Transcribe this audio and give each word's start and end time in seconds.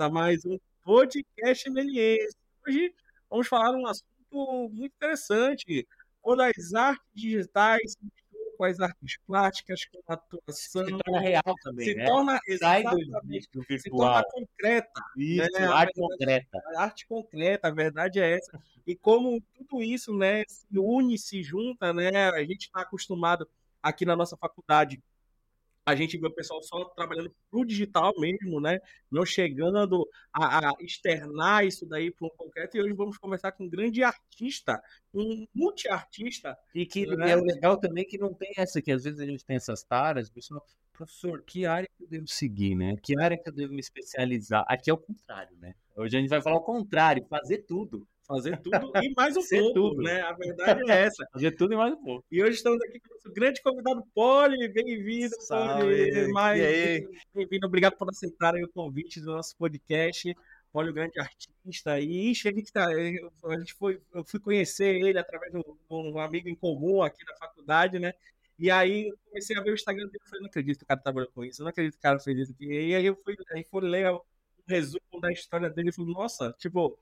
a 0.00 0.08
mais 0.08 0.44
um 0.44 0.58
podcast 0.82 1.70
Meliense. 1.70 2.36
Hoje 2.66 2.92
vamos 3.30 3.46
falar 3.46 3.70
um 3.76 3.86
assunto 3.86 4.68
muito 4.72 4.94
interessante, 4.94 5.86
quando 6.20 6.40
as 6.42 6.74
artes 6.74 7.06
digitais 7.14 7.96
com 8.56 8.64
as 8.64 8.80
artes 8.80 9.18
plásticas, 9.26 9.84
com 9.86 10.00
a 10.06 10.14
atuação. 10.14 10.84
Se 10.84 10.98
torna 10.98 11.20
real 11.20 11.54
também, 11.62 11.86
se 11.86 11.94
né? 11.94 12.06
torna 12.06 12.40
Sai 12.58 12.82
do, 12.82 13.78
se 13.78 13.90
torna 13.90 14.24
concreta. 14.30 15.00
Isso, 15.16 15.52
né? 15.52 15.66
arte 15.66 16.00
concreta. 16.00 16.62
A 16.76 16.82
arte 16.82 17.06
concreta, 17.06 17.68
a 17.68 17.70
verdade 17.70 18.20
é 18.20 18.36
essa. 18.36 18.60
E 18.86 18.94
como 18.94 19.40
tudo 19.54 19.82
isso, 19.82 20.16
né, 20.16 20.44
se 20.46 20.66
une, 20.78 21.18
se 21.18 21.42
junta, 21.42 21.92
né? 21.92 22.10
A 22.30 22.40
gente 22.40 22.66
está 22.66 22.82
acostumado 22.82 23.48
aqui 23.82 24.04
na 24.04 24.16
nossa 24.16 24.36
faculdade. 24.36 25.02
A 25.86 25.94
gente 25.94 26.16
vê 26.18 26.26
o 26.26 26.34
pessoal 26.34 26.62
só 26.62 26.84
trabalhando 26.86 27.34
pro 27.50 27.64
digital 27.64 28.12
mesmo, 28.18 28.60
né? 28.60 28.78
Não 29.10 29.24
chegando 29.26 30.08
a, 30.32 30.70
a 30.70 30.72
externar 30.80 31.66
isso 31.66 31.86
daí 31.86 32.10
para 32.10 32.26
um 32.26 32.30
concreto. 32.30 32.76
E 32.76 32.80
hoje 32.80 32.94
vamos 32.94 33.18
conversar 33.18 33.52
com 33.52 33.64
um 33.64 33.68
grande 33.68 34.02
artista, 34.02 34.82
um 35.12 35.46
multiartista. 35.54 36.56
E 36.74 36.86
que 36.86 37.06
Né? 37.06 37.32
é 37.32 37.36
legal 37.36 37.78
também 37.78 38.06
que 38.06 38.16
não 38.16 38.32
tem 38.32 38.52
essa, 38.56 38.80
que 38.80 38.90
às 38.90 39.04
vezes 39.04 39.20
a 39.20 39.26
gente 39.26 39.44
tem 39.44 39.56
essas 39.56 39.82
taras, 39.82 40.28
o 40.28 40.32
pessoal, 40.32 40.64
professor, 40.92 41.42
que 41.42 41.66
área 41.66 41.88
que 41.96 42.04
eu 42.04 42.08
devo 42.08 42.26
seguir, 42.28 42.74
né? 42.74 42.96
Que 43.02 43.20
área 43.20 43.36
que 43.36 43.48
eu 43.48 43.54
devo 43.54 43.74
me 43.74 43.80
especializar? 43.80 44.64
Aqui 44.66 44.90
é 44.90 44.94
o 44.94 44.98
contrário, 44.98 45.54
né? 45.58 45.74
Hoje 45.96 46.16
a 46.16 46.20
gente 46.20 46.30
vai 46.30 46.40
falar 46.40 46.56
o 46.56 46.62
contrário, 46.62 47.26
fazer 47.28 47.58
tudo. 47.58 48.06
Fazer 48.26 48.58
tudo 48.62 48.90
e 49.02 49.12
mais 49.14 49.36
um 49.36 49.42
Ser 49.42 49.58
pouco, 49.60 49.74
tudo. 49.74 50.02
né? 50.02 50.22
A 50.22 50.32
verdade 50.32 50.80
é 50.90 51.02
essa. 51.02 51.26
Fazer 51.32 51.50
tudo 51.52 51.74
e 51.74 51.76
mais 51.76 51.92
um 51.92 52.02
pouco. 52.02 52.24
E 52.30 52.42
hoje 52.42 52.56
estamos 52.56 52.80
aqui 52.82 52.98
com 53.00 53.12
o 53.12 53.16
nosso 53.16 53.32
grande 53.34 53.62
convidado, 53.62 54.02
Poli. 54.14 54.68
Bem-vindo. 54.68 55.34
Poli. 55.46 56.32
Mais- 56.32 56.58
E 56.60 56.64
aí? 56.64 57.08
Bem-vindo, 57.34 57.66
obrigado 57.66 57.96
por 57.96 58.08
aceitarem 58.08 58.64
o 58.64 58.68
convite 58.68 59.20
do 59.20 59.26
nosso 59.26 59.54
podcast. 59.58 60.34
Poli, 60.72 60.88
o 60.90 60.94
grande 60.94 61.20
artista. 61.20 62.00
E 62.00 62.30
ixi, 62.30 62.48
ele 62.48 62.62
que 62.62 62.72
tá, 62.72 62.90
eu- 62.92 63.30
a 63.44 63.58
gente 63.58 63.74
foi, 63.74 64.00
eu 64.14 64.24
fui 64.24 64.40
conhecer 64.40 64.96
ele 65.02 65.18
através 65.18 65.52
de 65.52 65.58
um, 65.90 66.18
amigo 66.18 66.48
em 66.48 66.54
comum 66.54 67.02
aqui 67.02 67.22
da 67.26 67.36
faculdade, 67.36 67.98
né? 67.98 68.14
E 68.58 68.70
aí 68.70 69.08
eu 69.08 69.16
comecei 69.28 69.56
a 69.56 69.60
ver 69.60 69.72
o 69.72 69.74
Instagram 69.74 70.06
dele 70.06 70.18
e 70.24 70.28
falei, 70.28 70.40
não 70.40 70.48
acredito 70.48 70.78
que 70.78 70.84
o 70.84 70.86
cara 70.86 71.00
trabalhou 71.00 71.30
com 71.32 71.44
isso, 71.44 71.60
eu 71.60 71.64
não 71.64 71.70
acredito 71.70 71.94
que 71.94 71.98
o 71.98 72.02
cara 72.02 72.18
fez 72.20 72.38
isso. 72.38 72.54
E 72.60 72.94
aí 72.94 73.04
eu 73.04 73.16
fui, 73.22 73.36
aí 73.52 73.64
fui 73.64 73.82
ler 73.82 74.10
o 74.12 74.24
resumo 74.66 75.20
da 75.20 75.30
história 75.30 75.68
dele 75.68 75.90
e 75.90 75.92
falei, 75.92 76.12
nossa, 76.14 76.52
tipo, 76.58 76.96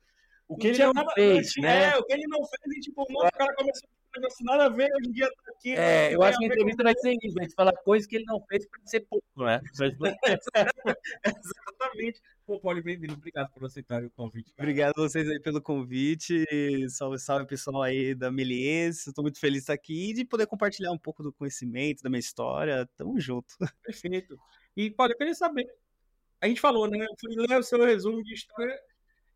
O 0.49 0.57
que 0.57 0.69
ele 0.69 0.79
não 0.85 0.93
nada- 0.93 1.13
fez, 1.15 1.57
é, 1.57 1.61
né? 1.63 1.97
o 1.97 2.05
que 2.05 2.13
ele 2.13 2.27
não 2.29 2.39
fez, 2.45 2.77
e 2.77 2.81
tipo, 2.81 3.07
nossa, 3.11 3.29
o 3.29 3.31
cara 3.39 3.55
começou 3.55 3.89
com 3.89 4.19
um 4.19 4.21
negócio 4.21 4.45
nada 4.45 4.65
a 4.67 4.69
ver, 4.69 4.91
hoje 4.95 5.09
em 5.09 5.13
dia 5.13 5.27
tá 5.29 5.53
aqui. 5.57 5.73
É, 5.75 6.15
eu 6.15 6.19
tem 6.21 6.29
acho 6.29 6.39
que 6.39 6.45
a 6.45 6.49
entrevista 6.49 6.83
vai 6.83 6.95
ser 6.95 7.17
isso, 7.23 7.39
a 7.39 7.43
gente 7.43 7.55
fala 7.55 7.73
coisas 7.73 8.07
que 8.07 8.17
ele 8.17 8.25
não 8.27 8.39
fez 8.47 8.67
pra 8.69 8.81
ser 8.85 9.01
pouco, 9.01 9.25
né? 9.37 9.61
Exatamente. 11.25 12.21
Pô, 12.47 12.61
Paulo, 12.61 12.83
bem-vindo. 12.83 13.15
Obrigado 13.15 13.51
por 13.53 13.65
aceitar 13.65 14.03
o 14.05 14.11
convite. 14.11 14.53
cara. 14.53 14.63
Obrigado 14.69 14.93
a 14.99 15.03
vocês 15.03 15.29
aí 15.29 15.41
pelo 15.41 15.63
convite. 15.63 16.45
Salve, 16.91 17.19
salve 17.19 17.47
pessoal 17.47 17.83
aí 17.83 18.15
da 18.15 18.31
Meliense. 18.31 19.09
Estou 19.09 19.23
muito 19.23 19.39
feliz 19.39 19.59
de 19.59 19.61
estar 19.63 19.73
aqui 19.75 20.11
e 20.11 20.15
de 20.15 20.25
poder 20.25 20.47
compartilhar 20.47 20.91
um 20.93 20.99
pouco 20.99 21.23
do 21.23 21.33
conhecimento, 21.33 22.03
da 22.03 22.11
minha 22.11 22.21
história. 22.21 22.87
Tamo 22.97 23.19
junto. 23.21 23.55
Perfeito. 23.83 24.37
E, 24.77 24.91
Paulo, 24.91 25.13
eu 25.13 25.17
queria 25.19 25.35
saber. 25.35 25.67
A 26.41 26.49
gente 26.49 26.61
falou, 26.61 26.89
né? 26.89 26.99
Eu 27.05 27.15
fui 27.21 27.35
ler 27.47 27.59
o 27.59 27.63
seu 27.63 27.83
resumo 27.85 28.23
de 28.23 28.35
história. 28.35 28.79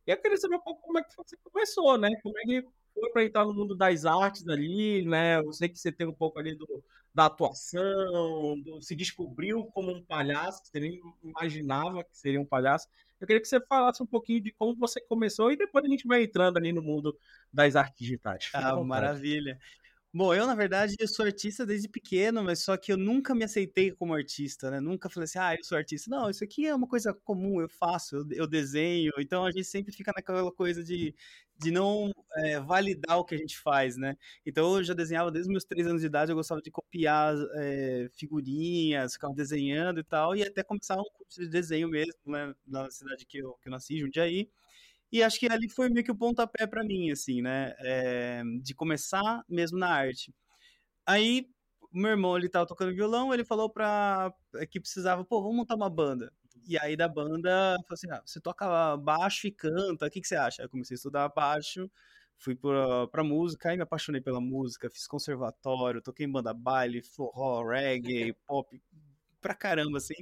E 0.07 0.11
eu 0.12 0.17
queria 0.21 0.37
saber 0.37 0.57
um 0.57 0.61
pouco 0.61 0.83
como 0.83 0.99
é 0.99 1.03
que 1.03 1.17
você 1.17 1.37
começou, 1.39 1.99
né? 1.99 2.09
Como 2.23 2.39
é 2.39 2.43
que 2.43 2.65
foi 2.95 3.11
para 3.12 3.25
entrar 3.25 3.45
no 3.45 3.55
mundo 3.55 3.77
das 3.77 4.05
artes 4.05 4.47
ali, 4.49 5.05
né? 5.05 5.39
Eu 5.39 5.53
sei 5.53 5.69
que 5.69 5.78
você 5.78 5.93
tem 5.93 6.06
um 6.06 6.12
pouco 6.12 6.39
ali 6.39 6.55
do, 6.55 6.84
da 7.15 7.27
atuação, 7.27 8.61
do- 8.62 8.81
se 8.83 8.94
descobriu 8.94 9.65
como 9.67 9.91
um 9.93 10.03
palhaço, 10.05 10.62
você 10.65 10.81
nem 10.81 11.00
imaginava 11.22 12.05
que 12.05 12.17
seria 12.17 12.41
um 12.41 12.47
palhaço. 12.47 12.89
Eu 13.21 13.27
queria 13.27 13.41
que 13.41 13.49
você 13.49 13.61
falasse 13.61 14.03
um 14.03 14.06
pouquinho 14.06 14.41
de 14.43 14.53
como 14.53 14.77
você 14.77 15.00
começou 15.00 15.50
e 15.50 15.56
depois 15.56 15.84
a 15.84 15.89
gente 15.89 16.06
vai 16.06 16.23
entrando 16.23 16.59
ali 16.59 16.73
no 16.73 16.83
mundo 16.83 17.19
das 17.53 17.75
artes 17.77 17.99
digitais. 17.99 18.50
Ah, 18.53 18.77
maravilha. 18.77 19.59
Bom, 20.16 20.32
eu, 20.32 20.47
na 20.47 20.54
verdade, 20.54 20.94
eu 20.99 21.06
sou 21.06 21.27
artista 21.27 21.66
desde 21.66 21.91
pequeno, 21.91 22.43
mas 22.43 22.60
só 22.62 22.75
que 22.75 22.91
eu 22.91 22.97
nunca 22.97 23.34
me 23.34 23.44
aceitei 23.44 23.93
como 23.93 24.15
artista, 24.15 24.71
né? 24.71 24.81
Nunca 24.81 25.10
falei 25.10 25.25
assim, 25.25 25.38
ah, 25.38 25.54
eu 25.54 25.62
sou 25.62 25.77
artista. 25.77 26.09
Não, 26.09 26.31
isso 26.31 26.43
aqui 26.43 26.66
é 26.66 26.75
uma 26.75 26.88
coisa 26.88 27.12
comum, 27.12 27.60
eu 27.60 27.69
faço, 27.69 28.26
eu, 28.31 28.47
desenho. 28.47 29.12
Então 29.19 29.44
a 29.44 29.50
gente 29.50 29.65
sempre 29.65 29.93
fica 29.93 30.10
naquela 30.16 30.50
coisa 30.50 30.82
de, 30.82 31.15
de 31.59 31.71
não 31.71 32.10
é, 32.37 32.59
validar 32.59 33.19
o 33.19 33.26
que 33.26 33.34
a 33.34 33.38
gente 33.38 33.59
faz, 33.59 33.99
né? 33.99 34.16
Então 34.47 34.76
eu 34.78 34.84
já 34.84 34.94
desenhava 34.94 35.31
desde 35.31 35.50
meus 35.50 35.65
três 35.65 35.87
anos 35.87 36.00
de 36.00 36.06
idade, 36.06 36.32
eu 36.32 36.37
gostava 36.37 36.62
de 36.62 36.71
copiar 36.71 37.34
é, 37.56 38.09
figurinhas, 38.15 39.12
ficava 39.12 39.34
desenhando 39.34 40.00
e 40.00 40.05
tal, 40.05 40.34
e 40.34 40.43
até 40.43 40.62
começar 40.62 40.99
um 40.99 41.05
curso 41.19 41.43
de 41.43 41.49
desenho 41.50 41.91
mesmo, 41.91 42.15
né? 42.25 42.55
Na 42.66 42.91
cidade 42.91 43.26
que 43.26 43.37
eu, 43.37 43.53
que 43.60 43.69
eu 43.69 43.71
nasci, 43.72 43.99
Jundiaí. 43.99 44.49
E 45.12 45.22
acho 45.22 45.39
que 45.39 45.47
ali 45.50 45.69
foi 45.69 45.89
meio 45.89 46.05
que 46.05 46.11
o 46.11 46.17
pontapé 46.17 46.67
pra 46.67 46.84
mim, 46.84 47.11
assim, 47.11 47.41
né? 47.43 47.75
É, 47.81 48.43
de 48.62 48.75
começar 48.75 49.43
mesmo 49.49 49.78
na 49.78 49.89
arte. 49.89 50.34
Aí, 51.06 51.49
meu 51.93 52.11
irmão, 52.12 52.37
ele 52.37 52.49
tava 52.49 52.67
tocando 52.67 52.94
violão, 52.94 53.33
ele 53.33 53.44
falou 53.44 53.71
pra 53.71 54.33
que 54.71 54.81
precisava, 54.81 55.25
pô, 55.25 55.43
vamos 55.43 55.56
montar 55.56 55.77
uma 55.77 55.91
banda. 55.91 56.33
E 56.69 56.78
aí 56.78 56.97
da 56.97 57.09
banda, 57.09 57.77
falou 57.84 57.94
assim, 57.94 58.11
ah, 58.11 58.22
você 58.25 58.41
toca 58.41 58.97
baixo 58.97 59.47
e 59.47 59.53
canta, 59.53 60.06
o 60.06 60.11
que 60.11 60.21
que 60.21 60.27
você 60.28 60.37
acha? 60.37 60.62
Aí 60.62 60.67
eu 60.67 60.71
comecei 60.71 60.94
a 60.94 60.99
estudar 60.99 61.28
baixo, 61.28 61.91
fui 62.38 62.56
pra, 62.56 63.06
pra 63.09 63.23
música, 63.25 63.71
aí 63.71 63.77
me 63.77 63.83
apaixonei 63.84 64.21
pela 64.21 64.41
música, 64.41 64.91
fiz 64.91 65.06
conservatório, 65.06 66.03
toquei 66.03 66.27
em 66.27 66.31
banda 66.33 66.53
baile, 66.53 67.03
forró, 67.03 67.65
reggae, 67.69 68.33
pop, 68.47 68.81
pra 69.41 69.55
caramba, 69.55 69.99
assim. 69.99 70.15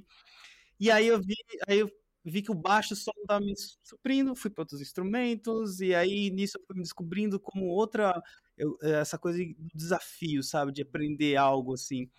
E 0.79 0.91
aí 0.91 1.07
eu 1.09 1.21
vi, 1.21 1.35
aí 1.69 1.79
eu 1.81 1.91
vi 2.25 2.43
que 2.43 2.51
o 2.51 2.55
baixo 2.55 2.97
só 2.97 3.13
não 3.17 3.25
tava 3.27 3.45
me 3.45 3.55
suprindo, 3.83 4.35
fui 4.37 4.51
para 4.51 4.63
outros 4.63 4.81
instrumentos, 4.81 5.81
e 5.81 5.95
aí 5.95 6.31
nisso 6.31 6.59
eu 6.59 6.65
fui 6.67 6.77
me 6.77 6.83
descobrindo 6.83 7.39
como 7.41 7.67
outra, 7.67 8.21
eu- 8.57 8.79
essa 8.83 9.19
coisa 9.19 9.39
de 9.39 9.55
desafio, 9.75 10.43
sabe, 10.43 10.73
de 10.73 10.83
aprender 10.83 11.37
algo 11.37 11.75
assim. 11.75 12.11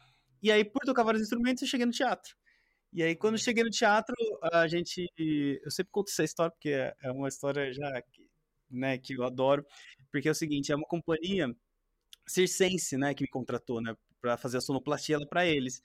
E 0.44 0.52
aí, 0.52 0.64
por 0.66 0.82
tocar 0.86 1.04
vários 1.04 1.24
instrumentos, 1.24 1.64
eu 1.64 1.68
cheguei 1.70 1.86
no 1.86 1.92
teatro. 1.92 2.36
E 2.94 3.04
aí, 3.04 3.16
quando 3.16 3.36
eu 3.36 3.40
cheguei 3.40 3.64
no 3.64 3.70
teatro, 3.72 4.16
a 4.54 4.68
gente. 4.68 5.08
Eu 5.18 5.72
sempre 5.72 5.92
conto 5.92 6.10
essa 6.12 6.24
história, 6.24 6.52
porque 6.52 6.70
é 6.70 6.96
é 7.04 7.12
uma 7.12 7.28
história 7.30 7.74
já 7.74 8.02
que, 8.04 8.30
né, 8.72 8.98
que 8.98 9.14
eu 9.16 9.24
adoro, 9.24 9.66
porque 10.12 10.28
é 10.30 10.32
o 10.32 10.36
seguinte: 10.36 10.72
é 10.72 10.76
uma 10.76 10.88
companhia 10.88 11.56
circense, 12.28 12.98
né, 12.98 13.14
que 13.14 13.24
me 13.24 13.30
contratou, 13.30 13.82
né, 13.82 13.96
para 14.22 14.38
fazer 14.38 14.58
a 14.58 14.62
sonoplastia 14.62 15.20
para 15.28 15.46
eles. 15.46 15.82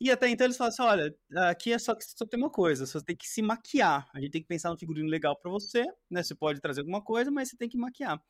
E 0.00 0.10
até 0.10 0.28
então 0.28 0.46
eles 0.46 0.56
falam 0.56 0.68
assim: 0.72 0.82
olha, 0.82 1.14
aqui 1.50 1.72
é 1.72 1.78
só 1.78 1.94
que 1.94 2.04
só 2.04 2.26
tem 2.26 2.38
uma 2.38 2.50
coisa, 2.50 2.86
você 2.86 3.02
tem 3.02 3.16
que 3.16 3.26
se 3.28 3.40
maquiar. 3.42 4.08
A 4.14 4.20
gente 4.20 4.30
tem 4.32 4.42
que 4.42 4.48
pensar 4.48 4.70
no 4.70 4.78
figurino 4.78 5.08
legal 5.08 5.36
pra 5.36 5.50
você, 5.50 5.84
né? 6.10 6.22
Você 6.22 6.34
pode 6.34 6.60
trazer 6.60 6.80
alguma 6.80 7.02
coisa, 7.02 7.30
mas 7.30 7.48
você 7.50 7.56
tem 7.56 7.68
que 7.68 7.78
maquiar. 7.78 8.20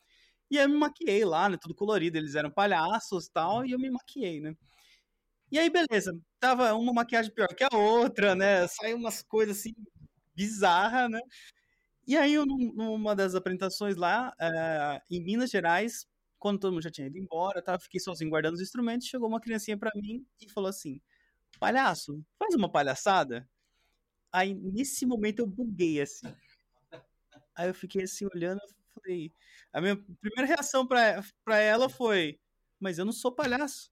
E 0.51 0.59
aí 0.59 0.65
eu 0.67 0.71
me 0.71 0.77
maquiei 0.79 1.25
lá, 1.25 1.49
né? 1.51 1.59
Tudo 1.61 1.75
colorido. 1.75 2.19
Eles 2.19 2.35
eram 2.37 2.51
palhaços 2.51 3.27
e 3.27 3.33
tal, 3.33 3.67
e 3.67 3.73
eu 3.73 3.79
me 3.81 3.91
maquiei, 3.91 4.41
né? 4.41 4.55
E 5.53 5.59
aí, 5.59 5.71
beleza. 5.71 6.13
Tava 6.41 6.75
uma 6.75 6.93
maquiagem 6.93 7.33
pior 7.33 7.49
que 7.49 7.65
a 7.65 7.69
outra, 7.77 8.35
né? 8.35 8.67
Saiu 8.69 8.97
umas 8.99 9.23
coisas 9.23 9.59
assim 9.59 9.75
bizarras, 10.37 11.11
né? 11.11 11.21
E 12.07 12.17
aí, 12.17 12.37
numa 12.47 13.15
das 13.17 13.35
apresentações 13.35 13.97
lá, 13.97 14.33
eh, 14.41 15.03
em 15.11 15.23
Minas 15.25 15.51
Gerais, 15.51 16.07
quando 16.39 16.61
todo 16.61 16.73
mundo 16.75 16.83
já 16.85 16.91
tinha 16.91 17.09
ido 17.09 17.19
embora, 17.19 17.63
tá? 17.63 17.79
Fiquei 17.79 18.01
sozinho 18.01 18.31
guardando 18.31 18.55
os 18.55 18.61
instrumentos, 18.63 19.09
chegou 19.09 19.29
uma 19.29 19.41
criancinha 19.41 19.79
pra 19.79 19.91
mim 19.97 20.25
e 20.41 20.49
falou 20.51 20.71
assim: 20.71 21.01
palhaço, 21.59 22.23
faz 22.39 22.55
uma 22.55 22.71
palhaçada. 22.71 23.49
Aí, 24.33 24.55
nesse 24.55 25.07
momento, 25.07 25.41
eu 25.41 25.47
buguei, 25.47 26.01
assim. 26.01 26.27
Aí 27.55 27.69
eu 27.69 27.75
fiquei 27.75 28.03
assim, 28.03 28.27
olhando, 28.35 28.61
falei... 28.95 29.33
A 29.73 29.81
minha 29.81 29.97
primeira 30.21 30.47
reação 30.47 30.87
pra 30.87 31.59
ela 31.61 31.89
foi, 31.89 32.41
mas 32.81 32.99
eu 32.99 33.05
não 33.05 33.13
sou 33.13 33.33
palhaço. 33.33 33.91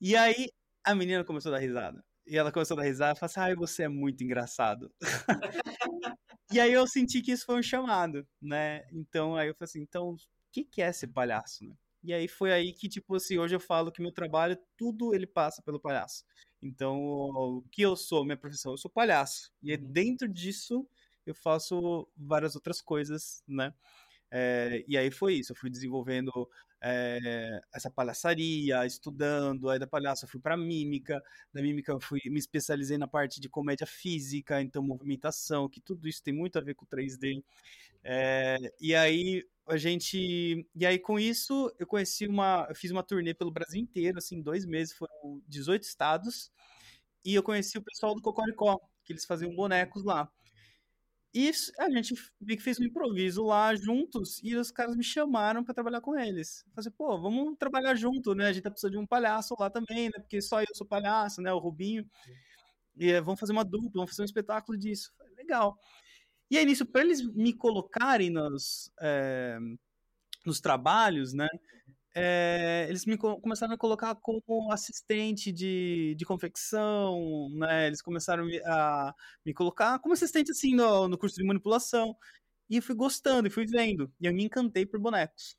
E 0.00 0.16
aí, 0.16 0.50
a 0.84 0.94
menina 0.94 1.24
começou 1.24 1.52
a 1.52 1.56
dar 1.56 1.60
risada. 1.60 2.04
E 2.26 2.36
ela 2.36 2.50
começou 2.50 2.76
a 2.76 2.80
dar 2.80 2.86
risada, 2.86 3.16
e 3.16 3.20
falou 3.20 3.30
assim, 3.30 3.40
ai, 3.40 3.54
você 3.54 3.84
é 3.84 3.88
muito 3.88 4.24
engraçado. 4.24 4.92
e 6.52 6.58
aí 6.60 6.72
eu 6.72 6.86
senti 6.86 7.20
que 7.22 7.32
isso 7.32 7.46
foi 7.46 7.58
um 7.58 7.62
chamado, 7.62 8.26
né? 8.40 8.84
Então, 8.92 9.36
aí 9.36 9.48
eu 9.48 9.54
falei 9.54 9.66
assim, 9.68 9.82
então, 9.82 10.10
o 10.10 10.16
que 10.52 10.64
que 10.64 10.82
é 10.82 10.92
ser 10.92 11.08
palhaço, 11.08 11.64
né? 11.64 11.74
E 12.04 12.12
aí 12.12 12.28
foi 12.28 12.52
aí 12.52 12.72
que, 12.72 12.88
tipo 12.88 13.14
assim, 13.16 13.38
hoje 13.38 13.56
eu 13.56 13.60
falo 13.60 13.90
que 13.90 14.02
meu 14.02 14.12
trabalho, 14.12 14.58
tudo 14.76 15.14
ele 15.14 15.26
passa 15.26 15.62
pelo 15.62 15.80
palhaço. 15.80 16.24
Então, 16.62 16.98
o 17.00 17.62
que 17.72 17.82
eu 17.82 17.96
sou, 17.96 18.24
minha 18.24 18.36
profissão, 18.36 18.72
eu 18.72 18.78
sou 18.78 18.90
palhaço. 18.90 19.50
E 19.62 19.70
aí, 19.70 19.78
dentro 19.78 20.28
disso, 20.28 20.86
eu 21.26 21.34
faço 21.34 22.06
várias 22.16 22.54
outras 22.54 22.82
coisas, 22.82 23.42
né? 23.48 23.72
É, 24.30 24.84
e 24.88 24.98
aí 24.98 25.10
foi 25.10 25.34
isso, 25.34 25.52
eu 25.52 25.56
fui 25.56 25.70
desenvolvendo 25.70 26.30
é, 26.82 27.60
essa 27.72 27.90
palhaçaria, 27.90 28.84
estudando, 28.84 29.70
aí 29.70 29.78
da 29.78 29.86
palhaça 29.86 30.24
eu 30.24 30.28
fui 30.28 30.40
para 30.40 30.56
mímica, 30.56 31.22
da 31.52 31.62
mímica 31.62 31.92
eu 31.92 32.00
fui, 32.00 32.20
me 32.26 32.38
especializei 32.38 32.98
na 32.98 33.06
parte 33.06 33.40
de 33.40 33.48
comédia 33.48 33.86
física, 33.86 34.60
então 34.60 34.82
movimentação, 34.82 35.68
que 35.68 35.80
tudo 35.80 36.08
isso 36.08 36.22
tem 36.22 36.34
muito 36.34 36.58
a 36.58 36.62
ver 36.62 36.74
com 36.74 36.84
3D. 36.84 37.44
É, 38.02 38.56
e 38.80 38.94
aí 38.94 39.46
a 39.66 39.76
gente, 39.76 40.66
e 40.74 40.86
aí 40.86 40.98
com 40.98 41.18
isso 41.18 41.74
eu 41.78 41.86
conheci 41.86 42.26
uma, 42.26 42.66
eu 42.68 42.74
fiz 42.74 42.90
uma 42.90 43.02
turnê 43.02 43.34
pelo 43.34 43.50
Brasil 43.50 43.80
inteiro, 43.80 44.18
assim, 44.18 44.42
dois 44.42 44.66
meses, 44.66 44.94
foram 44.96 45.42
18 45.48 45.82
estados, 45.84 46.52
e 47.24 47.34
eu 47.34 47.42
conheci 47.42 47.78
o 47.78 47.82
pessoal 47.82 48.14
do 48.14 48.22
Cocoricó, 48.22 48.78
que 49.04 49.12
eles 49.12 49.24
faziam 49.26 49.54
bonecos 49.54 50.04
lá. 50.04 50.30
E 51.36 51.50
a 51.80 51.90
gente 51.90 52.14
meio 52.40 52.56
que 52.56 52.62
fez 52.62 52.78
um 52.78 52.84
improviso 52.84 53.42
lá 53.44 53.74
juntos 53.74 54.40
e 54.42 54.54
os 54.54 54.70
caras 54.70 54.94
me 54.96 55.02
chamaram 55.02 55.64
pra 55.64 55.74
trabalhar 55.74 56.00
com 56.00 56.16
eles. 56.16 56.64
Falei, 56.72 56.90
pô, 56.96 57.20
vamos 57.20 57.56
trabalhar 57.58 57.96
junto, 57.96 58.36
né? 58.36 58.46
A 58.46 58.52
gente 58.52 58.62
tá 58.62 58.70
precisando 58.70 58.92
de 58.92 58.98
um 58.98 59.06
palhaço 59.06 59.56
lá 59.58 59.68
também, 59.68 60.04
né? 60.06 60.20
Porque 60.20 60.40
só 60.40 60.60
eu 60.62 60.66
sou 60.74 60.86
palhaço, 60.86 61.42
né? 61.42 61.52
O 61.52 61.58
Rubinho. 61.58 62.08
E 62.96 63.10
eh, 63.10 63.20
vamos 63.20 63.40
fazer 63.40 63.52
uma 63.52 63.64
dupla, 63.64 63.90
vamos 63.94 64.10
fazer 64.10 64.22
um 64.22 64.26
espetáculo 64.26 64.78
disso. 64.78 65.12
Falei, 65.18 65.34
Legal. 65.36 65.76
E 66.50 66.58
aí, 66.58 66.64
nisso, 66.66 66.86
pra 66.86 67.02
eles 67.02 67.22
me 67.34 67.52
colocarem 67.52 68.30
nos, 68.30 68.90
eh, 69.00 69.58
nos 70.46 70.60
trabalhos, 70.60 71.32
né? 71.34 71.48
eh, 72.16 72.86
eles 72.88 73.06
me 73.06 73.16
co- 73.18 73.40
começaram 73.40 73.74
a 73.74 73.78
colocar 73.78 74.14
como 74.16 74.72
assistente 74.72 75.52
de, 75.52 76.14
de 76.16 76.24
confecção, 76.26 77.48
né? 77.58 77.86
Eles 77.88 78.02
começaram 78.02 78.46
me- 78.46 78.60
a 78.66 79.14
me 79.46 79.54
colocar 79.54 79.98
como 80.00 80.14
assistente, 80.14 80.50
assim, 80.52 80.74
no, 80.76 81.08
no 81.08 81.18
curso 81.18 81.36
de 81.36 81.44
manipulação. 81.44 82.16
E 82.70 82.76
eu 82.78 82.82
fui 82.82 82.94
gostando, 82.96 83.48
e 83.48 83.50
fui 83.52 83.66
vendo. 83.66 84.12
E 84.20 84.26
eu 84.26 84.34
me 84.34 84.44
encantei 84.44 84.86
por 84.86 85.00
bonecos. 85.00 85.56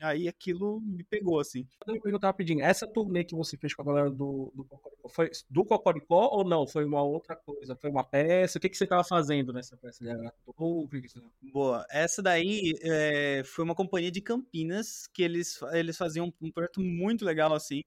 Aí 0.00 0.28
aquilo 0.28 0.80
me 0.80 1.04
pegou, 1.04 1.38
assim. 1.38 1.66
Eu 1.86 2.00
perguntar 2.00 2.28
rapidinho. 2.28 2.64
Essa 2.64 2.86
turnê 2.86 3.24
que 3.24 3.34
você 3.34 3.56
fez 3.56 3.74
com 3.74 3.82
a 3.82 3.84
galera 3.84 4.10
do, 4.10 4.52
do 4.54 4.64
Cocoricó, 4.64 5.08
foi 5.08 5.30
do 5.50 5.64
Cocoricó 5.64 6.28
ou 6.32 6.44
não? 6.44 6.66
Foi 6.66 6.84
uma 6.84 7.02
outra 7.02 7.36
coisa? 7.36 7.76
Foi 7.76 7.90
uma 7.90 8.04
peça? 8.04 8.58
O 8.58 8.60
que, 8.60 8.68
que 8.68 8.76
você 8.76 8.84
estava 8.84 9.04
fazendo 9.04 9.52
nessa 9.52 9.76
peça? 9.76 10.08
Era 10.08 10.32
Boa. 11.52 11.86
Essa 11.90 12.22
daí 12.22 12.74
eh, 12.82 13.42
foi 13.44 13.64
uma 13.64 13.74
companhia 13.74 14.10
de 14.10 14.20
Campinas 14.20 15.06
que 15.12 15.22
eles, 15.22 15.60
eles 15.72 15.96
faziam 15.96 16.32
um 16.40 16.50
projeto 16.50 16.80
muito 16.80 17.24
legal, 17.24 17.52
assim, 17.52 17.82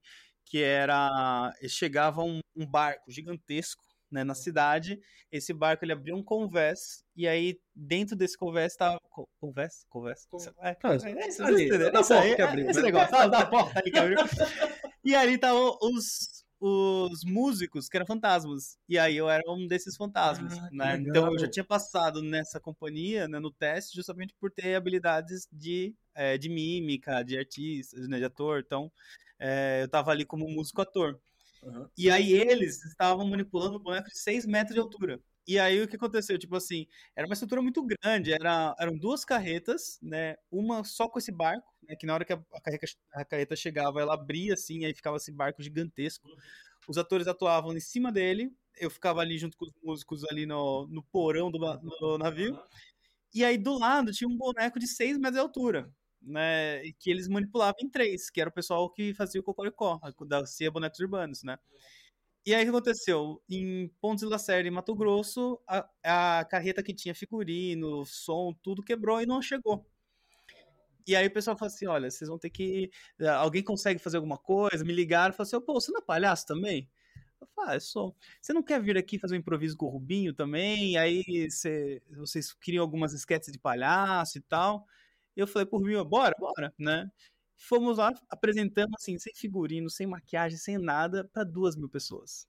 que 0.45 0.61
era... 0.61 1.53
Chegava 1.67 2.23
um, 2.23 2.39
um 2.55 2.65
barco 2.65 3.11
gigantesco, 3.11 3.83
né, 4.11 4.23
na 4.23 4.33
cidade. 4.35 4.99
Esse 5.31 5.53
barco, 5.53 5.85
ele 5.85 5.91
abria 5.93 6.15
um 6.15 6.23
convés, 6.23 7.03
e 7.15 7.27
aí 7.27 7.59
dentro 7.75 8.15
desse 8.15 8.37
convés 8.37 8.75
tava... 8.75 8.99
co- 9.09 9.29
Convés? 9.39 9.85
Convés? 9.89 10.25
Con- 10.29 10.39
É, 10.61 10.69
é, 10.71 11.43
ali, 11.43 11.69
da 11.77 11.91
porta 11.91 12.19
aí, 12.19 12.35
que 12.35 12.41
é, 12.41 12.45
abriu, 12.45 12.69
esse 12.69 12.81
negócio, 12.81 13.11
da, 13.11 13.27
da 13.27 13.45
porta 13.45 13.79
ali 13.79 13.91
que 13.91 13.97
abriu. 13.99 14.17
E 15.03 15.15
ali 15.15 15.35
estavam 15.35 15.77
os, 15.81 16.43
os 16.59 17.23
músicos 17.23 17.87
que 17.87 17.95
eram 17.97 18.05
fantasmas. 18.05 18.77
E 18.87 18.97
aí 18.97 19.15
eu 19.15 19.29
era 19.29 19.43
um 19.49 19.65
desses 19.67 19.95
fantasmas, 19.95 20.57
Ah, 20.57 20.69
né? 20.71 20.97
Então 20.97 21.31
eu 21.31 21.39
já 21.39 21.49
tinha 21.49 21.63
passado 21.63 22.21
nessa 22.21 22.59
companhia, 22.59 23.27
né, 23.27 23.39
no 23.39 23.51
teste, 23.51 23.95
justamente 23.95 24.33
por 24.39 24.51
ter 24.51 24.75
habilidades 24.75 25.47
de, 25.51 25.95
eh, 26.15 26.37
de 26.37 26.49
mímica, 26.49 27.23
de 27.23 27.37
artista, 27.37 27.97
né, 28.07 28.17
de 28.17 28.25
ator. 28.25 28.61
Então 28.65 28.91
eh, 29.39 29.81
eu 29.83 29.87
tava 29.87 30.11
ali 30.11 30.25
como 30.25 30.47
músico-ator. 30.49 31.17
Aham. 31.63 31.89
E 31.97 32.09
aí 32.09 32.33
eles 32.33 32.83
estavam 32.85 33.27
manipulando 33.27 33.77
um 33.77 33.81
boneco 33.81 34.09
de 34.09 34.19
6 34.19 34.45
metros 34.45 34.73
de 34.73 34.79
altura. 34.79 35.19
E 35.47 35.57
aí 35.57 35.81
o 35.81 35.87
que 35.87 35.95
aconteceu? 35.95 36.37
Tipo 36.37 36.55
assim, 36.55 36.85
era 37.15 37.25
uma 37.25 37.33
estrutura 37.33 37.61
muito 37.61 37.83
grande, 37.83 38.31
era, 38.31 38.75
eram 38.79 38.95
duas 38.95 39.25
carretas, 39.25 39.97
né? 40.01 40.35
Uma 40.51 40.83
só 40.83 41.09
com 41.09 41.17
esse 41.17 41.31
barco, 41.31 41.73
né? 41.83 41.95
Que 41.95 42.05
na 42.05 42.13
hora 42.13 42.23
que 42.23 42.33
a, 42.33 42.39
a 42.53 42.61
carreta, 42.61 42.85
a 43.13 43.25
carreta 43.25 43.55
chegava, 43.55 43.99
ela 43.99 44.13
abria 44.13 44.53
assim, 44.53 44.85
aí 44.85 44.93
ficava 44.93 45.17
esse 45.17 45.31
barco 45.31 45.61
gigantesco. 45.63 46.29
Os 46.87 46.97
atores 46.97 47.27
atuavam 47.27 47.75
em 47.75 47.79
cima 47.79 48.11
dele, 48.11 48.51
eu 48.77 48.89
ficava 48.89 49.21
ali 49.21 49.37
junto 49.37 49.57
com 49.57 49.65
os 49.65 49.71
músicos 49.83 50.23
ali 50.25 50.45
no, 50.45 50.87
no 50.87 51.03
porão 51.03 51.51
do, 51.51 51.57
do 51.57 52.17
navio. 52.17 52.59
E 53.33 53.43
aí 53.43 53.57
do 53.57 53.77
lado 53.77 54.11
tinha 54.11 54.27
um 54.27 54.37
boneco 54.37 54.79
de 54.79 54.87
6 54.87 55.17
metros 55.17 55.35
de 55.35 55.39
altura, 55.39 55.91
né? 56.21 56.83
E 56.85 56.93
que 56.93 57.09
eles 57.09 57.27
manipulavam 57.27 57.77
em 57.81 57.89
três, 57.89 58.29
que 58.29 58.41
era 58.41 58.49
o 58.49 58.53
pessoal 58.53 58.89
que 58.89 59.13
fazia 59.13 59.41
o 59.41 59.43
Cocoricó, 59.43 59.99
da 60.27 60.45
CIA 60.45 60.71
Bonecos 60.71 60.99
Urbanos, 60.99 61.43
né? 61.43 61.57
E 62.45 62.53
aí 62.53 62.61
o 62.63 62.65
que 62.65 62.69
aconteceu? 62.69 63.41
Em 63.49 63.89
Pontes 64.01 64.23
de 64.23 64.29
Lacerda, 64.29 64.67
em 64.67 64.71
Mato 64.71 64.95
Grosso, 64.95 65.59
a, 65.67 66.39
a 66.39 66.45
carreta 66.45 66.81
que 66.81 66.93
tinha 66.93 67.13
figurino, 67.13 68.05
som, 68.05 68.53
tudo 68.63 68.83
quebrou 68.83 69.21
e 69.21 69.25
não 69.25 69.41
chegou. 69.41 69.85
E 71.07 71.15
aí 71.15 71.27
o 71.27 71.31
pessoal 71.31 71.57
falou 71.57 71.73
assim: 71.73 71.87
olha, 71.87 72.09
vocês 72.09 72.29
vão 72.29 72.37
ter 72.37 72.49
que. 72.49 72.91
Alguém 73.37 73.63
consegue 73.63 73.99
fazer 73.99 74.17
alguma 74.17 74.37
coisa? 74.37 74.85
Me 74.85 74.93
ligaram 74.93 75.33
e 75.33 75.35
falaram 75.35 75.57
assim: 75.57 75.65
pô, 75.65 75.73
você 75.73 75.91
não 75.91 75.99
é 75.99 76.03
palhaço 76.03 76.45
também? 76.45 76.89
Eu 77.41 77.47
falei, 77.55 77.71
ah, 77.71 77.75
eu 77.75 77.81
sou. 77.81 78.15
Você 78.41 78.53
não 78.53 78.61
quer 78.63 78.81
vir 78.81 78.97
aqui 78.97 79.17
fazer 79.17 79.35
um 79.35 79.39
improviso 79.39 79.77
com 79.77 79.85
o 79.85 79.89
Rubinho 79.89 80.33
também? 80.33 80.97
Aí 80.97 81.49
você, 81.49 82.01
vocês 82.11 82.53
queriam 82.53 82.83
algumas 82.83 83.13
esquetes 83.13 83.51
de 83.51 83.57
palhaço 83.59 84.37
e 84.37 84.41
tal. 84.41 84.85
Eu 85.39 85.47
falei 85.47 85.65
pro 85.65 85.79
Rubinho, 85.79 86.03
bora, 86.03 86.35
bora, 86.39 86.73
né? 86.77 87.09
Fomos 87.57 87.97
lá, 87.97 88.13
apresentando 88.29 88.91
assim, 88.95 89.17
sem 89.17 89.33
figurino, 89.33 89.89
sem 89.89 90.07
maquiagem, 90.07 90.57
sem 90.57 90.77
nada, 90.77 91.23
para 91.33 91.43
duas 91.43 91.75
mil 91.75 91.89
pessoas. 91.89 92.47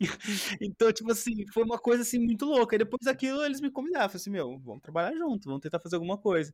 Então, 0.60 0.92
tipo 0.92 1.10
assim, 1.10 1.46
foi 1.52 1.64
uma 1.64 1.78
coisa 1.78 2.02
assim 2.02 2.18
muito 2.18 2.44
louca. 2.44 2.74
E 2.74 2.78
depois 2.78 3.00
daquilo 3.04 3.44
eles 3.44 3.60
me 3.60 3.70
convidaram, 3.70 4.08
falaram 4.08 4.16
assim, 4.16 4.30
meu, 4.30 4.58
vamos 4.58 4.82
trabalhar 4.82 5.16
junto, 5.16 5.46
vamos 5.46 5.60
tentar 5.62 5.80
fazer 5.80 5.96
alguma 5.96 6.18
coisa. 6.18 6.52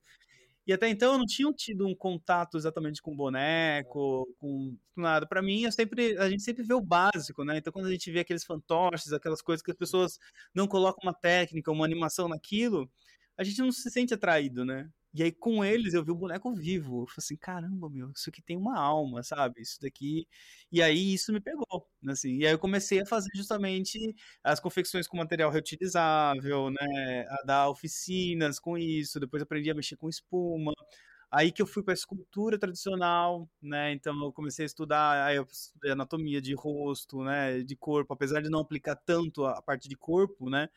E 0.67 0.73
até 0.73 0.89
então 0.89 1.13
eu 1.13 1.19
não 1.19 1.27
tinha 1.27 1.53
tido 1.53 1.87
um 1.89 1.95
contato 1.95 2.57
exatamente 2.57 3.03
com 3.03 3.17
boneco, 3.17 4.29
com 4.39 4.77
nada. 4.97 5.27
Pra 5.27 5.43
mim, 5.43 5.63
eu 5.63 5.73
sempre, 5.73 6.17
a 6.19 6.31
gente 6.31 6.43
sempre 6.43 6.63
vê 6.63 6.75
o 6.75 6.81
básico, 6.81 7.45
né? 7.45 7.59
Então 7.59 7.73
quando 7.73 7.87
a 7.87 7.91
gente 7.91 8.11
vê 8.13 8.21
aqueles 8.21 8.45
fantoches, 8.45 9.13
aquelas 9.13 9.43
coisas 9.43 9.63
que 9.63 9.73
as 9.73 9.77
pessoas 9.77 10.19
não 10.55 10.69
colocam 10.69 11.01
uma 11.03 11.15
técnica, 11.15 11.73
uma 11.73 11.85
animação 11.85 12.29
naquilo, 12.29 12.89
a 13.37 13.43
gente 13.43 13.61
não 13.61 13.73
se 13.73 13.91
sente 13.91 14.15
atraído, 14.15 14.65
né? 14.65 14.89
E 15.15 15.23
aí 15.23 15.31
com 15.33 15.65
eles 15.65 15.93
eu 15.95 16.03
vi 16.05 16.11
o 16.11 16.15
boneco 16.15 16.53
vivo. 16.55 17.03
Eu 17.03 17.07
falei 17.07 17.17
assim, 17.19 17.37
caramba, 17.37 17.89
meu, 17.91 18.11
isso 18.13 18.31
aqui 18.31 18.41
tem 18.43 18.57
uma 18.57 18.79
alma, 18.79 19.23
sabe? 19.23 19.61
Isso 19.61 19.79
daqui. 19.81 20.27
E 20.71 20.83
aí 20.83 21.13
isso 21.15 21.33
me 21.33 21.41
pegou, 21.41 21.87
assim. 22.09 22.39
E 22.39 22.47
aí 22.47 22.53
eu 22.53 22.59
comecei 22.59 23.01
a 23.03 23.07
fazer 23.07 23.29
justamente 23.35 23.99
as 24.43 24.59
confecções 24.61 25.07
com 25.07 25.17
material 25.19 25.51
reutilizável, 25.51 26.71
né? 26.71 27.27
A 27.29 27.43
dar 27.47 27.69
oficinas 27.69 28.59
com 28.59 28.79
isso. 28.79 29.21
Depois 29.21 29.43
aprendi 29.43 29.71
a 29.71 29.75
mexer 29.75 29.97
com 29.97 30.09
espuma. 30.09 30.73
Aí 31.31 31.51
que 31.51 31.63
eu 31.63 31.67
fui 31.67 31.83
para 31.83 31.95
escultura 31.95 32.59
tradicional, 32.59 33.49
né? 33.61 33.93
Então 33.93 34.15
eu 34.25 34.33
comecei 34.33 34.65
a 34.65 34.67
estudar, 34.67 35.27
aí 35.27 35.37
eu 35.37 35.47
estudei 35.51 35.93
anatomia 35.93 36.43
de 36.43 36.55
rosto, 36.55 37.23
né? 37.25 37.63
De 37.63 37.75
corpo, 37.77 38.13
apesar 38.13 38.43
de 38.43 38.51
não 38.51 38.61
aplicar 38.61 38.97
tanto 38.97 39.47
a 39.47 39.63
parte 39.63 39.89
de 39.89 39.97
corpo, 39.97 40.51
né? 40.51 40.69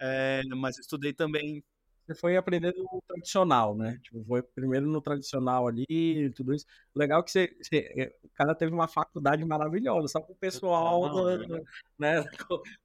É, 0.00 0.42
mas 0.56 0.78
eu 0.78 0.82
estudei 0.82 1.12
também 1.14 1.62
Você 2.08 2.14
foi 2.14 2.38
aprendendo 2.38 2.86
o 2.90 3.02
tradicional, 3.06 3.76
né? 3.76 4.00
Tipo, 4.02 4.24
foi 4.24 4.42
primeiro 4.42 4.86
no 4.86 4.98
tradicional 5.02 5.68
ali, 5.68 5.84
e 5.90 6.30
tudo 6.30 6.54
isso. 6.54 6.64
Legal 6.94 7.22
que 7.22 7.30
você, 7.30 7.54
você- 7.60 7.92
é, 7.94 8.16
o 8.24 8.30
cara 8.30 8.54
teve 8.54 8.72
uma 8.72 8.88
faculdade 8.88 9.44
maravilhosa, 9.44 10.08
só 10.08 10.20
com 10.22 10.32
o 10.32 10.36
pessoal, 10.36 11.02
né? 11.98 12.24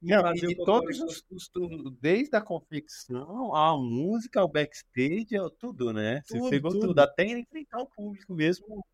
Não, 0.02 0.20
Fazia 0.20 0.42
e 0.42 0.46
o 0.46 0.48
de 0.50 0.56
todos 0.56 0.98
Cocoricó. 0.98 1.04
os 1.06 1.20
costumes, 1.22 1.92
desde 2.02 2.36
a 2.36 2.42
confecção, 2.42 3.54
a 3.54 3.74
música, 3.78 4.40
ao 4.40 4.48
backstage, 4.48 5.28
tudo, 5.58 5.90
né? 5.94 6.20
Você 6.26 6.38
Tudo, 6.38 6.50
pegou 6.50 6.70
tudo. 6.72 6.86
tudo, 6.88 6.98
até 6.98 7.24
enfrentar 7.24 7.78
o 7.80 7.86
público 7.86 8.34
mesmo, 8.34 8.84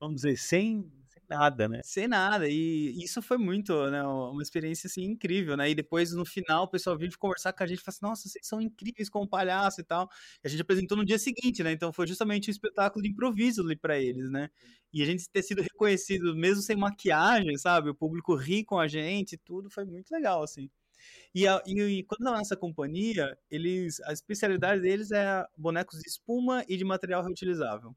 vamos 0.00 0.16
dizer, 0.16 0.36
sem 0.36 0.90
nada, 1.28 1.68
né? 1.68 1.80
sem 1.84 2.08
nada. 2.08 2.48
E 2.48 3.02
isso 3.02 3.20
foi 3.22 3.38
muito, 3.38 3.90
né, 3.90 4.02
uma 4.04 4.42
experiência 4.42 4.86
assim 4.88 5.02
incrível, 5.04 5.56
né? 5.56 5.70
E 5.70 5.74
depois 5.74 6.12
no 6.12 6.24
final 6.24 6.64
o 6.64 6.68
pessoal 6.68 6.96
veio 6.98 7.10
conversar 7.18 7.52
com 7.52 7.62
a 7.64 7.66
gente 7.66 7.78
e 7.80 7.82
falou 7.82 7.94
assim: 7.96 8.06
"Nossa, 8.06 8.28
vocês 8.28 8.46
são 8.46 8.60
incríveis 8.60 9.08
como 9.10 9.28
palhaço 9.28 9.80
e 9.80 9.84
tal". 9.84 10.08
E 10.44 10.46
a 10.46 10.50
gente 10.50 10.62
apresentou 10.62 10.96
no 10.96 11.04
dia 11.04 11.18
seguinte, 11.18 11.62
né? 11.62 11.72
Então 11.72 11.92
foi 11.92 12.06
justamente 12.06 12.48
um 12.50 12.52
espetáculo 12.52 13.02
de 13.02 13.10
improviso 13.10 13.62
ali 13.62 13.76
para 13.76 13.98
eles, 13.98 14.30
né? 14.30 14.48
E 14.92 15.02
a 15.02 15.06
gente 15.06 15.28
ter 15.30 15.42
sido 15.42 15.62
reconhecido 15.62 16.34
mesmo 16.36 16.62
sem 16.62 16.76
maquiagem, 16.76 17.56
sabe? 17.58 17.90
O 17.90 17.94
público 17.94 18.34
ri 18.34 18.64
com 18.64 18.78
a 18.78 18.88
gente, 18.88 19.34
e 19.34 19.38
tudo 19.38 19.70
foi 19.70 19.84
muito 19.84 20.10
legal 20.10 20.42
assim. 20.42 20.70
E, 21.34 21.46
a- 21.46 21.62
e- 21.66 22.00
e 22.00 22.04
quando 22.04 22.22
na 22.24 22.32
nossa 22.32 22.56
companhia, 22.56 23.36
eles 23.50 24.00
a 24.02 24.12
especialidade 24.12 24.80
deles 24.82 25.10
é 25.12 25.44
bonecos 25.56 26.00
de 26.00 26.08
espuma 26.08 26.64
e 26.68 26.76
de 26.76 26.84
material 26.84 27.22
reutilizável. 27.24 27.94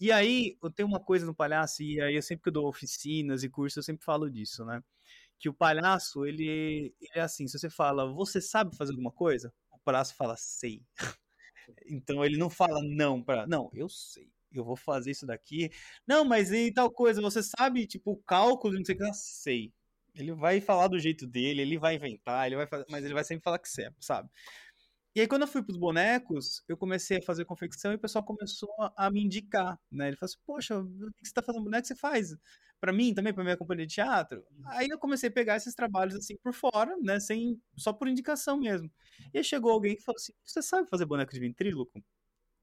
E 0.00 0.12
aí, 0.12 0.56
eu 0.62 0.70
tenho 0.70 0.88
uma 0.88 1.00
coisa 1.00 1.24
no 1.26 1.34
palhaço, 1.34 1.82
e 1.82 2.00
aí 2.00 2.14
eu 2.16 2.22
sempre 2.22 2.42
que 2.44 2.48
eu 2.50 2.52
dou 2.52 2.68
oficinas 2.68 3.42
e 3.42 3.48
cursos, 3.48 3.76
eu 3.78 3.82
sempre 3.82 4.04
falo 4.04 4.30
disso, 4.30 4.64
né? 4.64 4.82
Que 5.38 5.48
o 5.48 5.54
palhaço, 5.54 6.26
ele, 6.26 6.94
ele 7.00 7.12
é 7.14 7.20
assim, 7.22 7.48
se 7.48 7.58
você 7.58 7.70
fala, 7.70 8.12
você 8.12 8.40
sabe 8.40 8.76
fazer 8.76 8.92
alguma 8.92 9.12
coisa? 9.12 9.52
O 9.72 9.78
palhaço 9.80 10.14
fala, 10.16 10.36
sei. 10.36 10.82
Então 11.86 12.24
ele 12.24 12.36
não 12.38 12.50
fala 12.50 12.80
não 12.82 13.22
para, 13.22 13.46
não, 13.46 13.70
eu 13.74 13.88
sei. 13.88 14.30
Eu 14.52 14.64
vou 14.64 14.76
fazer 14.76 15.10
isso 15.10 15.26
daqui. 15.26 15.70
Não, 16.06 16.24
mas 16.24 16.52
e 16.52 16.72
tal 16.72 16.90
coisa, 16.90 17.20
você 17.20 17.42
sabe, 17.42 17.86
tipo, 17.86 18.12
o 18.12 18.16
cálculo, 18.18 18.74
não 18.74 18.84
sei 18.84 18.94
o 18.94 18.98
que, 18.98 19.12
sei. 19.14 19.72
Ele 20.14 20.32
vai 20.32 20.60
falar 20.60 20.88
do 20.88 20.98
jeito 20.98 21.26
dele, 21.26 21.60
ele 21.62 21.78
vai 21.78 21.96
inventar, 21.96 22.46
ele 22.46 22.56
vai 22.56 22.66
fazer, 22.66 22.86
mas 22.90 23.04
ele 23.04 23.14
vai 23.14 23.24
sempre 23.24 23.44
falar 23.44 23.58
que 23.58 23.68
sabe, 23.68 23.94
sabe? 24.00 24.30
E 25.16 25.20
aí, 25.22 25.26
quando 25.26 25.42
eu 25.42 25.48
fui 25.48 25.62
pros 25.62 25.78
bonecos, 25.78 26.62
eu 26.68 26.76
comecei 26.76 27.16
a 27.16 27.22
fazer 27.22 27.46
confecção 27.46 27.90
e 27.90 27.94
o 27.94 27.98
pessoal 27.98 28.22
começou 28.22 28.68
a, 28.94 29.10
me 29.10 29.24
indicar, 29.24 29.80
né? 29.90 30.08
Ele 30.08 30.16
falou 30.16 30.26
assim, 30.26 30.38
poxa, 30.44 30.78
o 30.78 30.86
que 30.86 31.26
você 31.26 31.32
tá 31.32 31.40
fazendo 31.40 31.64
boneco, 31.64 31.86
você 31.86 31.94
faz 31.94 32.36
pra 32.78 32.92
mim 32.92 33.14
também, 33.14 33.32
pra 33.32 33.42
minha 33.42 33.56
companhia 33.56 33.86
de 33.86 33.94
teatro? 33.94 34.44
Aí 34.66 34.88
eu 34.90 34.98
comecei 34.98 35.30
a 35.30 35.32
pegar 35.32 35.56
esses 35.56 35.74
trabalhos 35.74 36.14
assim 36.16 36.36
por 36.36 36.52
fora, 36.52 36.94
né? 37.02 37.18
Sem, 37.18 37.58
só 37.78 37.94
por 37.94 38.08
indicação 38.08 38.58
mesmo. 38.58 38.90
E 39.32 39.38
aí 39.38 39.42
chegou 39.44 39.72
alguém 39.72 39.96
que 39.96 40.02
falou 40.02 40.18
assim, 40.18 40.34
você 40.44 40.60
sabe 40.60 40.86
fazer 40.86 41.06
boneco 41.06 41.32
de 41.32 41.40
ventríloco? 41.40 41.98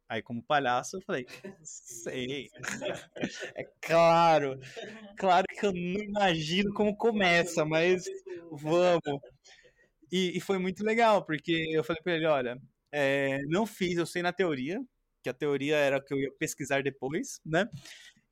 Aí, 0.07 0.21
como 0.21 0.43
palhaço, 0.43 0.97
eu 0.97 1.01
falei, 1.01 1.25
sei. 1.63 2.49
É 3.57 3.63
claro. 3.81 4.59
Claro 5.17 5.45
que 5.49 5.65
eu 5.65 5.73
não 5.73 6.03
imagino 6.03 6.71
como 6.73 6.95
começa, 6.95 7.65
mas 7.65 8.03
vamos. 8.51 9.01
E, 10.13 10.37
e 10.37 10.39
foi 10.39 10.59
muito 10.59 10.83
legal, 10.85 11.25
porque 11.25 11.51
eu 11.71 11.83
falei 11.83 11.99
pra 12.03 12.13
ele, 12.13 12.27
olha, 12.27 12.61
é, 12.91 13.39
não 13.47 13.65
fiz, 13.65 13.97
eu 13.97 14.05
sei 14.05 14.21
na 14.21 14.31
teoria, 14.31 14.79
que 15.23 15.29
a 15.29 15.33
teoria 15.33 15.75
era 15.75 15.99
que 15.99 16.13
eu 16.13 16.19
ia 16.19 16.31
pesquisar 16.37 16.83
depois, 16.83 17.39
né? 17.43 17.67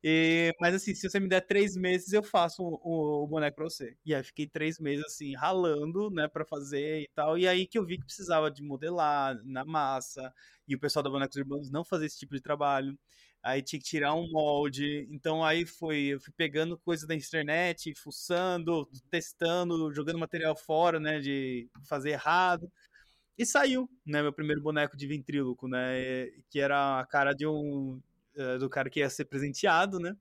E, 0.04 0.52
mas 0.60 0.76
assim, 0.76 0.94
se 0.94 1.10
você 1.10 1.18
me 1.18 1.28
der 1.28 1.40
três 1.40 1.76
meses, 1.76 2.12
eu 2.12 2.22
faço 2.22 2.62
o, 2.62 3.24
o, 3.24 3.26
boneco 3.26 3.56
pra 3.56 3.64
você. 3.64 3.96
E 4.06 4.14
aí 4.14 4.22
fiquei 4.22 4.46
três 4.46 4.78
meses 4.78 5.04
assim, 5.06 5.34
ralando, 5.34 6.08
né, 6.10 6.28
pra 6.28 6.44
fazer 6.44 7.00
e 7.02 7.08
tal. 7.16 7.36
E 7.36 7.48
aí 7.48 7.66
que 7.66 7.78
eu 7.78 7.84
vi 7.84 7.98
que 7.98 8.04
precisava 8.04 8.48
de 8.50 8.62
modelar 8.62 9.36
na 9.44 9.64
massa. 9.64 10.32
E 10.68 10.76
o 10.76 10.78
pessoal 10.80 11.02
da 11.02 11.10
Bonecos 11.10 11.36
Urbanos 11.36 11.70
não 11.70 11.84
fazia 11.84 12.06
esse 12.06 12.18
tipo 12.18 12.34
de 12.34 12.40
trabalho. 12.40 12.96
Aí 13.42 13.62
tinha 13.62 13.80
que 13.80 13.86
tirar 13.86 14.14
um 14.14 14.30
molde. 14.30 15.06
Então 15.10 15.44
aí 15.44 15.66
foi, 15.66 15.98
eu 16.14 16.20
fui 16.20 16.32
pegando 16.36 16.78
coisas 16.78 17.06
da 17.06 17.14
internet, 17.14 17.94
fuçando, 17.94 18.88
testando, 19.10 19.92
jogando 19.92 20.18
material 20.18 20.56
fora, 20.56 21.00
né, 21.00 21.20
de 21.20 21.68
fazer 21.88 22.10
errado. 22.10 22.70
E 23.38 23.46
saiu, 23.46 23.88
né, 24.06 24.22
meu 24.22 24.32
primeiro 24.32 24.62
boneco 24.62 24.96
de 24.96 25.06
ventríloco, 25.06 25.68
né, 25.68 26.26
que 26.50 26.60
era 26.60 27.00
a 27.00 27.06
cara 27.06 27.32
de 27.34 27.46
um 27.46 28.00
uh, 28.36 28.58
do 28.58 28.68
cara 28.70 28.90
que 28.90 29.00
ia 29.00 29.10
ser 29.10 29.24
presenteado, 29.26 29.98
né? 30.00 30.16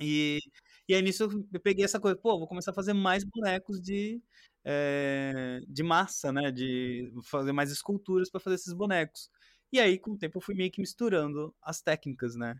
E, 0.00 0.40
e 0.88 0.94
aí 0.94 1.02
nisso 1.02 1.24
eu 1.52 1.60
peguei 1.60 1.84
essa 1.84 2.00
coisa, 2.00 2.16
pô, 2.16 2.38
vou 2.38 2.46
começar 2.48 2.70
a 2.70 2.74
fazer 2.74 2.92
mais 2.92 3.24
bonecos 3.24 3.80
de, 3.80 4.20
é, 4.64 5.60
de 5.68 5.82
massa, 5.82 6.32
né? 6.32 6.50
De 6.52 7.12
fazer 7.24 7.52
mais 7.52 7.70
esculturas 7.70 8.30
para 8.30 8.40
fazer 8.40 8.56
esses 8.56 8.72
bonecos. 8.74 9.30
E 9.72 9.78
aí, 9.78 9.98
com 9.98 10.12
o 10.12 10.18
tempo, 10.18 10.38
eu 10.38 10.42
fui 10.42 10.54
meio 10.54 10.70
que 10.70 10.80
misturando 10.80 11.54
as 11.62 11.80
técnicas, 11.80 12.34
né? 12.36 12.58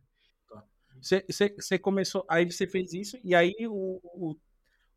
Você 1.01 1.79
começou, 1.79 2.25
aí 2.29 2.45
você 2.45 2.67
fez 2.67 2.93
isso, 2.93 3.19
e 3.23 3.35
aí 3.35 3.55
o, 3.69 4.01
o, 4.03 4.37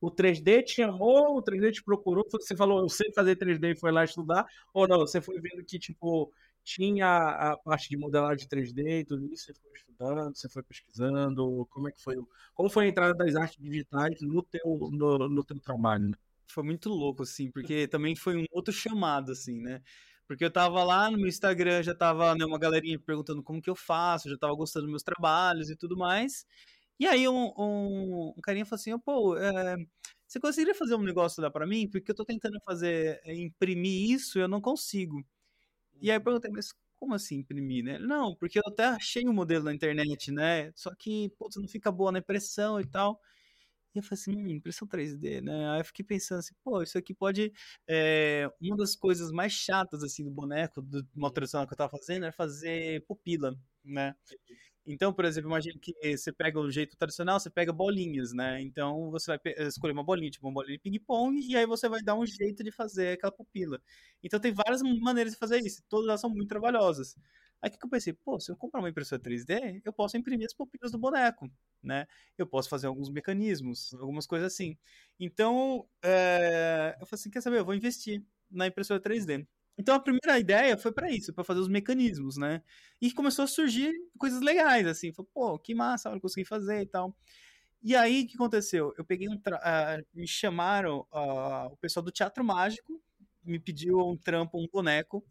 o 0.01 0.11
3D 0.11 0.63
te 0.63 0.75
chamou, 0.75 1.37
o 1.37 1.43
3D 1.43 1.71
te 1.71 1.83
procurou, 1.83 2.25
você 2.31 2.55
falou, 2.55 2.79
eu 2.79 2.89
sei 2.89 3.11
fazer 3.13 3.35
3D 3.35 3.71
e 3.71 3.79
foi 3.79 3.91
lá 3.91 4.03
estudar, 4.03 4.45
ou 4.73 4.87
não, 4.87 4.99
você 4.99 5.21
foi 5.21 5.39
vendo 5.39 5.63
que, 5.63 5.77
tipo, 5.77 6.33
tinha 6.63 7.07
a 7.07 7.57
parte 7.57 7.89
de 7.89 7.97
modelagem 7.97 8.47
3D 8.47 9.01
e 9.01 9.05
tudo 9.05 9.31
isso, 9.31 9.45
você 9.45 9.53
foi 9.53 9.71
estudando, 9.75 10.35
você 10.35 10.49
foi 10.49 10.63
pesquisando, 10.63 11.67
como 11.69 11.87
é 11.87 11.91
que 11.91 12.01
foi, 12.01 12.15
como 12.55 12.69
foi 12.69 12.85
a 12.85 12.89
entrada 12.89 13.13
das 13.13 13.35
artes 13.35 13.57
digitais 13.61 14.21
no 14.21 14.41
teu, 14.41 14.89
no, 14.91 15.29
no 15.29 15.43
teu 15.43 15.59
trabalho, 15.59 16.09
né? 16.09 16.17
Foi 16.47 16.63
muito 16.63 16.89
louco, 16.89 17.23
assim, 17.23 17.49
porque 17.49 17.87
também 17.87 18.15
foi 18.15 18.35
um 18.35 18.45
outro 18.51 18.73
chamado, 18.73 19.31
assim, 19.31 19.61
né? 19.61 19.81
Porque 20.31 20.45
eu 20.45 20.49
tava 20.51 20.81
lá 20.81 21.11
no 21.11 21.17
meu 21.17 21.27
Instagram, 21.27 21.83
já 21.83 21.93
tava 21.93 22.33
né, 22.35 22.45
uma 22.45 22.57
galerinha 22.57 22.97
perguntando 22.97 23.43
como 23.43 23.61
que 23.61 23.69
eu 23.69 23.75
faço, 23.75 24.29
já 24.29 24.37
tava 24.37 24.55
gostando 24.55 24.85
dos 24.85 24.91
meus 24.91 25.03
trabalhos 25.03 25.69
e 25.69 25.75
tudo 25.75 25.97
mais. 25.97 26.45
E 26.97 27.05
aí 27.05 27.27
um, 27.27 27.51
um, 27.57 28.33
um 28.37 28.41
carinha 28.41 28.65
falou 28.65 28.79
assim, 28.79 28.97
pô, 28.99 29.35
é, 29.35 29.75
você 30.25 30.39
conseguiria 30.39 30.73
fazer 30.73 30.95
um 30.95 31.03
negócio 31.03 31.43
lá 31.43 31.51
para 31.51 31.67
mim? 31.67 31.85
Porque 31.89 32.11
eu 32.11 32.15
tô 32.15 32.23
tentando 32.23 32.57
fazer, 32.65 33.19
é, 33.25 33.35
imprimir 33.35 34.09
isso 34.11 34.39
e 34.39 34.41
eu 34.41 34.47
não 34.47 34.61
consigo. 34.61 35.21
E 36.01 36.09
aí 36.09 36.15
eu 36.15 36.21
perguntei, 36.21 36.49
mas 36.49 36.69
como 36.95 37.13
assim 37.13 37.39
imprimir, 37.39 37.83
né? 37.83 37.99
Não, 37.99 38.33
porque 38.37 38.57
eu 38.57 38.63
até 38.65 38.85
achei 38.85 39.25
o 39.25 39.31
um 39.31 39.33
modelo 39.33 39.65
na 39.65 39.73
internet, 39.73 40.31
né? 40.31 40.71
Só 40.75 40.95
que, 40.97 41.29
putz, 41.37 41.57
não 41.57 41.67
fica 41.67 41.91
boa 41.91 42.09
na 42.13 42.19
impressão 42.19 42.79
e 42.79 42.87
tal. 42.87 43.19
E 43.93 43.99
eu 43.99 44.03
falei 44.03 44.21
assim, 44.21 44.31
hum, 44.35 44.47
impressão 44.49 44.87
3D, 44.87 45.41
né? 45.41 45.69
Aí 45.71 45.81
eu 45.81 45.85
fiquei 45.85 46.05
pensando 46.05 46.39
assim, 46.39 46.53
pô, 46.63 46.81
isso 46.81 46.97
aqui 46.97 47.13
pode. 47.13 47.51
É, 47.87 48.49
uma 48.61 48.77
das 48.77 48.95
coisas 48.95 49.31
mais 49.31 49.51
chatas, 49.53 50.03
assim, 50.03 50.23
do 50.23 50.31
boneco, 50.31 50.81
do 50.81 51.05
modo 51.15 51.33
tradicional 51.33 51.67
que 51.67 51.73
eu 51.73 51.77
tava 51.77 51.89
fazendo, 51.91 52.23
era 52.23 52.31
fazer 52.33 53.03
pupila, 53.05 53.53
né? 53.83 54.15
Então, 54.85 55.13
por 55.13 55.25
exemplo, 55.25 55.49
imagine 55.49 55.79
que 55.79 55.93
você 56.17 56.31
pega 56.33 56.59
o 56.59 56.71
jeito 56.71 56.97
tradicional, 56.97 57.39
você 57.39 57.49
pega 57.51 57.71
bolinhas, 57.71 58.33
né? 58.33 58.61
Então 58.61 59.11
você 59.11 59.27
vai 59.37 59.39
escolher 59.67 59.93
uma 59.93 60.03
bolinha, 60.03 60.31
tipo 60.31 60.47
uma 60.47 60.53
bolinha 60.53 60.77
de 60.77 60.81
ping-pong, 60.83 61.39
e 61.39 61.55
aí 61.55 61.65
você 61.67 61.87
vai 61.87 62.01
dar 62.01 62.15
um 62.15 62.25
jeito 62.25 62.63
de 62.63 62.71
fazer 62.71 63.13
aquela 63.13 63.31
pupila. 63.31 63.79
Então 64.23 64.39
tem 64.39 64.53
várias 64.53 64.81
maneiras 64.81 65.33
de 65.33 65.39
fazer 65.39 65.59
isso, 65.59 65.83
todas 65.89 66.07
elas 66.09 66.21
são 66.21 66.29
muito 66.31 66.47
trabalhosas. 66.49 67.15
Aí 67.61 67.69
que 67.69 67.77
eu 67.83 67.89
pensei, 67.89 68.13
pô, 68.13 68.39
se 68.39 68.51
eu 68.51 68.55
comprar 68.55 68.79
uma 68.79 68.89
impressora 68.89 69.21
3D, 69.21 69.81
eu 69.85 69.93
posso 69.93 70.17
imprimir 70.17 70.45
as 70.45 70.53
pupilas 70.53 70.91
do 70.91 70.97
boneco, 70.97 71.49
né? 71.83 72.07
Eu 72.37 72.47
posso 72.47 72.69
fazer 72.69 72.87
alguns 72.87 73.09
mecanismos, 73.09 73.93
algumas 73.93 74.25
coisas 74.25 74.51
assim. 74.51 74.77
Então, 75.19 75.87
é... 76.03 76.97
eu 76.99 77.05
falei 77.05 77.19
assim, 77.19 77.29
quer 77.29 77.41
saber, 77.41 77.59
eu 77.59 77.65
vou 77.65 77.75
investir 77.75 78.23
na 78.49 78.67
impressora 78.67 78.99
3D. 78.99 79.45
Então 79.77 79.95
a 79.95 79.99
primeira 79.99 80.37
ideia 80.37 80.77
foi 80.77 80.91
para 80.91 81.09
isso, 81.11 81.33
para 81.33 81.43
fazer 81.43 81.59
os 81.59 81.67
mecanismos, 81.67 82.37
né? 82.37 82.61
E 83.01 83.11
começou 83.11 83.43
a 83.43 83.47
surgir 83.47 83.91
coisas 84.17 84.41
legais, 84.41 84.85
assim, 84.85 85.11
falei, 85.13 85.29
pô, 85.33 85.57
que 85.57 85.73
massa, 85.73 86.09
eu 86.09 86.21
consegui 86.21 86.45
fazer 86.45 86.81
e 86.81 86.85
tal. 86.85 87.15
E 87.81 87.95
aí 87.95 88.23
o 88.23 88.27
que 88.27 88.35
aconteceu? 88.35 88.93
Eu 88.97 89.03
peguei 89.03 89.27
um 89.27 89.35
uh, 89.35 90.05
me 90.13 90.27
chamaram 90.27 90.99
uh, 91.11 91.67
o 91.71 91.77
pessoal 91.77 92.03
do 92.03 92.11
Teatro 92.11 92.43
Mágico, 92.43 93.01
me 93.43 93.59
pediu 93.59 93.97
um 93.99 94.15
trampo, 94.15 94.59
um 94.59 94.67
boneco, 94.71 95.25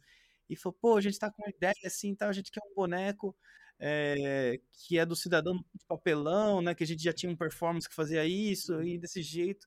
e 0.51 0.57
falou, 0.57 0.77
pô, 0.81 0.97
a 0.97 1.01
gente 1.01 1.19
tá 1.19 1.31
com 1.31 1.43
uma 1.43 1.51
ideia 1.51 1.73
assim, 1.87 2.15
tá, 2.15 2.29
a 2.29 2.33
gente 2.33 2.51
quer 2.51 2.61
um 2.61 2.75
boneco 2.75 3.37
é, 3.79 4.61
que 4.73 4.99
é 4.99 5.07
do 5.07 5.17
cidadão 5.17 5.55
de 5.55 5.87
papelão, 5.87 6.61
né? 6.61 6.75
Que 6.75 6.85
a 6.85 6.87
gente 6.87 7.03
já 7.03 7.13
tinha 7.13 7.33
um 7.33 7.37
performance 7.37 7.89
que 7.89 7.95
fazia 7.95 8.27
isso 8.27 8.83
e 8.83 8.99
desse 8.99 9.23
jeito. 9.23 9.67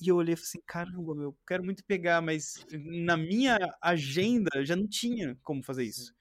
E 0.00 0.08
eu 0.08 0.16
olhei 0.16 0.32
e 0.32 0.36
falei 0.36 0.48
assim, 0.48 0.62
caramba, 0.66 1.14
meu, 1.14 1.36
quero 1.46 1.62
muito 1.62 1.84
pegar, 1.84 2.22
mas 2.22 2.64
na 2.72 3.16
minha 3.16 3.58
agenda 3.80 4.64
já 4.64 4.74
não 4.74 4.88
tinha 4.88 5.36
como 5.42 5.62
fazer 5.62 5.84
isso, 5.84 6.14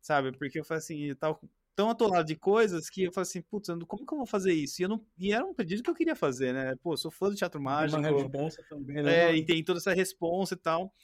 sabe? 0.00 0.30
Porque 0.38 0.60
eu 0.60 0.64
falei 0.64 0.78
assim, 0.78 1.04
eu 1.06 1.16
tava 1.16 1.40
tão 1.74 1.90
atolado 1.90 2.26
de 2.26 2.36
coisas 2.36 2.88
que 2.88 3.02
eu 3.02 3.12
falei 3.12 3.28
assim, 3.28 3.42
putz, 3.42 3.68
como 3.86 4.06
que 4.06 4.14
eu 4.14 4.18
vou 4.18 4.26
fazer 4.26 4.54
isso? 4.54 4.80
E, 4.80 4.84
eu 4.84 4.88
não, 4.88 5.04
e 5.18 5.32
era 5.32 5.44
um 5.44 5.52
pedido 5.52 5.82
que 5.82 5.90
eu 5.90 5.94
queria 5.94 6.14
fazer, 6.14 6.54
né? 6.54 6.74
Pô, 6.82 6.96
sou 6.96 7.10
fã 7.10 7.28
do 7.28 7.34
teatro 7.34 7.60
mágico. 7.60 8.00
Uma 8.00 8.08
responsa 8.08 8.62
também, 8.68 9.02
né? 9.02 9.30
É, 9.30 9.36
e 9.36 9.44
tem 9.44 9.62
toda 9.62 9.80
essa 9.80 9.92
responsa 9.92 10.54
e 10.54 10.58
tal. 10.58 10.94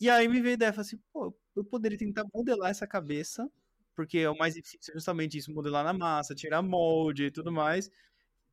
E 0.00 0.10
aí 0.10 0.28
me 0.28 0.40
veio 0.40 0.52
a 0.52 0.54
ideia, 0.54 0.72
falei 0.72 0.86
assim, 0.86 0.98
pô, 1.12 1.34
eu 1.56 1.64
poderia 1.64 1.98
tentar 1.98 2.24
modelar 2.34 2.70
essa 2.70 2.86
cabeça, 2.86 3.48
porque 3.94 4.18
é 4.18 4.30
o 4.30 4.36
mais 4.36 4.54
difícil 4.54 4.92
justamente 4.94 5.38
isso, 5.38 5.52
modelar 5.52 5.84
na 5.84 5.92
massa, 5.92 6.34
tirar 6.34 6.62
molde 6.62 7.24
e 7.26 7.30
tudo 7.30 7.52
mais 7.52 7.90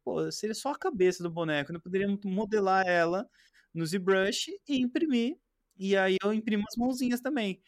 pô, 0.04 0.32
seria 0.32 0.54
só 0.56 0.72
a 0.72 0.78
cabeça 0.80 1.24
do 1.24 1.30
boneco, 1.30 1.72
né? 1.74 1.80
Poderíamos 1.80 2.20
modelar 2.26 2.86
ela 2.88 3.30
no 3.74 3.86
ZBrush 3.86 4.50
e 4.68 4.78
imprimir. 4.82 5.38
E 5.78 5.96
aí 5.98 6.18
eu 6.24 6.34
imprimo 6.34 6.64
as 6.70 6.76
mãozinhas 6.78 7.22
também. 7.22 7.62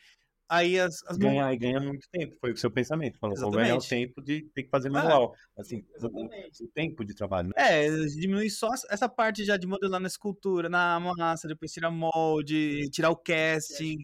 Aí 0.50 0.80
as, 0.80 1.04
as 1.08 1.18
ganhar 1.18 1.52
e 1.54 1.58
ganha 1.58 1.80
muito 1.80 2.08
tempo, 2.12 2.36
foi 2.40 2.52
o 2.52 2.58
seu 2.58 2.70
pensamento. 2.70 3.18
Falou, 3.18 3.36
vou 3.38 3.52
ganhar 3.52 3.76
o 3.76 3.80
tempo 3.80 4.22
de 4.22 4.44
ter 4.54 4.64
que 4.64 4.70
fazer 4.70 4.90
manual. 4.90 5.34
Ah, 5.58 5.62
assim, 5.62 5.84
o, 6.02 6.68
tempo 6.74 7.04
de 7.04 7.16
trabalho. 7.16 7.48
Né? 7.48 7.54
É, 7.58 7.90
diminui 8.08 8.50
só 8.50 8.70
essa 8.90 9.08
parte 9.08 9.44
já 9.46 9.58
de 9.58 9.66
modelar 9.66 10.00
na 10.00 10.08
escultura, 10.08 10.70
na 10.70 11.00
massa, 11.00 11.48
depois 11.48 11.72
tirar 11.72 11.92
molde, 11.92 12.90
tirar 12.92 13.10
o 13.10 13.16
casting. 13.16 13.98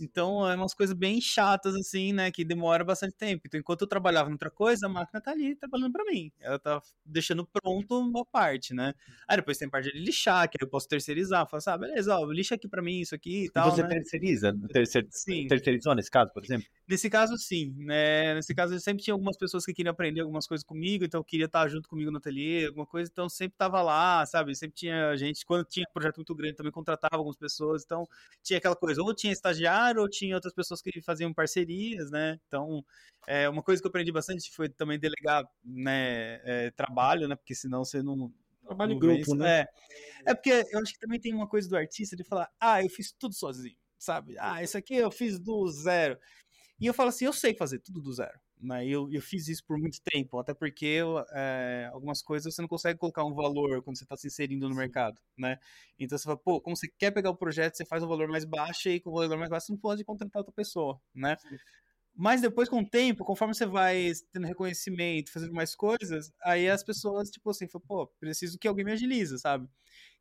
Então, 0.00 0.48
é 0.48 0.54
umas 0.54 0.74
coisas 0.74 0.96
bem 0.96 1.20
chatas, 1.20 1.74
assim, 1.74 2.12
né? 2.12 2.30
Que 2.30 2.44
demora 2.44 2.84
bastante 2.84 3.14
tempo. 3.14 3.42
Então, 3.46 3.58
enquanto 3.60 3.82
eu 3.82 3.88
trabalhava 3.88 4.28
em 4.28 4.32
outra 4.32 4.50
coisa, 4.50 4.86
a 4.86 4.88
máquina 4.88 5.20
tá 5.20 5.32
ali 5.32 5.56
trabalhando 5.56 5.92
para 5.92 6.04
mim. 6.04 6.30
Ela 6.40 6.58
tá 6.58 6.80
deixando 7.04 7.46
pronto 7.46 7.98
uma 7.98 8.24
parte, 8.24 8.72
né? 8.72 8.94
Aí 9.28 9.36
depois 9.36 9.58
tem 9.58 9.68
parte 9.68 9.92
de 9.92 9.98
lixar, 9.98 10.48
que 10.48 10.56
aí 10.60 10.66
eu 10.66 10.70
posso 10.70 10.88
terceirizar. 10.88 11.48
Falar 11.48 11.58
assim, 11.58 11.70
ah, 11.70 11.78
beleza, 11.78 12.16
ó, 12.16 12.24
lixa 12.26 12.54
aqui 12.54 12.68
para 12.68 12.82
mim 12.82 13.00
isso 13.00 13.14
aqui 13.14 13.44
e 13.44 13.50
tal. 13.50 13.70
Você 13.70 13.82
né? 13.82 13.88
terceiriza? 13.88 14.56
Terceir... 14.72 15.06
Sim. 15.10 15.46
Terceirizou 15.80 15.94
nesse 15.94 16.10
caso, 16.10 16.32
por 16.32 16.44
exemplo? 16.44 16.66
Nesse 16.86 17.08
caso, 17.08 17.36
sim. 17.38 17.74
Né? 17.78 18.34
Nesse 18.34 18.54
caso, 18.54 18.74
eu 18.74 18.80
sempre 18.80 19.02
tinha 19.02 19.14
algumas 19.14 19.36
pessoas 19.36 19.64
que 19.64 19.72
queriam 19.72 19.92
aprender 19.92 20.20
algumas 20.20 20.46
coisas 20.46 20.64
comigo, 20.64 21.04
então 21.04 21.22
queria 21.24 21.46
estar 21.46 21.66
junto 21.68 21.88
comigo 21.88 22.10
no 22.10 22.18
ateliê, 22.18 22.66
alguma 22.66 22.86
coisa, 22.86 23.10
então 23.10 23.28
sempre 23.28 23.56
tava 23.56 23.82
lá, 23.82 24.24
sabe? 24.26 24.54
Sempre 24.54 24.76
tinha 24.76 25.16
gente, 25.16 25.44
quando 25.44 25.64
tinha 25.64 25.86
um 25.88 25.92
projeto 25.92 26.16
muito 26.16 26.34
grande, 26.34 26.54
também 26.54 26.72
contratava 26.72 27.16
algumas 27.16 27.36
pessoas, 27.36 27.82
então 27.84 28.06
tinha 28.42 28.58
aquela 28.58 28.76
coisa, 28.76 29.02
ou 29.02 29.14
tinha 29.14 29.32
estagiário, 29.32 30.02
ou 30.02 30.08
tinha 30.08 30.34
outras 30.34 30.54
pessoas 30.54 30.82
que 30.82 31.00
faziam 31.00 31.32
parcerias, 31.32 32.10
né? 32.10 32.38
Então, 32.46 32.84
é, 33.26 33.48
uma 33.48 33.62
coisa 33.62 33.80
que 33.80 33.86
eu 33.86 33.90
aprendi 33.90 34.12
bastante 34.12 34.50
foi 34.52 34.68
também 34.68 34.98
delegar 34.98 35.44
né, 35.64 36.40
é, 36.44 36.70
trabalho, 36.72 37.26
né? 37.28 37.36
Porque 37.36 37.54
senão 37.54 37.84
você 37.84 38.02
não, 38.02 38.32
Trabalho 38.64 38.92
em 38.92 38.98
grupo, 38.98 39.34
né? 39.34 39.66
É. 40.24 40.30
é 40.30 40.34
porque 40.34 40.64
eu 40.70 40.78
acho 40.80 40.92
que 40.92 41.00
também 41.00 41.18
tem 41.18 41.34
uma 41.34 41.48
coisa 41.48 41.68
do 41.68 41.76
artista 41.76 42.14
de 42.14 42.22
falar, 42.22 42.48
ah, 42.60 42.82
eu 42.82 42.88
fiz 42.88 43.10
tudo 43.10 43.34
sozinho, 43.34 43.76
sabe? 44.00 44.34
Ah, 44.38 44.62
isso 44.62 44.76
aqui 44.76 44.94
eu 44.96 45.10
fiz 45.10 45.38
do 45.38 45.68
zero. 45.68 46.18
E 46.80 46.86
eu 46.86 46.94
falo 46.94 47.10
assim, 47.10 47.26
eu 47.26 47.32
sei 47.32 47.54
fazer 47.54 47.78
tudo 47.80 48.00
do 48.00 48.12
zero. 48.12 48.40
Né? 48.58 48.86
Eu, 48.86 49.10
eu 49.12 49.22
fiz 49.22 49.48
isso 49.48 49.64
por 49.66 49.78
muito 49.78 50.00
tempo, 50.02 50.38
até 50.38 50.52
porque 50.52 50.98
é, 51.32 51.88
algumas 51.92 52.20
coisas 52.22 52.54
você 52.54 52.60
não 52.60 52.68
consegue 52.68 52.98
colocar 52.98 53.24
um 53.24 53.34
valor 53.34 53.82
quando 53.82 53.96
você 53.96 54.04
está 54.04 54.16
se 54.16 54.26
inserindo 54.26 54.68
no 54.68 54.74
mercado, 54.74 55.18
né? 55.36 55.58
Então 55.98 56.18
você 56.18 56.24
fala, 56.24 56.36
pô, 56.36 56.60
como 56.60 56.76
você 56.76 56.86
quer 56.88 57.10
pegar 57.10 57.30
o 57.30 57.36
projeto, 57.36 57.76
você 57.76 57.86
faz 57.86 58.02
um 58.02 58.08
valor 58.08 58.28
mais 58.28 58.44
baixo 58.44 58.90
e 58.90 59.00
com 59.00 59.10
o 59.10 59.14
valor 59.14 59.38
mais 59.38 59.48
baixo 59.48 59.66
você 59.66 59.72
não 59.72 59.78
pode 59.78 60.04
contratar 60.04 60.40
outra 60.40 60.52
pessoa, 60.52 61.00
né? 61.14 61.36
Sim. 61.38 61.56
Mas 62.14 62.42
depois, 62.42 62.68
com 62.68 62.80
o 62.80 62.86
tempo, 62.86 63.24
conforme 63.24 63.54
você 63.54 63.64
vai 63.64 64.12
tendo 64.32 64.46
reconhecimento, 64.46 65.32
fazendo 65.32 65.54
mais 65.54 65.74
coisas, 65.74 66.30
aí 66.42 66.68
as 66.68 66.82
pessoas, 66.82 67.30
tipo 67.30 67.48
assim, 67.48 67.66
falam, 67.66 67.86
pô, 67.86 68.06
preciso 68.18 68.58
que 68.58 68.68
alguém 68.68 68.84
me 68.84 68.92
agilize, 68.92 69.38
sabe? 69.38 69.66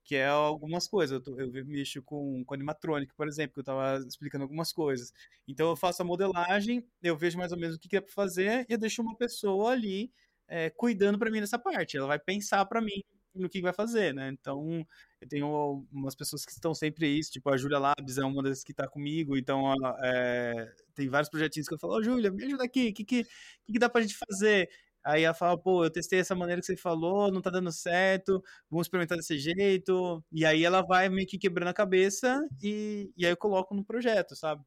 Que 0.09 0.15
é 0.15 0.25
algumas 0.25 0.87
coisas. 0.87 1.21
Eu, 1.27 1.53
eu 1.53 1.65
mexo 1.67 2.01
com, 2.01 2.43
com 2.43 2.53
animatrônica, 2.55 3.13
por 3.15 3.27
exemplo, 3.27 3.53
que 3.53 3.59
eu 3.59 3.61
estava 3.61 4.03
explicando 4.07 4.41
algumas 4.41 4.73
coisas. 4.73 5.13
Então 5.47 5.69
eu 5.69 5.75
faço 5.75 6.01
a 6.01 6.05
modelagem, 6.05 6.83
eu 7.03 7.15
vejo 7.15 7.37
mais 7.37 7.51
ou 7.51 7.59
menos 7.59 7.75
o 7.75 7.79
que, 7.79 7.87
que 7.87 7.97
é 7.97 8.01
para 8.01 8.11
fazer 8.11 8.65
e 8.67 8.73
eu 8.73 8.79
deixo 8.79 9.03
uma 9.03 9.15
pessoa 9.15 9.71
ali 9.71 10.11
é, 10.47 10.71
cuidando 10.71 11.19
para 11.19 11.29
mim 11.29 11.39
nessa 11.39 11.59
parte. 11.59 11.95
Ela 11.95 12.07
vai 12.07 12.17
pensar 12.17 12.65
para 12.65 12.81
mim 12.81 13.03
no 13.35 13.47
que 13.47 13.61
vai 13.61 13.71
fazer, 13.71 14.11
né? 14.11 14.29
Então, 14.29 14.83
eu 15.21 15.27
tenho 15.27 15.85
umas 15.91 16.15
pessoas 16.15 16.43
que 16.43 16.51
estão 16.51 16.73
sempre 16.73 17.07
isso, 17.07 17.31
tipo 17.31 17.47
a 17.51 17.55
Júlia 17.55 17.77
Labs 17.77 18.17
é 18.17 18.25
uma 18.25 18.41
das 18.41 18.63
que 18.63 18.71
está 18.71 18.87
comigo, 18.87 19.37
então 19.37 19.71
é, 20.03 20.73
tem 20.95 21.07
vários 21.07 21.29
projetinhos 21.29 21.67
que 21.67 21.75
eu 21.75 21.77
falo, 21.77 21.93
ô 21.93 21.97
oh, 21.97 22.03
Júlia, 22.03 22.31
me 22.31 22.43
ajuda 22.45 22.63
aqui, 22.63 22.89
o 22.89 22.93
que, 22.95 23.05
que, 23.05 23.23
que, 23.23 23.73
que 23.73 23.79
dá 23.79 23.87
pra 23.87 24.01
gente 24.01 24.17
fazer? 24.17 24.67
Aí 25.09 25.23
ela 25.23 25.33
fala, 25.33 25.57
pô, 25.57 25.83
eu 25.83 25.89
testei 25.89 26.19
essa 26.19 26.35
maneira 26.35 26.61
que 26.61 26.67
você 26.67 26.77
falou, 26.77 27.31
não 27.31 27.41
tá 27.41 27.49
dando 27.49 27.71
certo, 27.71 28.43
vamos 28.69 28.85
experimentar 28.85 29.17
desse 29.17 29.39
jeito. 29.39 30.23
E 30.31 30.45
aí 30.45 30.63
ela 30.63 30.81
vai 30.81 31.09
meio 31.09 31.27
que 31.27 31.37
quebrando 31.37 31.69
a 31.69 31.73
cabeça 31.73 32.47
e, 32.61 33.11
e 33.17 33.25
aí 33.25 33.31
eu 33.31 33.37
coloco 33.37 33.73
no 33.73 33.83
projeto, 33.83 34.35
sabe? 34.35 34.63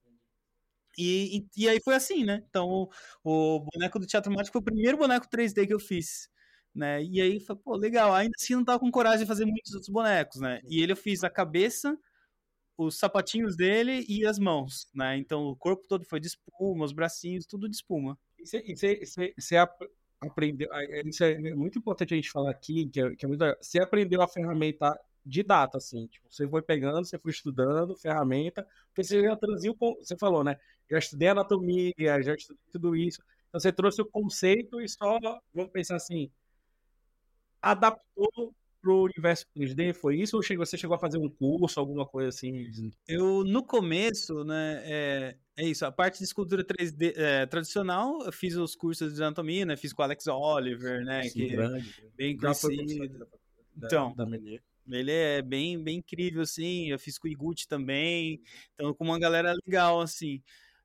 E, 0.98 1.46
e, 1.56 1.64
e 1.64 1.68
aí 1.68 1.80
foi 1.80 1.94
assim, 1.94 2.24
né? 2.24 2.42
Então, 2.48 2.88
o, 3.24 3.60
boneco 3.72 3.98
do 3.98 4.06
Teatro 4.06 4.32
Mágico 4.32 4.52
foi 4.52 4.60
o 4.60 4.64
primeiro 4.64 4.98
boneco 4.98 5.28
3D 5.28 5.66
que 5.66 5.74
eu 5.74 5.80
fiz. 5.80 6.28
Né? 6.74 7.02
E 7.04 7.20
aí, 7.20 7.40
foi, 7.40 7.56
pô, 7.56 7.76
legal. 7.76 8.14
Ainda 8.14 8.32
assim, 8.38 8.54
não 8.54 8.64
tava 8.64 8.80
com 8.80 8.90
coragem 8.90 9.20
de 9.20 9.26
fazer 9.26 9.44
muitos 9.44 9.72
outros 9.74 9.90
bonecos, 9.90 10.40
né? 10.40 10.60
E 10.64 10.82
ele 10.82 10.92
eu 10.92 10.96
fiz 10.96 11.22
a 11.24 11.30
cabeça, 11.30 11.96
os 12.76 12.98
sapatinhos 12.98 13.56
dele 13.56 14.04
e 14.08 14.26
as 14.26 14.38
mãos, 14.38 14.88
né? 14.94 15.16
Então, 15.18 15.44
o 15.44 15.56
corpo 15.56 15.86
todo 15.88 16.04
foi 16.04 16.20
de 16.20 16.28
espuma, 16.28 16.84
os 16.84 16.92
bracinhos, 16.92 17.46
tudo 17.46 17.68
de 17.68 17.76
espuma. 17.76 18.18
E 18.38 18.46
você 18.46 19.56
aprendeu. 20.22 20.68
Isso 21.04 21.24
é 21.24 21.54
muito 21.54 21.78
importante 21.78 22.14
a 22.14 22.16
gente 22.16 22.30
falar 22.30 22.50
aqui, 22.50 22.86
que 22.88 23.00
é, 23.00 23.14
que 23.14 23.24
é 23.24 23.28
muito. 23.28 23.44
Você 23.60 23.80
aprendeu 23.80 24.22
a 24.22 24.28
ferramenta 24.28 24.98
de 25.24 25.42
data, 25.42 25.78
assim. 25.78 26.06
Tipo, 26.06 26.26
você 26.30 26.48
foi 26.48 26.62
pegando, 26.62 27.04
você 27.04 27.18
foi 27.18 27.30
estudando 27.30 27.96
ferramenta, 27.96 28.66
porque 28.88 29.04
você 29.04 29.22
já 29.22 29.36
traziu, 29.36 29.76
você 29.78 30.16
falou, 30.16 30.44
né? 30.44 30.58
Já 30.90 30.98
estudei 30.98 31.28
anatomia, 31.28 32.22
já 32.22 32.34
estudei 32.34 32.62
tudo 32.70 32.96
isso. 32.96 33.22
Então 33.48 33.60
você 33.60 33.72
trouxe 33.72 34.00
o 34.02 34.06
conceito 34.06 34.80
e 34.80 34.88
só, 34.88 35.18
vamos 35.54 35.70
pensar 35.72 35.96
assim, 35.96 36.30
adaptou 37.60 38.54
pro 38.82 39.04
universo 39.04 39.46
3D, 39.56 39.94
foi 39.94 40.16
isso? 40.16 40.36
Ou 40.36 40.42
você 40.42 40.76
chegou 40.76 40.96
a 40.96 40.98
fazer 40.98 41.18
um 41.18 41.28
curso, 41.28 41.78
alguma 41.78 42.04
coisa 42.04 42.28
assim? 42.28 42.90
Eu, 43.06 43.44
no 43.44 43.64
começo, 43.64 44.44
né, 44.44 44.82
é, 44.84 45.36
é 45.56 45.64
isso, 45.64 45.86
a 45.86 45.92
parte 45.92 46.18
de 46.18 46.24
escultura 46.24 46.64
3D 46.64 47.12
é, 47.16 47.46
tradicional, 47.46 48.22
eu 48.24 48.32
fiz 48.32 48.56
os 48.56 48.74
cursos 48.74 49.14
de 49.14 49.22
anatomia, 49.22 49.64
né, 49.64 49.76
fiz 49.76 49.92
com 49.92 50.02
o 50.02 50.04
Alex 50.04 50.26
Oliver, 50.26 51.04
né, 51.04 51.22
Sim, 51.22 51.30
que 51.30 51.46
grande, 51.48 51.88
é 52.02 52.08
bem 52.16 52.36
conhecido. 52.36 53.28
Então, 53.74 54.12
da 54.14 54.26
ele 54.90 55.12
é 55.12 55.40
bem, 55.40 55.82
bem 55.82 55.98
incrível, 55.98 56.42
assim. 56.42 56.90
Eu 56.90 56.98
fiz 56.98 57.18
com 57.18 57.28
o 57.28 57.30
Iguchi 57.30 57.68
também. 57.68 58.40
Então, 58.74 58.92
com 58.92 59.04
uma 59.04 59.18
galera 59.18 59.54
legal, 59.64 60.00
assim. 60.00 60.42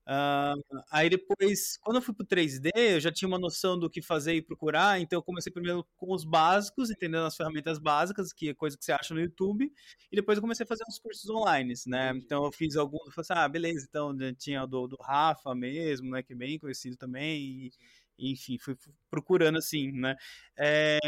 Uh, 0.07 0.63
aí 0.89 1.09
depois, 1.09 1.77
quando 1.81 1.97
eu 1.97 2.01
fui 2.01 2.13
pro 2.13 2.25
3D, 2.25 2.71
eu 2.73 2.99
já 3.01 3.11
tinha 3.11 3.27
uma 3.27 3.37
noção 3.37 3.77
do 3.77 3.89
que 3.89 4.01
fazer 4.01 4.35
e 4.35 4.41
procurar, 4.41 5.01
então 5.01 5.19
eu 5.19 5.23
comecei 5.23 5.51
primeiro 5.51 5.85
com 5.97 6.13
os 6.13 6.23
básicos, 6.23 6.89
entendendo 6.89 7.25
as 7.25 7.35
ferramentas 7.35 7.77
básicas, 7.77 8.31
que 8.31 8.49
é 8.49 8.53
coisa 8.53 8.77
que 8.77 8.85
você 8.85 8.93
acha 8.93 9.13
no 9.13 9.19
YouTube, 9.19 9.69
e 10.09 10.15
depois 10.15 10.37
eu 10.37 10.41
comecei 10.41 10.63
a 10.63 10.67
fazer 10.67 10.85
uns 10.87 10.97
cursos 10.97 11.29
online, 11.29 11.73
né? 11.87 12.11
Então 12.15 12.45
eu 12.45 12.51
fiz 12.53 12.77
alguns, 12.77 13.05
eu 13.07 13.11
falei 13.11 13.25
assim, 13.29 13.33
ah, 13.35 13.49
beleza, 13.49 13.85
então 13.89 14.13
né, 14.13 14.33
tinha 14.33 14.63
o 14.63 14.67
do, 14.67 14.87
do 14.87 14.97
Rafa 15.01 15.53
mesmo, 15.53 16.11
né, 16.11 16.23
que 16.23 16.31
é 16.31 16.35
bem 16.37 16.57
conhecido 16.57 16.95
também, 16.95 17.69
e, 18.17 18.31
enfim, 18.31 18.57
fui 18.57 18.77
procurando 19.09 19.57
assim, 19.57 19.91
né? 19.91 20.15
É, 20.57 20.99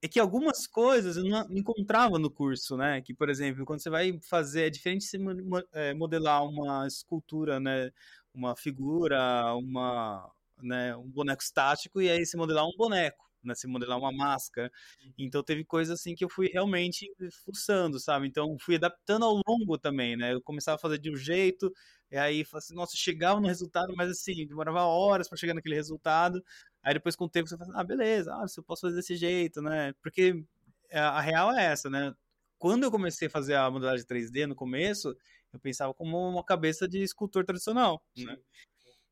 é 0.00 0.08
que 0.08 0.18
algumas 0.20 0.66
coisas 0.66 1.16
eu 1.16 1.24
não 1.24 1.46
encontrava 1.50 2.18
no 2.18 2.30
curso, 2.30 2.76
né? 2.76 3.00
Que, 3.02 3.12
por 3.12 3.28
exemplo, 3.28 3.64
quando 3.64 3.82
você 3.82 3.90
vai 3.90 4.18
fazer, 4.22 4.62
é 4.66 4.70
diferente 4.70 5.02
de 5.02 5.18
você 5.18 5.94
modelar 5.94 6.44
uma 6.44 6.86
escultura, 6.86 7.58
né? 7.60 7.90
Uma 8.38 8.54
figura, 8.56 9.52
uma, 9.56 10.30
né? 10.62 10.96
um 10.96 11.08
boneco 11.10 11.42
estático 11.42 12.00
e 12.00 12.08
aí 12.08 12.24
se 12.24 12.36
modelar 12.36 12.64
um 12.64 12.76
boneco, 12.76 13.28
né? 13.42 13.52
Se 13.54 13.66
modelar 13.66 13.98
uma 13.98 14.12
máscara. 14.12 14.70
Então 15.18 15.42
teve 15.42 15.64
coisas 15.64 15.98
assim 16.00 16.14
que 16.14 16.24
eu 16.24 16.28
fui 16.28 16.46
realmente 16.46 17.10
fuçando, 17.44 17.98
sabe? 17.98 18.28
Então 18.28 18.56
fui 18.60 18.76
adaptando 18.76 19.24
ao 19.24 19.40
longo 19.44 19.76
também, 19.76 20.16
né? 20.16 20.32
Eu 20.34 20.40
começava 20.40 20.76
a 20.76 20.78
fazer 20.78 20.98
de 20.98 21.10
um 21.10 21.16
jeito, 21.16 21.72
e 22.10 22.16
aí, 22.16 22.44
assim, 22.54 22.74
nossa, 22.74 22.96
chegava 22.96 23.40
no 23.40 23.48
resultado, 23.48 23.92
mas 23.96 24.10
assim, 24.10 24.46
demorava 24.46 24.82
horas 24.84 25.28
para 25.28 25.36
chegar 25.36 25.54
naquele 25.54 25.74
resultado. 25.74 26.42
Aí 26.82 26.94
depois 26.94 27.16
com 27.16 27.24
o 27.24 27.28
tempo 27.28 27.48
você 27.48 27.56
fala, 27.58 27.72
ah, 27.74 27.84
beleza, 27.84 28.32
ah, 28.34 28.46
eu 28.56 28.62
posso 28.62 28.82
fazer 28.82 28.96
desse 28.96 29.16
jeito, 29.16 29.60
né? 29.60 29.92
Porque 30.00 30.44
é, 30.90 31.00
a 31.00 31.20
real 31.20 31.52
é 31.52 31.64
essa, 31.66 31.90
né? 31.90 32.14
Quando 32.58 32.84
eu 32.84 32.90
comecei 32.90 33.28
a 33.28 33.30
fazer 33.30 33.54
a 33.54 33.70
modelagem 33.70 34.06
3D 34.06 34.46
no 34.46 34.54
começo, 34.54 35.14
eu 35.52 35.60
pensava 35.60 35.94
como 35.94 36.18
uma 36.28 36.44
cabeça 36.44 36.86
de 36.88 37.02
escultor 37.02 37.44
tradicional, 37.44 38.02
né? 38.16 38.36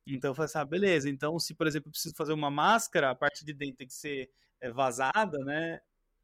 Então 0.07 0.31
eu 0.31 0.35
falei 0.35 0.47
assim, 0.47 0.59
ah, 0.59 0.65
beleza, 0.65 1.11
então 1.11 1.39
se, 1.39 1.55
por 1.55 1.67
exemplo, 1.67 1.89
eu 1.89 1.93
preciso 1.93 2.15
fazer 2.15 2.33
uma 2.33 2.51
máscara, 2.51 3.11
a 3.11 3.15
parte 3.15 3.45
de 3.45 3.53
dentro 3.53 3.77
tem 3.77 3.87
que 3.87 3.95
ser 3.95 4.31
é, 4.61 4.71
vazada, 4.71 5.39
né? 5.45 5.81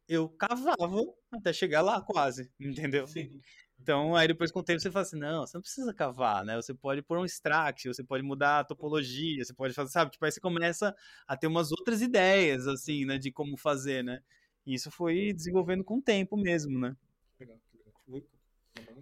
Eu 0.07 0.29
cavava 0.29 1.01
até 1.31 1.51
chegar 1.51 1.81
lá 1.81 2.01
quase, 2.01 2.51
entendeu? 2.59 3.05
Sim. 3.07 3.41
Então, 3.81 4.15
aí 4.15 4.27
depois 4.27 4.51
com 4.51 4.59
o 4.59 4.63
tempo 4.63 4.79
você 4.79 4.89
fala 4.89 5.03
assim, 5.03 5.19
não, 5.19 5.45
você 5.45 5.57
não 5.57 5.61
precisa 5.61 5.93
cavar, 5.93 6.45
né? 6.45 6.55
Você 6.55 6.73
pode 6.73 7.01
pôr 7.01 7.17
um 7.17 7.25
extract, 7.25 7.87
você 7.89 8.03
pode 8.03 8.23
mudar 8.23 8.59
a 8.59 8.63
topologia, 8.63 9.43
você 9.43 9.53
pode 9.53 9.73
fazer, 9.73 9.91
sabe? 9.91 10.11
Tipo, 10.11 10.23
aí 10.23 10.31
você 10.31 10.39
começa 10.39 10.95
a 11.27 11.35
ter 11.35 11.47
umas 11.47 11.71
outras 11.71 12.01
ideias, 12.01 12.65
assim, 12.67 13.05
né? 13.05 13.17
De 13.17 13.31
como 13.31 13.57
fazer, 13.57 14.01
né? 14.01 14.21
E 14.65 14.73
isso 14.73 14.89
foi 14.89 15.33
desenvolvendo 15.33 15.83
com 15.83 15.97
o 15.97 16.01
tempo 16.01 16.37
mesmo, 16.37 16.79
né? 16.79 16.95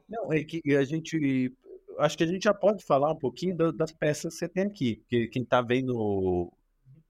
Não, 0.07 0.31
é 0.33 0.43
que 0.43 0.61
a 0.75 0.83
gente, 0.83 1.53
acho 1.99 2.17
que 2.17 2.23
a 2.23 2.27
gente 2.27 2.43
já 2.43 2.53
pode 2.53 2.83
falar 2.83 3.11
um 3.11 3.17
pouquinho 3.17 3.55
das 3.73 3.91
peças 3.91 4.33
que 4.33 4.39
você 4.39 4.49
tem 4.49 4.63
aqui, 4.63 4.97
porque 4.97 5.27
quem 5.27 5.45
tá 5.45 5.61
vendo 5.61 6.51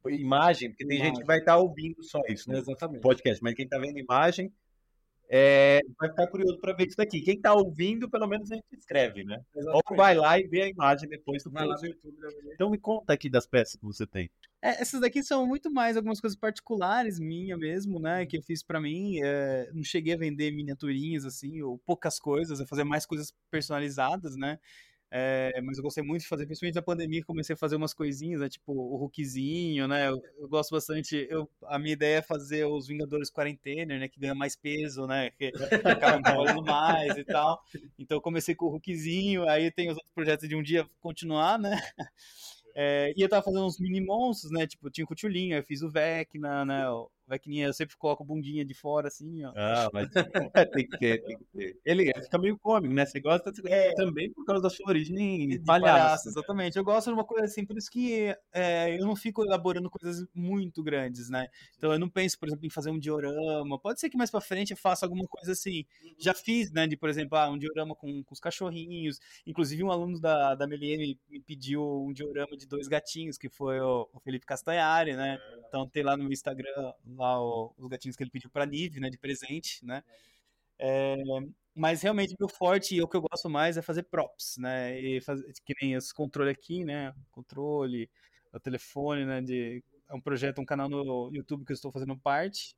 imagem, 0.07 0.69
porque 0.69 0.85
tem 0.85 0.97
imagem. 0.97 1.13
gente 1.13 1.21
que 1.21 1.27
vai 1.27 1.39
estar 1.39 1.53
tá 1.53 1.57
ouvindo 1.57 2.03
só 2.03 2.21
isso, 2.27 2.49
né? 2.49 2.59
Exatamente. 2.59 3.01
Podcast, 3.01 3.43
mas 3.43 3.55
quem 3.55 3.67
tá 3.67 3.77
vendo 3.77 3.97
imagem 3.99 4.51
é, 5.33 5.79
vai 5.97 6.09
ficar 6.09 6.27
curioso 6.27 6.59
para 6.59 6.73
ver 6.73 6.87
isso 6.87 6.97
daqui. 6.97 7.21
Quem 7.21 7.35
está 7.35 7.53
ouvindo, 7.53 8.09
pelo 8.09 8.27
menos 8.27 8.51
a 8.51 8.55
gente 8.55 8.65
escreve, 8.73 9.23
né? 9.23 9.41
Exatamente. 9.55 9.89
Ou 9.89 9.97
vai 9.97 10.13
lá 10.13 10.37
e 10.37 10.45
vê 10.45 10.63
a 10.63 10.67
imagem 10.67 11.07
depois 11.07 11.41
do 11.41 11.49
vai 11.49 11.65
YouTube. 11.65 12.17
Então 12.53 12.69
me 12.69 12.77
conta 12.77 13.13
aqui 13.13 13.29
das 13.29 13.47
peças 13.47 13.77
que 13.77 13.85
você 13.85 14.05
tem. 14.05 14.29
É, 14.61 14.81
essas 14.81 15.01
daqui 15.01 15.23
são 15.23 15.45
muito 15.47 15.71
mais 15.71 15.97
algumas 15.97 16.21
coisas 16.21 16.37
particulares 16.37 17.19
minha 17.19 17.57
mesmo, 17.57 17.99
né? 17.99 18.25
Que 18.25 18.37
eu 18.37 18.43
fiz 18.43 18.61
para 18.61 18.79
mim. 18.79 19.19
É, 19.23 19.69
não 19.73 19.83
cheguei 19.83 20.13
a 20.13 20.17
vender 20.17 20.51
miniaturinhas 20.51 21.25
assim, 21.25 21.61
ou 21.61 21.79
poucas 21.79 22.19
coisas, 22.19 22.61
a 22.61 22.67
fazer 22.67 22.83
mais 22.83 23.05
coisas 23.05 23.33
personalizadas, 23.49 24.35
né? 24.35 24.59
É, 25.13 25.59
mas 25.61 25.77
eu 25.77 25.83
gostei 25.83 26.01
muito 26.01 26.21
de 26.21 26.27
fazer, 26.29 26.45
principalmente 26.45 26.75
na 26.75 26.81
pandemia, 26.81 27.21
comecei 27.25 27.53
a 27.53 27.57
fazer 27.57 27.75
umas 27.75 27.93
coisinhas, 27.93 28.39
né, 28.39 28.47
tipo 28.47 28.71
o 28.71 28.95
Hulkzinho, 28.95 29.85
né? 29.85 30.07
Eu, 30.07 30.21
eu, 30.39 30.47
gosto 30.47 30.71
bastante. 30.71 31.27
Eu, 31.29 31.49
a 31.65 31.77
minha 31.77 31.91
ideia 31.91 32.19
é 32.19 32.21
fazer 32.21 32.65
os 32.65 32.87
Vingadores 32.87 33.29
Quarentena, 33.29 33.99
né? 33.99 34.07
Que 34.07 34.19
ganha 34.19 34.33
mais 34.33 34.55
peso, 34.55 35.05
né? 35.05 35.31
Que 35.31 35.51
acabam 35.83 36.21
falando 36.23 36.63
mais 36.63 37.17
e 37.17 37.25
tal. 37.25 37.61
Então 37.99 38.17
eu 38.17 38.21
comecei 38.21 38.55
com 38.55 38.67
o 38.67 38.69
Hulkzinho, 38.69 39.43
aí 39.49 39.69
tem 39.69 39.89
os 39.89 39.95
outros 39.95 40.13
projetos 40.13 40.47
de 40.47 40.55
um 40.55 40.63
dia 40.63 40.87
continuar, 41.01 41.59
né? 41.59 41.77
É, 42.75 43.13
e 43.15 43.21
eu 43.21 43.29
tava 43.29 43.43
fazendo 43.43 43.65
uns 43.65 43.79
mini 43.79 44.01
monstros, 44.01 44.51
né? 44.51 44.67
Tipo, 44.67 44.89
tinha 44.89 45.05
o 45.05 45.07
Cutulhinho, 45.07 45.55
eu 45.57 45.63
fiz 45.63 45.81
o 45.81 45.89
Vecna, 45.89 46.65
né? 46.65 46.83
Vecninha, 47.31 47.67
eu 47.67 47.73
sempre 47.73 47.95
coloco 47.97 48.23
bundinha 48.23 48.65
de 48.65 48.73
fora, 48.73 49.07
assim, 49.07 49.43
ó. 49.43 49.53
Ah, 49.55 49.89
mas 49.93 50.07
tem 50.73 50.87
que 50.87 50.97
ter, 50.97 51.23
tem 51.23 51.37
que 51.37 51.45
ter. 51.45 51.79
Ele 51.85 52.11
fica 52.21 52.37
meio 52.37 52.57
cômico, 52.59 52.93
né? 52.93 53.05
Você 53.05 53.19
gosta 53.19 53.51
é, 53.65 53.93
também 53.93 54.31
por 54.31 54.45
causa 54.45 54.61
da 54.61 54.69
sua 54.69 54.89
origem 54.89 55.47
de 55.47 55.59
palhaço. 55.59 55.93
palhaço. 55.93 56.29
Exatamente. 56.29 56.77
Eu 56.77 56.83
gosto 56.83 57.07
de 57.07 57.13
uma 57.13 57.23
coisa 57.23 57.45
assim, 57.45 57.65
por 57.65 57.77
isso 57.77 57.89
que 57.89 58.35
é, 58.53 58.99
eu 58.99 59.05
não 59.05 59.15
fico 59.15 59.43
elaborando 59.43 59.89
coisas 59.89 60.25
muito 60.33 60.83
grandes, 60.83 61.29
né? 61.29 61.47
Então 61.77 61.91
eu 61.91 61.99
não 61.99 62.09
penso, 62.09 62.37
por 62.37 62.47
exemplo, 62.47 62.65
em 62.65 62.69
fazer 62.69 62.89
um 62.89 62.99
diorama. 62.99 63.79
Pode 63.79 63.99
ser 63.99 64.09
que 64.09 64.17
mais 64.17 64.29
pra 64.29 64.41
frente 64.41 64.71
eu 64.71 64.77
faça 64.77 65.05
alguma 65.05 65.25
coisa 65.27 65.53
assim. 65.53 65.85
Já 66.17 66.33
fiz, 66.33 66.71
né? 66.71 66.87
De, 66.87 66.97
por 66.97 67.09
exemplo, 67.09 67.37
ah, 67.37 67.49
um 67.49 67.57
diorama 67.57 67.95
com, 67.95 68.23
com 68.23 68.33
os 68.33 68.39
cachorrinhos. 68.39 69.19
Inclusive, 69.45 69.83
um 69.83 69.91
aluno 69.91 70.19
da, 70.19 70.55
da 70.55 70.67
Meliene 70.67 71.19
me 71.29 71.39
pediu 71.39 72.05
um 72.05 72.13
diorama 72.13 72.57
de 72.57 72.67
dois 72.67 72.87
gatinhos, 72.87 73.37
que 73.37 73.49
foi 73.49 73.79
o, 73.79 74.07
o 74.13 74.19
Felipe 74.19 74.45
Castanhari, 74.45 75.15
né? 75.15 75.39
Então 75.67 75.87
tem 75.87 76.03
lá 76.03 76.17
no 76.17 76.23
meu 76.23 76.33
Instagram 76.33 76.93
lá 77.21 77.41
o, 77.41 77.73
os 77.77 77.87
gatinhos 77.87 78.15
que 78.15 78.23
ele 78.23 78.31
pediu 78.31 78.49
para 78.49 78.65
Nive, 78.65 78.99
né, 78.99 79.09
de 79.09 79.17
presente, 79.17 79.85
né? 79.85 80.03
É, 80.79 81.15
mas 81.75 82.01
realmente 82.01 82.35
meu 82.39 82.49
forte 82.49 82.95
e 82.95 83.01
o 83.01 83.07
que 83.07 83.15
eu 83.15 83.21
gosto 83.21 83.49
mais 83.49 83.77
é 83.77 83.81
fazer 83.81 84.03
props, 84.03 84.57
né? 84.57 84.99
E 84.99 85.21
fazer, 85.21 85.51
que 85.65 85.73
nem 85.81 85.93
esse 85.93 86.13
controle 86.13 86.49
aqui, 86.51 86.83
né? 86.83 87.13
Controle, 87.31 88.09
o 88.53 88.59
telefone, 88.59 89.25
né? 89.25 89.41
De, 89.41 89.83
é 90.09 90.13
um 90.15 90.21
projeto, 90.21 90.59
um 90.59 90.65
canal 90.65 90.89
no 90.89 91.31
YouTube 91.33 91.65
que 91.65 91.71
eu 91.71 91.75
estou 91.75 91.91
fazendo 91.91 92.17
parte, 92.17 92.75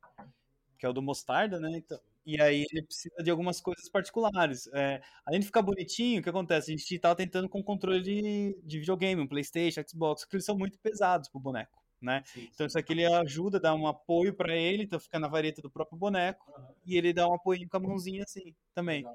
que 0.78 0.86
é 0.86 0.88
o 0.88 0.92
do 0.92 1.02
Mostarda, 1.02 1.58
né? 1.60 1.70
Então, 1.76 1.98
e 2.26 2.40
aí 2.40 2.64
ele 2.72 2.82
precisa 2.84 3.22
de 3.22 3.30
algumas 3.30 3.60
coisas 3.60 3.88
particulares. 3.90 4.68
É, 4.74 5.02
além 5.26 5.40
de 5.40 5.46
ficar 5.46 5.62
bonitinho, 5.62 6.20
o 6.20 6.22
que 6.22 6.30
acontece? 6.30 6.72
A 6.72 6.76
gente 6.76 6.94
estava 6.94 7.16
tentando 7.16 7.48
com 7.48 7.62
controle 7.62 8.02
de, 8.02 8.58
de 8.64 8.78
videogame, 8.80 9.22
um 9.22 9.26
Playstation, 9.28 9.82
Xbox, 9.88 10.24
que 10.24 10.36
eles 10.36 10.44
são 10.44 10.56
muito 10.56 10.78
pesados 10.78 11.28
pro 11.28 11.40
boneco 11.40 11.83
né? 12.04 12.22
Sim. 12.26 12.48
Então 12.52 12.66
isso 12.66 12.78
aqui 12.78 12.92
ele 12.92 13.04
ajuda, 13.04 13.58
dá 13.58 13.74
um 13.74 13.86
apoio 13.86 14.34
para 14.34 14.54
ele, 14.54 14.84
então 14.84 15.00
fica 15.00 15.18
na 15.18 15.28
vareta 15.28 15.62
do 15.62 15.70
próprio 15.70 15.98
boneco 15.98 16.52
uhum. 16.56 16.74
e 16.86 16.96
ele 16.96 17.12
dá 17.12 17.28
um 17.28 17.34
apoio 17.34 17.68
com 17.68 17.76
a 17.76 17.80
mãozinha 17.80 18.22
assim 18.22 18.54
também. 18.74 18.98
Legal. 18.98 19.14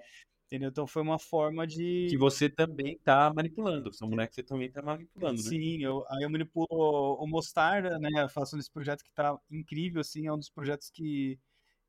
Entendeu? 0.49 0.69
Então 0.69 0.87
foi 0.87 1.03
uma 1.03 1.19
forma 1.19 1.67
de. 1.67 2.07
Que 2.09 2.17
você 2.17 2.49
também 2.49 2.97
tá 3.03 3.31
manipulando. 3.31 3.93
São 3.93 4.09
bonecos 4.09 4.35
que 4.35 4.41
você 4.41 4.47
também 4.47 4.71
tá 4.71 4.81
manipulando, 4.81 5.43
né? 5.43 5.47
Sim, 5.47 5.83
eu, 5.83 6.03
aí 6.09 6.23
eu 6.23 6.29
manipulo 6.29 6.65
o 6.71 7.27
Mostarda, 7.27 7.99
né? 7.99 8.09
Eu 8.23 8.29
faço 8.29 8.57
nesse 8.57 8.71
projeto 8.71 9.03
que 9.03 9.11
tá 9.11 9.39
incrível, 9.51 10.01
assim. 10.01 10.25
É 10.25 10.33
um 10.33 10.39
dos 10.39 10.49
projetos 10.49 10.89
que 10.89 11.37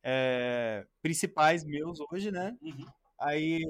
é, 0.03 0.87
principais 1.01 1.65
meus 1.65 2.01
hoje, 2.01 2.31
né? 2.31 2.55
Uhum. 2.61 2.85
Aí 3.19 3.63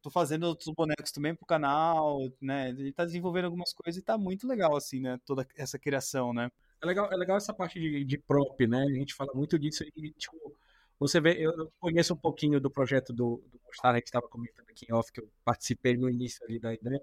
tô 0.00 0.08
fazendo 0.08 0.44
outros 0.44 0.72
bonecos 0.74 1.12
também 1.12 1.34
pro 1.34 1.44
canal, 1.44 2.20
né? 2.40 2.70
Ele 2.70 2.92
tá 2.92 3.04
desenvolvendo 3.04 3.44
algumas 3.44 3.74
coisas 3.74 4.00
e 4.00 4.04
tá 4.04 4.16
muito 4.16 4.48
legal, 4.48 4.74
assim, 4.74 5.00
né? 5.00 5.18
Toda 5.26 5.46
essa 5.54 5.78
criação, 5.78 6.32
né? 6.32 6.50
É 6.82 6.86
legal, 6.86 7.12
é 7.12 7.16
legal 7.16 7.36
essa 7.36 7.52
parte 7.52 7.78
de, 7.78 8.04
de 8.04 8.18
prop, 8.18 8.66
né? 8.66 8.82
A 8.82 8.94
gente 8.94 9.14
fala 9.14 9.32
muito 9.34 9.58
disso 9.58 9.84
e, 9.96 10.10
tipo, 10.12 10.56
você 10.98 11.20
vê, 11.20 11.36
eu 11.38 11.72
conheço 11.78 12.14
um 12.14 12.16
pouquinho 12.16 12.60
do 12.60 12.70
projeto 12.70 13.12
do, 13.12 13.42
do 13.50 13.60
Mostar, 13.66 13.92
a 13.92 13.94
gente 13.96 14.06
estava 14.06 14.28
comentando 14.28 14.68
aqui 14.70 14.86
em 14.88 14.92
off, 14.92 15.10
que 15.12 15.20
eu 15.20 15.28
participei 15.44 15.96
no 15.96 16.08
início 16.08 16.44
ali 16.44 16.58
da 16.58 16.72
ideia, 16.72 17.00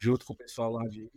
junto 0.00 0.24
com 0.24 0.32
o 0.32 0.36
pessoal 0.36 0.72
lá 0.72 0.86
de 0.88 1.10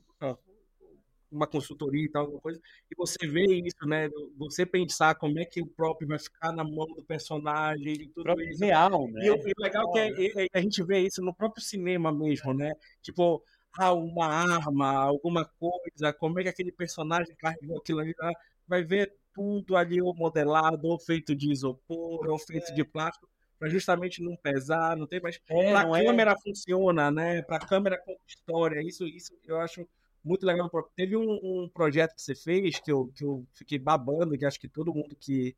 uma 1.32 1.48
consultoria 1.48 2.06
e 2.06 2.10
tal, 2.10 2.24
alguma 2.24 2.42
coisa, 2.42 2.60
e 2.90 2.96
você 2.96 3.28
vê 3.28 3.46
isso, 3.46 3.86
né? 3.86 4.10
Você 4.38 4.66
pensar 4.66 5.16
como 5.16 5.40
é 5.40 5.46
que 5.46 5.62
o 5.62 5.68
próprio 5.68 6.08
vai 6.08 6.20
ficar 6.20 6.52
na 6.52 6.64
mão 6.64 6.88
do 6.88 7.04
personagem 7.04 7.94
e 7.94 8.08
tudo 8.08 8.34
real, 8.60 9.08
né? 9.10 9.26
E, 9.26 9.30
o 9.32 9.38
legal 9.58 9.98
é 9.98 10.12
que 10.12 10.34
é, 10.36 10.46
é, 10.46 10.48
a 10.54 10.62
gente 10.62 10.82
vê 10.84 11.00
isso 11.00 11.22
no 11.22 11.34
próprio 11.34 11.64
cinema 11.64 12.12
mesmo, 12.12 12.54
né? 12.54 12.74
Tipo, 13.02 13.44
ah, 13.78 13.94
uma 13.94 14.28
arma, 14.28 14.94
alguma 14.94 15.46
coisa, 15.46 16.14
como 16.14 16.40
é 16.40 16.44
que 16.44 16.50
aquele 16.50 16.72
personagem 16.72 17.36
carregou 17.36 17.78
aquilo 17.78 18.00
ali, 18.00 18.14
ah, 18.22 18.32
vai 18.68 18.84
ver 18.84 19.14
tudo 19.34 19.76
ali 19.76 20.02
ou 20.02 20.16
modelado, 20.16 20.88
ou 20.88 21.00
feito 21.00 21.36
de 21.36 21.52
isopor, 21.52 22.28
ou 22.28 22.40
feito 22.40 22.74
de 22.74 22.84
plástico, 22.84 23.28
para 23.60 23.70
justamente 23.70 24.24
não 24.24 24.36
pesar, 24.36 24.96
não 24.96 25.06
tem 25.06 25.20
mais. 25.20 25.40
É, 25.50 25.74
a 25.74 25.84
câmera 25.84 26.32
é... 26.32 26.42
funciona, 26.42 27.12
né? 27.12 27.42
Para 27.42 27.58
a 27.58 27.68
câmera 27.68 27.98
com 27.98 28.16
história, 28.28 28.82
isso, 28.82 29.06
isso 29.06 29.34
eu 29.46 29.60
acho 29.60 29.88
muito 30.24 30.46
legal. 30.46 30.70
Teve 30.96 31.16
um, 31.16 31.40
um, 31.44 31.70
projeto 31.70 32.16
que 32.16 32.22
você 32.22 32.34
fez 32.34 32.80
que 32.80 32.92
eu, 32.92 33.12
que 33.16 33.24
eu 33.24 33.46
fiquei 33.54 33.78
babando, 33.78 34.38
que 34.38 34.46
acho 34.46 34.60
que 34.60 34.68
todo 34.68 34.94
mundo 34.94 35.16
que 35.16 35.56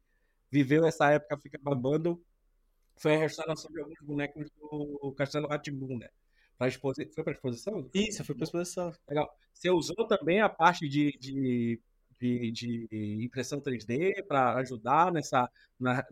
viveu 0.52 0.86
essa 0.86 1.12
época 1.12 1.38
fica 1.38 1.60
babando, 1.62 2.22
foi 2.98 3.16
a 3.16 3.20
restauração 3.20 3.72
de 3.72 3.80
alguns 3.80 4.00
bonecos 4.02 4.50
do 4.60 5.14
Castelo 5.16 5.48
Ratibum, 5.48 5.98
né? 5.98 6.10
Pra 6.58 6.68
exposi... 6.68 7.10
Foi 7.14 7.24
para 7.24 7.34
exposição? 7.34 7.90
Isso, 7.94 8.24
foi 8.24 8.36
para 8.36 8.44
exposição. 8.46 8.92
Legal. 9.08 9.30
Você 9.54 9.70
usou 9.70 10.08
também 10.08 10.42
a 10.42 10.50
parte 10.50 10.88
de, 10.88 11.18
de 11.20 11.80
de, 12.20 12.52
de 12.52 13.24
impressão 13.24 13.62
3D 13.62 14.26
para 14.28 14.56
ajudar 14.56 15.12
nessa 15.12 15.50
na 15.80 16.04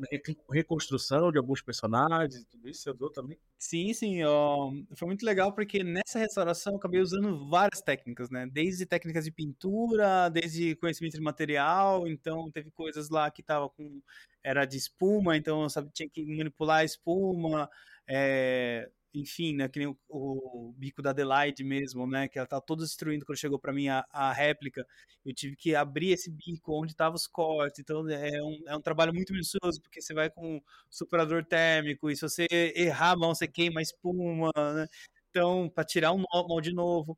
reconstrução 0.51 1.31
de 1.31 1.39
alguns 1.39 1.61
personagens 1.61 2.43
e 2.43 2.45
tudo 2.45 2.69
isso? 2.69 2.83
Você 2.83 2.91
usou 2.91 3.11
também? 3.11 3.37
Sim, 3.57 3.93
sim. 3.93 4.23
Ó, 4.23 4.71
foi 4.95 5.07
muito 5.07 5.25
legal 5.25 5.51
porque 5.53 5.83
nessa 5.83 6.19
restauração 6.19 6.73
eu 6.73 6.77
acabei 6.77 7.01
usando 7.01 7.49
várias 7.49 7.81
técnicas, 7.81 8.29
né? 8.29 8.47
Desde 8.51 8.85
técnicas 8.85 9.25
de 9.25 9.31
pintura, 9.31 10.29
desde 10.29 10.75
conhecimento 10.75 11.15
de 11.15 11.21
material. 11.21 12.07
Então, 12.07 12.51
teve 12.51 12.69
coisas 12.71 13.09
lá 13.09 13.31
que 13.31 13.41
tava 13.41 13.69
com. 13.69 14.01
Era 14.43 14.65
de 14.65 14.77
espuma, 14.77 15.35
então 15.35 15.67
sabe, 15.67 15.89
tinha 15.91 16.07
que 16.07 16.23
manipular 16.23 16.81
a 16.81 16.85
espuma. 16.85 17.67
É, 18.07 18.91
enfim, 19.15 19.55
né, 19.55 19.69
que 19.69 19.79
nem 19.79 19.87
o, 19.87 19.97
o, 20.09 20.73
bico 20.77 21.01
da 21.01 21.11
Adelaide 21.11 21.63
mesmo, 21.63 22.05
né, 22.05 22.27
que 22.27 22.37
ela 22.37 22.47
tá 22.47 22.59
todo 22.59 22.83
destruindo 22.83 23.25
quando 23.25 23.37
chegou 23.37 23.57
para 23.57 23.73
mim 23.73 23.87
a, 23.87 24.05
a, 24.11 24.33
réplica. 24.33 24.85
Eu 25.25 25.33
tive 25.33 25.55
que 25.55 25.73
abrir 25.75 26.11
esse 26.11 26.29
bico 26.29 26.73
onde 26.73 26.91
estavam 26.91 27.15
os 27.15 27.25
cortes. 27.27 27.79
Então 27.79 28.07
é 28.09 28.41
um, 28.43 28.63
é 28.67 28.75
um 28.75 28.81
trabalho 28.81 29.13
muito 29.13 29.31
minucioso, 29.31 29.81
porque 29.81 30.01
você 30.01 30.13
vai 30.13 30.29
com 30.29 30.61
superador 30.89 31.45
térmico 31.45 32.09
e 32.09 32.15
se 32.15 32.21
você 32.21 32.45
errar 32.51 33.11
a 33.11 33.17
mão, 33.17 33.33
você 33.33 33.47
queima 33.47 33.79
a 33.79 33.83
espuma, 33.83 34.51
né? 34.55 34.87
Então, 35.29 35.69
para 35.69 35.83
tirar 35.83 36.13
um 36.13 36.23
molde 36.47 36.73
novo. 36.73 37.17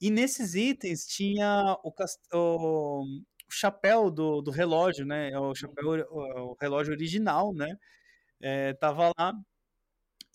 E 0.00 0.10
nesses 0.10 0.54
itens 0.54 1.06
tinha 1.06 1.78
o, 1.84 1.92
o, 2.34 3.02
o 3.04 3.50
chapéu 3.50 4.10
do, 4.10 4.42
do 4.42 4.50
relógio, 4.50 5.06
né? 5.06 5.36
O 5.38 5.54
chapéu, 5.54 5.88
o, 6.10 6.52
o 6.52 6.56
relógio 6.60 6.92
original, 6.92 7.54
né? 7.54 7.76
É, 8.40 8.74
tava 8.74 9.12
lá 9.18 9.34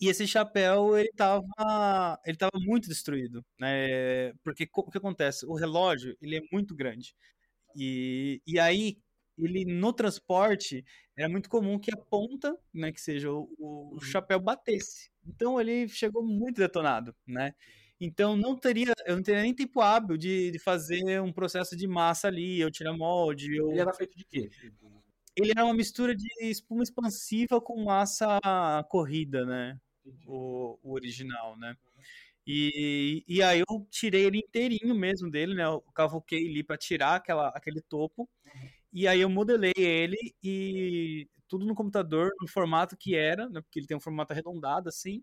e 0.00 0.08
esse 0.08 0.26
chapéu, 0.26 0.96
ele 0.96 1.10
tava, 1.16 2.20
ele 2.24 2.36
tava 2.36 2.58
muito 2.60 2.88
destruído, 2.88 3.44
né? 3.58 4.32
Porque 4.44 4.68
o 4.72 4.90
que 4.90 4.98
acontece? 4.98 5.44
O 5.44 5.54
relógio, 5.54 6.16
ele 6.22 6.36
é 6.36 6.40
muito 6.52 6.74
grande. 6.74 7.14
E, 7.74 8.40
e 8.46 8.60
aí, 8.60 8.98
ele 9.36 9.64
no 9.64 9.92
transporte, 9.92 10.84
era 11.16 11.28
muito 11.28 11.48
comum 11.48 11.78
que 11.78 11.92
a 11.92 11.96
ponta, 11.96 12.56
né, 12.72 12.92
que 12.92 13.00
seja 13.00 13.30
o, 13.32 13.48
o 13.58 13.94
uhum. 13.94 14.00
chapéu 14.00 14.38
batesse. 14.38 15.10
Então, 15.26 15.60
ele 15.60 15.88
chegou 15.88 16.24
muito 16.24 16.58
detonado, 16.58 17.14
né? 17.26 17.52
Então, 18.00 18.36
não 18.36 18.56
teria, 18.56 18.92
eu 19.04 19.16
não 19.16 19.22
teria 19.22 19.42
nem 19.42 19.54
tempo 19.54 19.80
hábil 19.80 20.16
de, 20.16 20.52
de 20.52 20.58
fazer 20.60 21.20
um 21.20 21.32
processo 21.32 21.76
de 21.76 21.88
massa 21.88 22.28
ali, 22.28 22.60
eu 22.60 22.70
tirar 22.70 22.96
molde. 22.96 23.56
Eu... 23.56 23.70
Ele 23.70 23.80
era 23.80 23.92
feito 23.92 24.16
de 24.16 24.24
quê? 24.24 24.48
Ele 25.36 25.50
era 25.50 25.64
uma 25.64 25.74
mistura 25.74 26.14
de 26.14 26.28
espuma 26.40 26.84
expansiva 26.84 27.60
com 27.60 27.84
massa 27.84 28.38
corrida, 28.88 29.44
né? 29.44 29.76
O, 30.26 30.78
o 30.82 30.92
original, 30.92 31.56
né? 31.56 31.76
E, 32.50 33.22
e 33.28 33.42
aí 33.42 33.60
eu 33.60 33.86
tirei 33.90 34.24
ele 34.24 34.38
inteirinho 34.38 34.94
mesmo 34.94 35.30
dele, 35.30 35.54
né? 35.54 35.64
Eu 35.64 35.82
cavuquei 35.94 36.48
ali 36.48 36.64
para 36.64 36.78
tirar 36.78 37.16
aquela, 37.16 37.48
aquele 37.48 37.82
topo. 37.82 38.26
E 38.90 39.06
aí 39.06 39.20
eu 39.20 39.28
modelei 39.28 39.74
ele 39.76 40.16
e 40.42 41.28
tudo 41.46 41.66
no 41.66 41.74
computador, 41.74 42.30
no 42.40 42.48
formato 42.48 42.96
que 42.96 43.14
era, 43.14 43.48
né? 43.50 43.60
Porque 43.60 43.78
ele 43.78 43.86
tem 43.86 43.96
um 43.96 44.00
formato 44.00 44.32
arredondado 44.32 44.88
assim. 44.88 45.22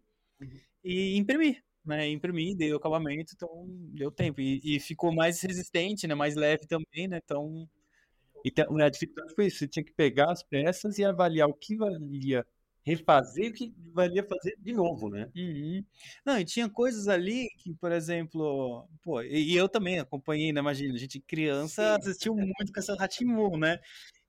E 0.84 1.18
imprimi, 1.18 1.58
né? 1.84 2.08
Imprimi, 2.10 2.56
dei 2.56 2.72
o 2.74 2.78
acabamento, 2.78 3.34
então 3.36 3.66
deu 3.94 4.12
tempo. 4.12 4.40
E, 4.40 4.62
e, 4.64 4.80
ficou 4.80 5.12
mais 5.12 5.42
resistente, 5.42 6.08
né? 6.08 6.14
Mais 6.14 6.36
leve 6.36 6.68
também, 6.68 7.08
né? 7.08 7.20
Então. 7.24 7.68
Então, 8.46 8.78
a 8.78 8.90
dificuldade 8.90 9.34
foi 9.34 9.48
isso, 9.48 9.58
você 9.58 9.68
tinha 9.68 9.84
que 9.84 9.92
pegar 9.92 10.32
as 10.32 10.44
peças 10.44 11.00
e 11.00 11.04
avaliar 11.04 11.50
o 11.50 11.54
que 11.56 11.76
valia 11.76 12.46
refazer 12.86 13.50
o 13.50 13.54
que 13.54 13.74
valia 13.94 14.24
fazer 14.24 14.56
de 14.60 14.72
novo, 14.74 15.10
né? 15.10 15.30
Uhum. 15.36 15.84
Não, 16.24 16.40
e 16.40 16.46
tinha 16.46 16.70
coisas 16.70 17.08
ali 17.08 17.50
que, 17.58 17.74
por 17.74 17.92
exemplo, 17.92 18.88
pô, 19.02 19.22
e, 19.24 19.56
eu 19.56 19.68
também 19.68 20.00
acompanhei, 20.00 20.54
né? 20.54 20.60
Imagina, 20.60 20.94
a 20.94 20.98
gente 20.98 21.20
criança 21.20 21.96
Sim. 21.96 22.00
assistiu 22.10 22.36
muito 22.36 22.72
com 22.72 22.80
essa 22.80 22.96
Ratimon, 22.96 23.58
né? 23.58 23.80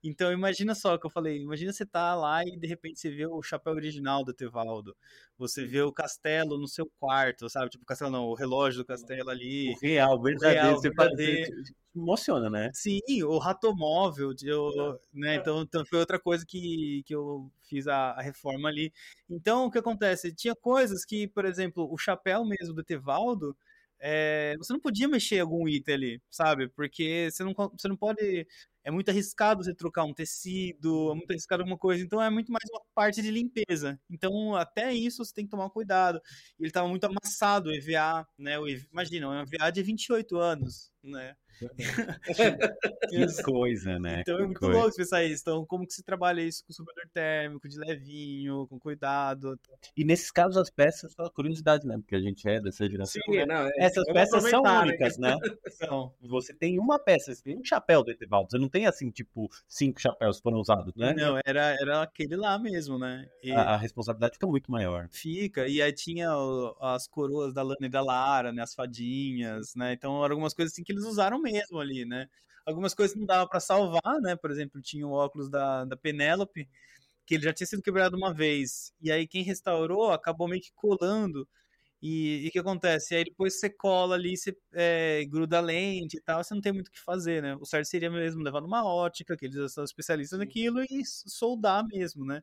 Então 0.08 0.32
imagina 0.32 0.74
só 0.74 0.94
o 0.94 0.98
que 0.98 1.06
eu 1.06 1.10
falei, 1.10 1.40
imagina 1.42 1.72
você 1.72 1.84
tá 1.84 2.14
lá 2.14 2.44
e 2.44 2.56
de 2.56 2.66
repente 2.66 3.00
você 3.00 3.10
vê 3.10 3.26
o 3.26 3.42
chapéu 3.42 3.72
original 3.72 4.24
do 4.24 4.32
Tevaldo, 4.32 4.96
você 5.36 5.64
vê 5.66 5.82
o 5.82 5.92
castelo 5.92 6.58
no 6.58 6.68
seu 6.68 6.90
quarto, 6.98 7.48
sabe? 7.48 7.70
Tipo, 7.70 7.84
o 7.84 7.86
castelo 7.86 8.10
não, 8.10 8.24
o 8.24 8.34
relógio 8.34 8.78
do 8.78 8.86
castelo 8.86 9.28
ali. 9.30 9.72
O 9.74 9.78
real, 9.80 10.20
verdadeiro, 10.22 10.62
real, 10.62 10.76
você 10.76 10.88
verdadeiro. 10.88 11.62
emociona, 11.94 12.48
né? 12.48 12.70
Sim, 12.72 13.00
o 13.24 13.38
ratomóvel, 13.38 14.32
eu, 14.42 14.98
né? 15.12 15.36
Então, 15.36 15.62
então 15.62 15.84
foi 15.84 15.98
outra 15.98 16.18
coisa 16.18 16.44
que, 16.46 17.02
que 17.04 17.14
eu 17.14 17.50
fiz 17.68 17.86
a, 17.88 18.12
a, 18.12 18.22
reforma 18.22 18.68
ali. 18.68 18.92
Então, 19.28 19.66
o 19.66 19.70
que 19.70 19.78
acontece? 19.78 20.34
Tinha 20.34 20.54
coisas 20.54 21.04
que, 21.04 21.26
por 21.26 21.44
exemplo, 21.44 21.92
o 21.92 21.98
chapéu 21.98 22.44
mesmo 22.44 22.74
do 22.74 22.84
Tevaldo, 22.84 23.56
é, 23.98 24.54
você 24.58 24.72
não 24.72 24.80
podia 24.80 25.08
mexer 25.08 25.40
algum 25.40 25.66
item 25.68 25.94
ali, 25.94 26.22
sabe? 26.30 26.68
Porque 26.68 27.28
você 27.30 27.42
não, 27.42 27.54
você 27.54 27.88
não 27.88 27.96
pode 27.96 28.46
é 28.86 28.90
muito 28.92 29.08
arriscado 29.08 29.64
você 29.64 29.74
trocar 29.74 30.04
um 30.04 30.14
tecido, 30.14 31.10
é 31.10 31.14
muito 31.16 31.28
arriscado 31.32 31.62
alguma 31.62 31.76
coisa, 31.76 32.04
então 32.04 32.22
é 32.22 32.30
muito 32.30 32.52
mais 32.52 32.70
uma 32.70 32.80
parte 32.94 33.20
de 33.20 33.32
limpeza. 33.32 34.00
Então, 34.08 34.54
até 34.54 34.94
isso 34.94 35.24
você 35.24 35.34
tem 35.34 35.44
que 35.44 35.50
tomar 35.50 35.68
cuidado. 35.70 36.22
Ele 36.56 36.68
estava 36.68 36.86
muito 36.86 37.04
amassado, 37.04 37.68
o 37.68 37.74
EVA, 37.74 38.24
né? 38.38 38.56
O 38.60 38.68
EVA, 38.68 38.86
imagina, 38.92 39.28
um 39.28 39.42
EVA 39.42 39.72
de 39.72 39.82
28 39.82 40.38
anos, 40.38 40.92
né? 41.02 41.34
que 43.08 43.42
coisa, 43.42 43.98
né? 43.98 44.20
Então 44.20 44.38
é 44.38 44.44
muito 44.44 44.60
coisa. 44.60 44.78
louco 44.78 44.96
pensar 44.96 45.24
isso. 45.24 45.42
Então, 45.42 45.64
como 45.64 45.86
que 45.86 45.94
se 45.94 46.02
trabalha 46.02 46.42
isso 46.42 46.64
com 46.66 46.72
superador 46.72 47.10
térmico, 47.12 47.68
de 47.68 47.78
levinho, 47.78 48.66
com 48.68 48.78
cuidado? 48.78 49.58
E 49.96 50.04
nesses 50.04 50.30
casos, 50.30 50.56
as 50.56 50.70
peças, 50.70 51.12
só 51.12 51.30
curiosidade, 51.30 51.86
né? 51.86 51.96
Porque 51.96 52.14
a 52.14 52.20
gente 52.20 52.46
é 52.48 52.60
dessa 52.60 52.88
geração. 52.88 53.22
Sim, 53.24 53.38
né? 53.38 53.46
não, 53.46 53.66
é, 53.66 53.72
Essas 53.78 54.04
peças 54.04 54.50
são 54.50 54.62
únicas, 54.62 55.18
né? 55.18 55.34
Então, 55.76 56.12
você 56.20 56.54
tem 56.54 56.78
uma 56.78 56.98
peça, 56.98 57.34
você 57.34 57.42
tem 57.42 57.58
um 57.58 57.64
chapéu 57.64 58.02
do 58.02 58.10
Etevaldo. 58.10 58.50
Você 58.50 58.58
não 58.58 58.68
tem, 58.68 58.75
assim, 58.84 59.10
tipo, 59.10 59.48
cinco 59.66 60.00
chapéus 60.00 60.40
foram 60.40 60.58
usados, 60.58 60.94
né? 60.96 61.14
Não, 61.14 61.38
era, 61.44 61.76
era 61.80 62.02
aquele 62.02 62.36
lá 62.36 62.58
mesmo, 62.58 62.98
né? 62.98 63.28
E... 63.42 63.52
A, 63.52 63.74
a, 63.74 63.76
responsabilidade 63.76 64.34
fica 64.34 64.46
muito 64.46 64.70
maior. 64.70 65.08
Fica. 65.10 65.66
E 65.68 65.80
aí 65.80 65.92
tinha 65.92 66.36
o, 66.36 66.76
as 66.80 67.06
coroas 67.06 67.54
da 67.54 67.62
Lana 67.62 67.86
e 67.86 67.88
da 67.88 68.02
Lara, 68.02 68.52
né? 68.52 68.62
As 68.62 68.74
fadinhas, 68.74 69.74
né? 69.74 69.92
Então, 69.92 70.24
eram 70.24 70.34
algumas 70.34 70.52
coisas 70.52 70.72
assim 70.72 70.84
que 70.84 70.92
eles 70.92 71.04
usaram 71.04 71.40
mesmo 71.40 71.78
ali, 71.78 72.04
né? 72.04 72.28
Algumas 72.66 72.94
coisas 72.94 73.16
não 73.16 73.24
dava 73.24 73.48
para 73.48 73.60
salvar, 73.60 74.20
né? 74.20 74.34
Por 74.34 74.50
exemplo, 74.50 74.82
tinha 74.82 75.06
o 75.06 75.12
óculos 75.12 75.48
da, 75.48 75.84
da 75.84 75.96
Penélope, 75.96 76.68
que 77.24 77.36
ele 77.36 77.44
já 77.44 77.52
tinha 77.52 77.66
sido 77.66 77.82
quebrado 77.82 78.16
uma 78.16 78.34
vez. 78.34 78.92
E 79.00 79.10
aí 79.10 79.26
quem 79.26 79.42
restaurou 79.42 80.10
acabou 80.10 80.48
meio 80.48 80.60
que 80.60 80.72
colando. 80.74 81.48
E 82.02 82.46
o 82.48 82.52
que 82.52 82.58
acontece? 82.58 83.14
E 83.14 83.16
aí 83.18 83.24
depois 83.24 83.58
você 83.58 83.70
cola 83.70 84.14
ali, 84.16 84.36
você 84.36 84.54
é, 84.74 85.24
gruda 85.26 85.58
a 85.58 85.60
lente 85.60 86.18
e 86.18 86.20
tal, 86.20 86.44
você 86.44 86.54
não 86.54 86.60
tem 86.60 86.72
muito 86.72 86.88
o 86.88 86.90
que 86.90 87.00
fazer, 87.00 87.42
né? 87.42 87.56
O 87.56 87.64
certo 87.64 87.86
seria 87.86 88.10
mesmo 88.10 88.42
levar 88.42 88.60
numa 88.60 88.84
ótica, 88.84 89.36
que 89.36 89.46
eles 89.46 89.72
são 89.72 89.82
especialistas 89.84 90.38
naquilo, 90.38 90.82
e 90.82 91.02
soldar 91.06 91.84
mesmo, 91.86 92.24
né? 92.26 92.42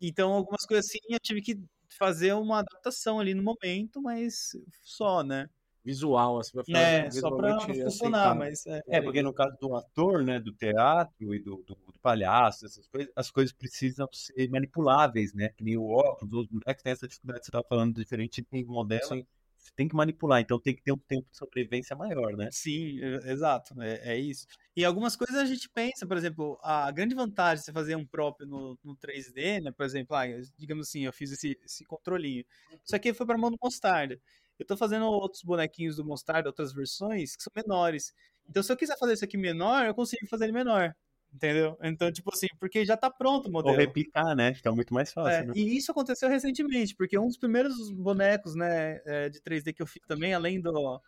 Então, 0.00 0.32
algumas 0.32 0.66
coisas 0.66 0.86
assim, 0.88 0.98
eu 1.10 1.20
tive 1.20 1.42
que 1.42 1.60
fazer 1.98 2.34
uma 2.34 2.60
adaptação 2.60 3.20
ali 3.20 3.34
no 3.34 3.42
momento, 3.42 4.02
mas 4.02 4.52
só, 4.82 5.22
né? 5.24 5.48
Visual, 5.84 6.38
assim, 6.38 6.52
pra 6.52 6.78
é, 6.78 7.10
só 7.10 7.30
pra 7.30 7.60
funcionar, 7.60 8.34
mas... 8.34 8.64
É. 8.66 8.82
é. 8.88 9.02
porque 9.02 9.22
no 9.22 9.32
caso 9.32 9.56
do 9.60 9.74
ator, 9.74 10.22
né, 10.22 10.38
do 10.38 10.52
teatro 10.52 11.34
e 11.34 11.38
do, 11.38 11.56
do, 11.66 11.74
do 11.74 12.00
palhaço, 12.00 12.66
essas 12.66 12.86
coisas, 12.86 13.12
as 13.16 13.30
coisas 13.30 13.52
precisam 13.52 14.08
ser 14.12 14.48
manipuláveis, 14.48 15.34
né? 15.34 15.48
Que 15.50 15.64
nem 15.64 15.76
o 15.76 15.88
óculos, 15.88 16.32
os 16.32 16.46
bonecos 16.46 16.82
tem 16.82 16.92
essa 16.92 17.08
dificuldade 17.08 17.40
que 17.40 17.46
você 17.46 17.50
estava 17.50 17.66
falando, 17.68 17.94
diferente 17.94 18.42
de 18.42 18.64
modelo. 18.64 19.06
Sim. 19.06 19.26
Você 19.62 19.70
tem 19.76 19.86
que 19.86 19.94
manipular, 19.94 20.40
então 20.40 20.58
tem 20.58 20.74
que 20.74 20.82
ter 20.82 20.90
um 20.92 20.98
tempo 20.98 21.28
de 21.30 21.36
sobrevivência 21.36 21.94
maior, 21.94 22.36
né? 22.36 22.48
Sim, 22.50 22.98
exato, 23.24 23.80
é, 23.80 24.14
é 24.14 24.18
isso. 24.18 24.44
E 24.74 24.84
algumas 24.84 25.14
coisas 25.14 25.36
a 25.36 25.44
gente 25.44 25.68
pensa, 25.68 26.04
por 26.04 26.16
exemplo, 26.16 26.58
a 26.62 26.90
grande 26.90 27.14
vantagem 27.14 27.60
de 27.60 27.66
você 27.66 27.72
fazer 27.72 27.94
um 27.94 28.04
próprio 28.04 28.46
no, 28.46 28.76
no 28.82 28.96
3D, 28.96 29.62
né? 29.62 29.70
Por 29.70 29.86
exemplo, 29.86 30.16
ah, 30.16 30.24
digamos 30.58 30.88
assim, 30.88 31.04
eu 31.04 31.12
fiz 31.12 31.30
esse, 31.30 31.56
esse 31.64 31.84
controlinho. 31.84 32.44
Isso 32.84 32.96
aqui 32.96 33.14
foi 33.14 33.24
para 33.24 33.38
mão 33.38 33.52
do 33.52 33.58
Mostarda. 33.62 34.18
Eu 34.62 34.66
tô 34.66 34.76
fazendo 34.76 35.06
outros 35.06 35.42
bonequinhos 35.42 35.96
do 35.96 36.04
Mostarda, 36.04 36.48
outras 36.48 36.72
versões, 36.72 37.36
que 37.36 37.42
são 37.42 37.52
menores. 37.54 38.14
Então, 38.48 38.62
se 38.62 38.72
eu 38.72 38.76
quiser 38.76 38.96
fazer 38.96 39.14
isso 39.14 39.24
aqui 39.24 39.36
menor, 39.36 39.86
eu 39.86 39.94
consigo 39.94 40.26
fazer 40.28 40.44
ele 40.44 40.52
menor. 40.52 40.94
Entendeu? 41.34 41.78
Então, 41.82 42.12
tipo 42.12 42.30
assim, 42.32 42.46
porque 42.60 42.84
já 42.84 42.96
tá 42.96 43.10
pronto 43.10 43.48
o 43.48 43.52
modelo. 43.52 43.72
Ou 43.72 43.80
replicar, 43.80 44.36
né? 44.36 44.52
Fica 44.54 44.70
muito 44.70 44.92
mais 44.92 45.12
fácil. 45.12 45.30
É, 45.32 45.46
né? 45.46 45.52
E 45.56 45.76
isso 45.76 45.90
aconteceu 45.90 46.28
recentemente, 46.28 46.94
porque 46.94 47.18
um 47.18 47.26
dos 47.26 47.38
primeiros 47.38 47.90
bonecos, 47.90 48.54
né, 48.54 49.00
é, 49.06 49.28
de 49.30 49.40
3D 49.40 49.72
que 49.72 49.82
eu 49.82 49.86
fiz 49.86 50.02
também, 50.06 50.34
além 50.34 50.60
do 50.60 51.00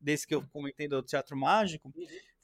desse 0.00 0.26
que 0.26 0.34
eu 0.34 0.46
comentei 0.52 0.86
do 0.86 1.02
Teatro 1.02 1.36
Mágico, 1.36 1.92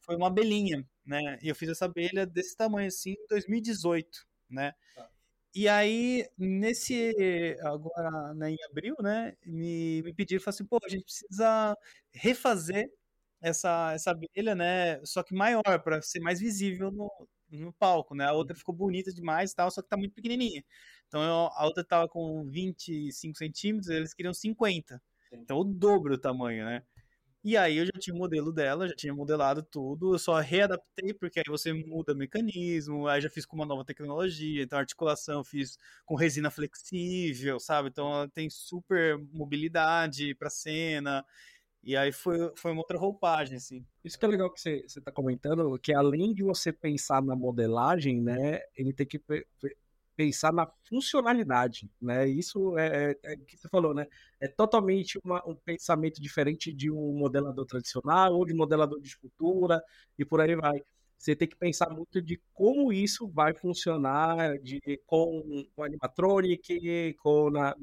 foi 0.01 0.17
uma 0.17 0.27
abelhinha, 0.27 0.85
né? 1.07 1.39
E 1.41 1.49
eu 1.49 1.55
fiz 1.55 1.69
essa 1.69 1.85
abelha 1.85 2.27
desse 2.27 2.57
tamanho 2.57 2.89
assim 2.89 3.13
em 3.13 3.27
2018, 3.29 4.27
né? 4.49 4.75
Tá. 4.95 5.09
E 5.55 5.69
aí, 5.69 6.29
nesse. 6.39 7.57
Agora, 7.63 8.33
né, 8.35 8.51
em 8.53 8.57
abril, 8.71 8.95
né? 9.03 9.35
Me, 9.45 10.03
me 10.03 10.13
pediram, 10.15 10.41
falaram 10.43 10.55
assim, 10.57 10.65
pô, 10.67 10.79
a 10.85 10.89
gente 10.89 11.03
precisa 11.05 11.77
refazer 12.13 12.89
essa, 13.41 13.93
essa 13.95 14.11
abelha, 14.13 14.55
né? 14.55 15.05
Só 15.05 15.23
que 15.23 15.35
maior, 15.35 15.63
para 15.83 16.01
ser 16.03 16.21
mais 16.21 16.41
visível 16.41 16.91
no, 16.93 17.11
no 17.51 17.73
palco, 17.73 18.15
né? 18.15 18.27
A 18.27 18.33
outra 18.33 18.55
ficou 18.57 18.75
bonita 18.75 19.13
demais 19.13 19.53
tal, 19.55 19.71
só 19.71 19.83
que 19.83 19.89
tá 19.89 19.97
muito 19.97 20.15
pequenininha. 20.15 20.65
Então 21.09 21.23
eu, 21.23 21.49
a 21.55 21.67
outra 21.67 21.85
tava 21.85 22.09
com 22.09 22.45
25 22.47 23.37
centímetros, 23.39 23.89
eles 23.91 24.15
queriam 24.15 24.35
50. 24.35 25.03
Então 25.33 25.59
o 25.61 25.65
dobro 25.65 26.17
do 26.17 26.21
tamanho, 26.21 26.65
né? 26.65 26.83
E 27.43 27.57
aí 27.57 27.79
eu 27.79 27.87
já 27.87 27.93
tinha 27.99 28.15
o 28.15 28.19
modelo 28.19 28.53
dela, 28.53 28.87
já 28.87 28.95
tinha 28.95 29.15
modelado 29.15 29.63
tudo, 29.63 30.15
eu 30.15 30.19
só 30.19 30.39
readaptei, 30.41 31.15
porque 31.15 31.39
aí 31.39 31.45
você 31.49 31.73
muda 31.73 32.15
mecanismo, 32.15 33.09
aí 33.09 33.19
já 33.21 33.31
fiz 33.31 33.47
com 33.47 33.57
uma 33.57 33.65
nova 33.65 33.83
tecnologia, 33.83 34.63
então 34.63 34.79
articulação 34.79 35.43
fiz 35.43 35.79
com 36.05 36.15
resina 36.17 36.51
flexível, 36.51 37.59
sabe? 37.59 37.89
Então 37.89 38.13
ela 38.13 38.29
tem 38.29 38.51
super 38.51 39.19
mobilidade 39.33 40.35
para 40.35 40.51
cena. 40.51 41.25
E 41.83 41.97
aí 41.97 42.13
foi, 42.13 42.53
foi 42.57 42.73
uma 42.73 42.83
outra 42.83 42.99
roupagem, 42.99 43.57
assim. 43.57 43.87
Isso 44.05 44.19
que 44.19 44.25
é 44.27 44.29
legal 44.29 44.53
que 44.53 44.61
você 44.61 44.85
está 44.87 45.11
comentando, 45.11 45.79
que 45.79 45.95
além 45.95 46.35
de 46.35 46.43
você 46.43 46.71
pensar 46.71 47.23
na 47.23 47.35
modelagem, 47.35 48.21
né, 48.21 48.61
ele 48.77 48.93
tem 48.93 49.07
que 49.07 49.19
pensar 50.21 50.53
na 50.53 50.67
funcionalidade, 50.87 51.91
né? 51.99 52.29
Isso 52.29 52.77
é, 52.77 53.13
é, 53.25 53.33
é 53.33 53.37
que 53.39 53.57
você 53.57 53.67
falou, 53.71 53.95
né? 53.95 54.07
É 54.39 54.47
totalmente 54.47 55.19
uma, 55.25 55.43
um 55.49 55.55
pensamento 55.55 56.21
diferente 56.21 56.75
de 56.75 56.91
um 56.91 57.15
modelador 57.15 57.65
tradicional 57.65 58.35
ou 58.35 58.45
de 58.45 58.53
modelador 58.53 59.01
de 59.01 59.09
escultura 59.09 59.83
e 60.19 60.25
por 60.25 60.43
aí 60.43 60.55
vai 60.55 60.83
você 61.21 61.37
tem 61.37 61.47
que 61.47 61.55
pensar 61.57 61.91
muito 61.91 62.23
de 62.23 62.41
como 62.55 62.91
isso 62.91 63.29
vai 63.29 63.53
funcionar 63.53 64.59
de, 64.59 64.81
com, 65.07 65.67
com 65.77 65.83
animatronic, 65.85 67.15
com 67.23 67.51
na, 67.51 67.77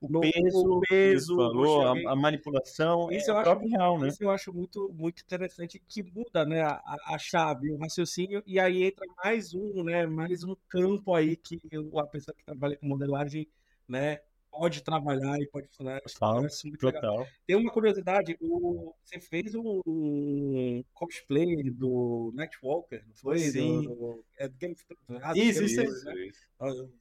o 0.00 0.08
no, 0.08 0.20
peso, 0.20 0.58
o 0.58 0.80
peso 0.80 1.36
falou, 1.36 1.82
a, 1.82 2.12
a, 2.12 2.16
manipulação, 2.16 3.08
isso 3.12 3.30
é 3.30 3.34
eu 3.34 3.38
acho, 3.38 3.58
real, 3.60 3.98
né? 4.00 4.08
Isso 4.08 4.24
eu 4.24 4.30
acho 4.30 4.52
muito, 4.52 4.92
muito 4.92 5.22
interessante 5.22 5.80
que 5.86 6.02
muda 6.02 6.44
né, 6.44 6.62
a, 6.62 6.82
a 7.06 7.16
chave, 7.16 7.70
o 7.70 7.78
raciocínio, 7.78 8.42
e 8.44 8.58
aí 8.58 8.82
entra 8.82 9.06
mais 9.22 9.54
um, 9.54 9.84
né, 9.84 10.04
mais 10.04 10.42
um 10.42 10.56
campo 10.68 11.14
aí 11.14 11.36
que 11.36 11.60
a 11.96 12.06
pessoa 12.06 12.34
que 12.36 12.44
trabalha 12.44 12.76
com 12.76 12.88
modelagem 12.88 13.46
né, 13.86 14.18
pode 14.50 14.82
trabalhar 14.82 15.38
e 15.40 15.46
pode 15.46 15.68
funcionar. 15.68 16.00
Total, 16.00 16.46
total. 16.78 17.26
Tem 17.46 17.56
uma 17.56 17.70
curiosidade, 17.70 18.36
o, 18.40 18.94
você 19.04 19.20
fez 19.20 19.54
um, 19.54 19.80
um 19.86 20.84
cosplay 20.92 21.70
do 21.70 22.32
Nightwalker, 22.34 23.04
não 23.06 23.14
foi? 23.14 23.38
Sim. 23.38 23.82
Do, 23.82 24.24
é 24.38 24.48
do 24.48 24.56
Game 24.56 24.74
of 24.74 25.38
Isso, 25.38 25.62
isso, 25.64 25.82
isso. 25.82 26.04
Né? 26.06 26.30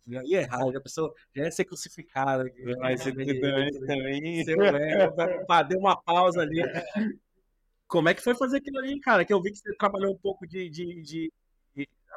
Já 0.08 0.24
ia 0.24 0.42
errado, 0.42 0.78
a 0.78 0.82
pessoa 0.82 1.14
já 1.36 1.44
ia 1.44 1.52
ser 1.52 1.66
crucificada. 1.66 2.46
Mas 2.80 3.02
você 3.04 3.12
também... 3.12 3.40
também... 3.82 4.40
É, 4.42 5.64
deu 5.68 5.80
uma 5.80 6.02
pausa 6.02 6.42
ali. 6.42 6.62
Como 7.88 8.08
é 8.08 8.14
que 8.14 8.22
foi 8.22 8.36
fazer 8.36 8.58
aquilo 8.58 8.78
ali, 8.78 9.00
cara? 9.00 9.26
Que 9.26 9.34
eu 9.34 9.42
vi 9.42 9.52
que 9.52 9.58
você 9.58 9.76
trabalhou 9.76 10.14
um 10.14 10.18
pouco 10.18 10.46
de, 10.46 10.70
de, 10.70 11.02
de 11.02 11.34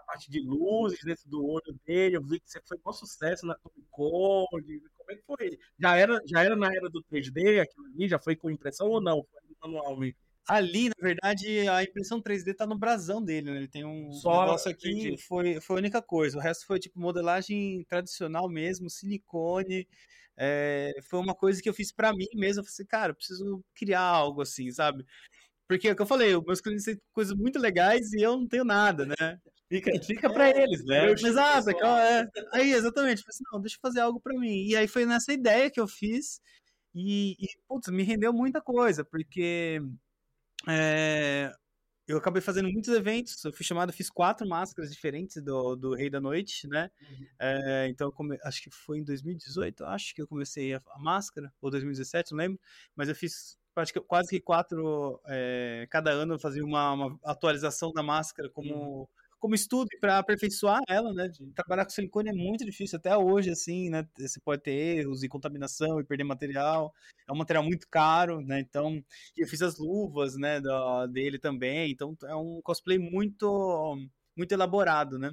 parte 0.02 0.30
de 0.30 0.40
luzes 0.40 1.00
dentro 1.04 1.28
do 1.28 1.44
olho 1.44 1.78
dele. 1.86 2.16
Eu 2.16 2.22
vi 2.22 2.40
que 2.40 2.50
você 2.50 2.60
foi 2.66 2.78
um 2.84 2.92
sucesso 2.92 3.46
na 3.46 3.54
Comic 3.56 3.86
Con. 3.90 4.46
Como 4.50 5.10
é 5.10 5.14
que 5.16 5.22
foi? 5.24 5.58
Já 5.78 5.96
era, 5.96 6.20
já 6.26 6.42
era 6.42 6.56
na 6.56 6.68
era 6.68 6.88
do 6.90 7.02
3D 7.04 7.60
aquilo 7.60 7.86
ali? 7.86 8.08
Já 8.08 8.18
foi 8.18 8.36
com 8.36 8.50
impressão 8.50 8.88
ou 8.88 9.00
não? 9.00 9.24
Foi? 9.60 10.14
Ali, 10.48 10.88
na 10.88 10.94
verdade, 11.00 11.68
a 11.68 11.84
impressão 11.84 12.20
3D 12.20 12.54
tá 12.54 12.66
no 12.66 12.76
brasão 12.76 13.22
dele, 13.22 13.50
né? 13.50 13.56
Ele 13.58 13.68
tem 13.68 13.84
um 13.84 14.10
Só 14.12 14.44
negócio 14.44 14.70
aqui, 14.70 15.16
foi, 15.16 15.60
foi 15.60 15.76
a 15.76 15.78
única 15.78 16.02
coisa. 16.02 16.36
O 16.36 16.40
resto 16.40 16.66
foi, 16.66 16.80
tipo, 16.80 16.98
modelagem 16.98 17.84
tradicional 17.84 18.48
mesmo, 18.48 18.90
silicone. 18.90 19.86
É, 20.36 20.92
foi 21.08 21.20
uma 21.20 21.34
coisa 21.34 21.62
que 21.62 21.68
eu 21.68 21.74
fiz 21.74 21.92
para 21.92 22.12
mim 22.12 22.26
mesmo. 22.34 22.60
Eu 22.60 22.64
falei 22.64 22.72
assim, 22.74 22.86
cara, 22.86 23.12
eu 23.12 23.14
preciso 23.14 23.64
criar 23.74 24.00
algo 24.00 24.42
assim, 24.42 24.70
sabe? 24.72 25.04
Porque 25.68 25.88
é 25.88 25.92
o 25.92 25.96
que 25.96 26.02
eu 26.02 26.06
falei, 26.06 26.38
meus 26.40 26.60
clientes 26.60 26.84
têm 26.84 27.00
coisas 27.12 27.36
muito 27.36 27.58
legais 27.58 28.12
e 28.12 28.22
eu 28.22 28.36
não 28.36 28.46
tenho 28.46 28.64
nada, 28.64 29.06
né? 29.06 29.38
Fica, 29.68 30.02
fica 30.02 30.30
pra 30.30 30.50
é, 30.50 30.62
eles, 30.64 30.84
né? 30.84 31.10
Exato, 31.12 31.70
é. 31.70 32.28
Aí, 32.52 32.72
exatamente. 32.72 33.22
Falei 33.22 33.30
assim, 33.30 33.44
não, 33.50 33.60
deixa 33.60 33.76
eu 33.76 33.80
fazer 33.80 34.00
algo 34.00 34.20
pra 34.20 34.38
mim. 34.38 34.66
E 34.66 34.76
aí 34.76 34.86
foi 34.86 35.06
nessa 35.06 35.32
ideia 35.32 35.70
que 35.70 35.80
eu 35.80 35.88
fiz. 35.88 36.40
E, 36.94 37.32
e 37.40 37.48
putz, 37.66 37.88
me 37.88 38.02
rendeu 38.02 38.34
muita 38.34 38.60
coisa, 38.60 39.02
porque 39.02 39.80
é, 40.68 41.50
eu 42.06 42.18
acabei 42.18 42.42
fazendo 42.42 42.70
muitos 42.70 42.92
eventos. 42.94 43.42
Eu 43.44 43.52
fui 43.52 43.64
chamado, 43.64 43.92
fiz 43.92 44.10
quatro 44.10 44.46
máscaras 44.46 44.90
diferentes 44.90 45.42
do, 45.42 45.74
do 45.74 45.94
Rei 45.94 46.10
da 46.10 46.20
Noite, 46.20 46.68
né? 46.68 46.90
Uhum. 47.00 47.26
É, 47.38 47.88
então, 47.88 48.10
come, 48.10 48.38
acho 48.44 48.62
que 48.62 48.70
foi 48.70 48.98
em 48.98 49.04
2018, 49.04 49.84
acho 49.86 50.14
que 50.14 50.20
eu 50.20 50.28
comecei 50.28 50.74
a, 50.74 50.82
a, 50.90 50.98
máscara, 50.98 51.52
ou 51.60 51.70
2017, 51.70 52.32
não 52.32 52.38
lembro. 52.38 52.60
Mas 52.94 53.08
eu 53.08 53.14
fiz 53.14 53.56
quase 54.06 54.30
que 54.30 54.40
quatro. 54.40 55.20
É, 55.26 55.86
cada 55.90 56.10
ano 56.10 56.34
eu 56.34 56.38
fazia 56.38 56.64
uma, 56.64 56.92
uma, 56.92 57.18
atualização 57.24 57.92
da 57.92 58.02
máscara 58.02 58.48
como. 58.50 58.74
Uhum 58.74 59.06
como 59.42 59.56
estudo 59.56 59.88
para 60.00 60.18
aperfeiçoar 60.18 60.80
ela, 60.88 61.12
né? 61.12 61.26
De 61.26 61.44
trabalhar 61.50 61.84
com 61.84 61.90
silicone 61.90 62.30
é 62.30 62.32
muito 62.32 62.64
difícil 62.64 62.96
até 62.96 63.16
hoje, 63.16 63.50
assim, 63.50 63.90
né? 63.90 64.06
Você 64.16 64.38
pode 64.38 64.62
ter 64.62 64.70
erros 64.70 65.24
e 65.24 65.28
contaminação 65.28 65.98
e 65.98 66.04
perder 66.04 66.22
material. 66.22 66.94
É 67.28 67.32
um 67.32 67.36
material 67.36 67.64
muito 67.64 67.88
caro, 67.88 68.40
né? 68.40 68.60
Então, 68.60 69.02
eu 69.36 69.48
fiz 69.48 69.60
as 69.60 69.78
luvas, 69.78 70.36
né? 70.36 70.60
Da, 70.60 71.06
dele 71.06 71.40
também. 71.40 71.90
Então, 71.90 72.16
é 72.22 72.36
um 72.36 72.60
cosplay 72.62 73.00
muito, 73.00 73.98
muito 74.36 74.52
elaborado, 74.52 75.18
né? 75.18 75.32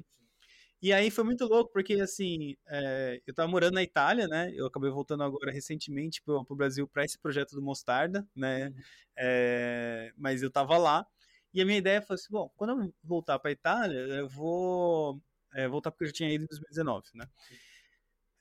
E 0.82 0.92
aí 0.94 1.10
foi 1.10 1.24
muito 1.24 1.44
louco, 1.46 1.70
porque 1.72 1.94
assim, 1.94 2.56
é, 2.68 3.20
eu 3.26 3.34
tava 3.34 3.48
morando 3.48 3.74
na 3.74 3.82
Itália, 3.82 4.26
né? 4.26 4.50
Eu 4.54 4.66
acabei 4.66 4.90
voltando 4.90 5.22
agora 5.22 5.52
recentemente 5.52 6.22
pro, 6.22 6.44
pro 6.44 6.56
Brasil 6.56 6.88
para 6.88 7.04
esse 7.04 7.18
projeto 7.18 7.54
do 7.54 7.60
Mostarda, 7.62 8.26
né? 8.34 8.72
É, 9.16 10.12
mas 10.16 10.42
eu 10.42 10.50
tava 10.50 10.78
lá. 10.78 11.06
E 11.52 11.60
a 11.60 11.66
minha 11.66 11.78
ideia 11.78 12.00
foi 12.00 12.14
assim, 12.14 12.28
bom, 12.30 12.50
quando 12.56 12.82
eu 12.82 12.94
voltar 13.04 13.38
para 13.38 13.50
Itália, 13.50 13.98
eu 13.98 14.28
vou 14.28 15.20
é, 15.54 15.68
voltar 15.68 15.90
porque 15.90 16.04
eu 16.04 16.08
já 16.08 16.14
tinha 16.14 16.32
ido 16.32 16.44
em 16.44 16.46
2019, 16.46 17.08
né? 17.14 17.26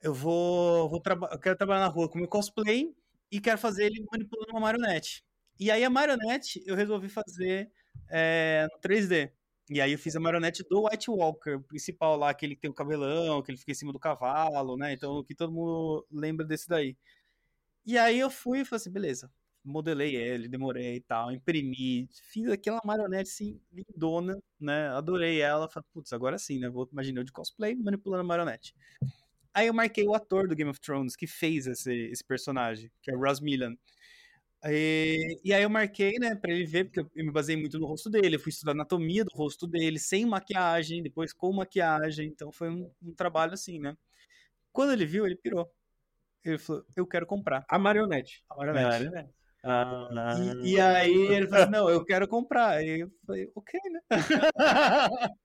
Eu 0.02 0.14
vou, 0.14 0.90
vou 0.90 1.02
eu 1.32 1.40
quero 1.40 1.58
trabalhar 1.58 1.82
na 1.82 1.88
rua 1.88 2.10
com 2.10 2.18
meu 2.18 2.28
cosplay 2.28 2.94
e 3.32 3.42
quero 3.42 3.58
fazer 3.58 3.86
ele 3.88 4.06
manipulando 4.12 4.52
uma 4.52 4.62
marionete. 4.62 5.24
E 5.60 5.70
aí 5.70 5.84
a 5.84 5.90
marionete 5.90 6.64
eu 6.66 6.76
resolvi 6.76 7.10
fazer 7.10 7.70
é, 8.10 8.68
no 8.72 8.80
3D. 8.80 9.32
E 9.70 9.80
aí 9.80 9.92
eu 9.92 10.00
fiz 10.00 10.16
a 10.16 10.20
marionete 10.20 10.64
do 10.68 10.86
White 10.88 11.12
Walker, 11.12 11.56
o 11.56 11.62
principal 11.62 12.18
lá, 12.18 12.30
aquele 12.32 12.56
que 12.56 12.62
tem 12.62 12.72
o 12.72 12.74
cabelão, 12.74 13.42
que 13.44 13.52
ele 13.52 13.58
fica 13.58 13.72
em 13.72 13.76
cima 13.76 13.94
do 13.94 14.00
cavalo, 14.00 14.76
né? 14.76 14.94
Então, 14.94 15.24
que 15.24 15.36
todo 15.36 15.54
mundo 15.54 16.06
lembra 16.12 16.46
desse 16.46 16.68
daí. 16.68 16.98
E 17.86 17.98
aí 17.98 18.20
eu 18.20 18.30
fui 18.32 18.62
e 18.62 18.66
falei 18.66 18.78
assim, 18.78 18.92
beleza, 18.92 19.32
modelei 19.64 20.16
ele, 20.16 20.48
demorei 20.48 20.96
e 20.96 21.02
tal, 21.02 21.32
imprimi, 21.32 22.08
fiz 22.12 22.50
aquela 22.50 22.82
marionete 22.84 23.30
assim, 23.30 23.62
lindona, 23.72 24.42
né? 24.60 24.90
Adorei 24.90 25.42
ela. 25.42 25.70
Falei, 25.70 25.88
putz, 25.94 26.14
agora 26.14 26.38
sim, 26.38 26.60
né? 26.60 26.70
Vou 26.70 26.88
imaginar 26.92 27.22
eu 27.22 27.26
de 27.26 27.32
cosplay 27.32 27.76
manipulando 27.76 28.22
a 28.22 28.26
marionete. 28.26 28.76
Aí 29.54 29.68
eu 29.68 29.74
marquei 29.74 30.06
o 30.06 30.14
ator 30.14 30.48
do 30.48 30.56
Game 30.56 30.70
of 30.70 30.80
Thrones 30.80 31.16
que 31.16 31.28
fez 31.28 31.68
esse, 31.68 31.94
esse 31.94 32.24
personagem, 32.24 32.92
que 33.02 33.12
é 33.12 33.16
o 33.16 33.20
Ross 33.20 33.40
Millan. 33.40 33.76
E, 34.66 35.40
e, 35.44 35.54
aí 35.54 35.64
eu 35.64 35.70
marquei, 35.70 36.20
né, 36.20 36.36
pra 36.36 36.52
ele 36.52 36.66
ver, 36.66 36.86
porque 36.86 37.00
eu 37.00 37.26
me 37.26 37.32
baseei 37.32 37.58
muito 37.58 37.80
no 37.80 37.88
rosto 37.88 38.10
dele. 38.10 38.36
Eu 38.36 38.40
fui 38.40 38.50
estudar 38.50 38.74
anatomia 38.74 39.24
do 39.24 39.32
rosto 39.34 39.66
dele, 39.66 39.98
sem 39.98 40.26
maquiagem, 40.26 41.02
depois 41.02 41.32
com 41.32 41.54
maquiagem. 41.54 42.28
Então 42.28 42.52
foi 42.52 42.70
um, 42.70 42.92
um 43.02 43.14
trabalho 43.14 43.54
assim, 43.54 43.80
né? 43.80 43.96
Quando 44.72 44.92
ele 44.94 45.06
viu, 45.06 45.26
ele 45.26 45.38
pirou. 45.38 45.70
Ele 46.44 46.58
falou, 46.58 46.84
eu 46.96 47.08
quero 47.08 47.26
comprar. 47.26 47.66
A 47.70 47.80
marionete. 47.80 48.44
A 48.50 48.56
marionete. 48.56 49.06
É, 49.06 49.28
ah, 49.64 50.36
e, 50.64 50.72
e, 50.72 50.80
aí 50.80 51.12
ele 51.12 51.48
falou 51.48 51.64
assim, 51.64 51.72
não, 51.72 51.90
eu 51.90 52.06
quero 52.06 52.28
comprar. 52.28 52.84
E 52.84 53.02
eu 53.02 53.12
falei, 53.26 53.52
ok, 53.56 53.80
né? 53.92 54.00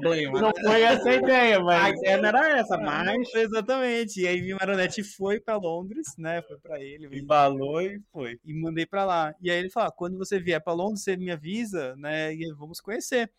Problema? 0.00 0.40
Não 0.40 0.48
né? 0.48 0.62
foi 0.64 0.82
essa 0.82 1.08
a 1.10 1.14
ideia, 1.14 1.58
A 1.60 1.62
mas. 1.62 1.98
ideia 1.98 2.16
não 2.18 2.28
era 2.28 2.58
essa, 2.58 2.76
mas. 2.78 3.34
Exatamente. 3.34 4.20
E 4.20 4.26
aí 4.28 4.40
minha 4.40 4.56
Maronete 4.56 5.02
foi 5.02 5.40
pra 5.40 5.56
Londres, 5.56 6.06
né? 6.18 6.42
Foi 6.42 6.58
pra 6.58 6.80
ele. 6.82 7.18
Embalou 7.18 7.80
e 7.80 8.00
foi. 8.12 8.38
e 8.44 8.54
mandei 8.54 8.86
pra 8.86 9.04
lá. 9.04 9.34
E 9.40 9.50
aí 9.50 9.58
ele 9.58 9.70
falou: 9.70 9.88
ah, 9.88 9.92
quando 9.92 10.18
você 10.18 10.38
vier 10.40 10.62
pra 10.62 10.72
Londres, 10.72 11.02
você 11.02 11.16
me 11.16 11.30
avisa, 11.30 11.94
né? 11.96 12.34
E 12.34 12.52
vamos 12.54 12.80
conhecer. 12.80 13.30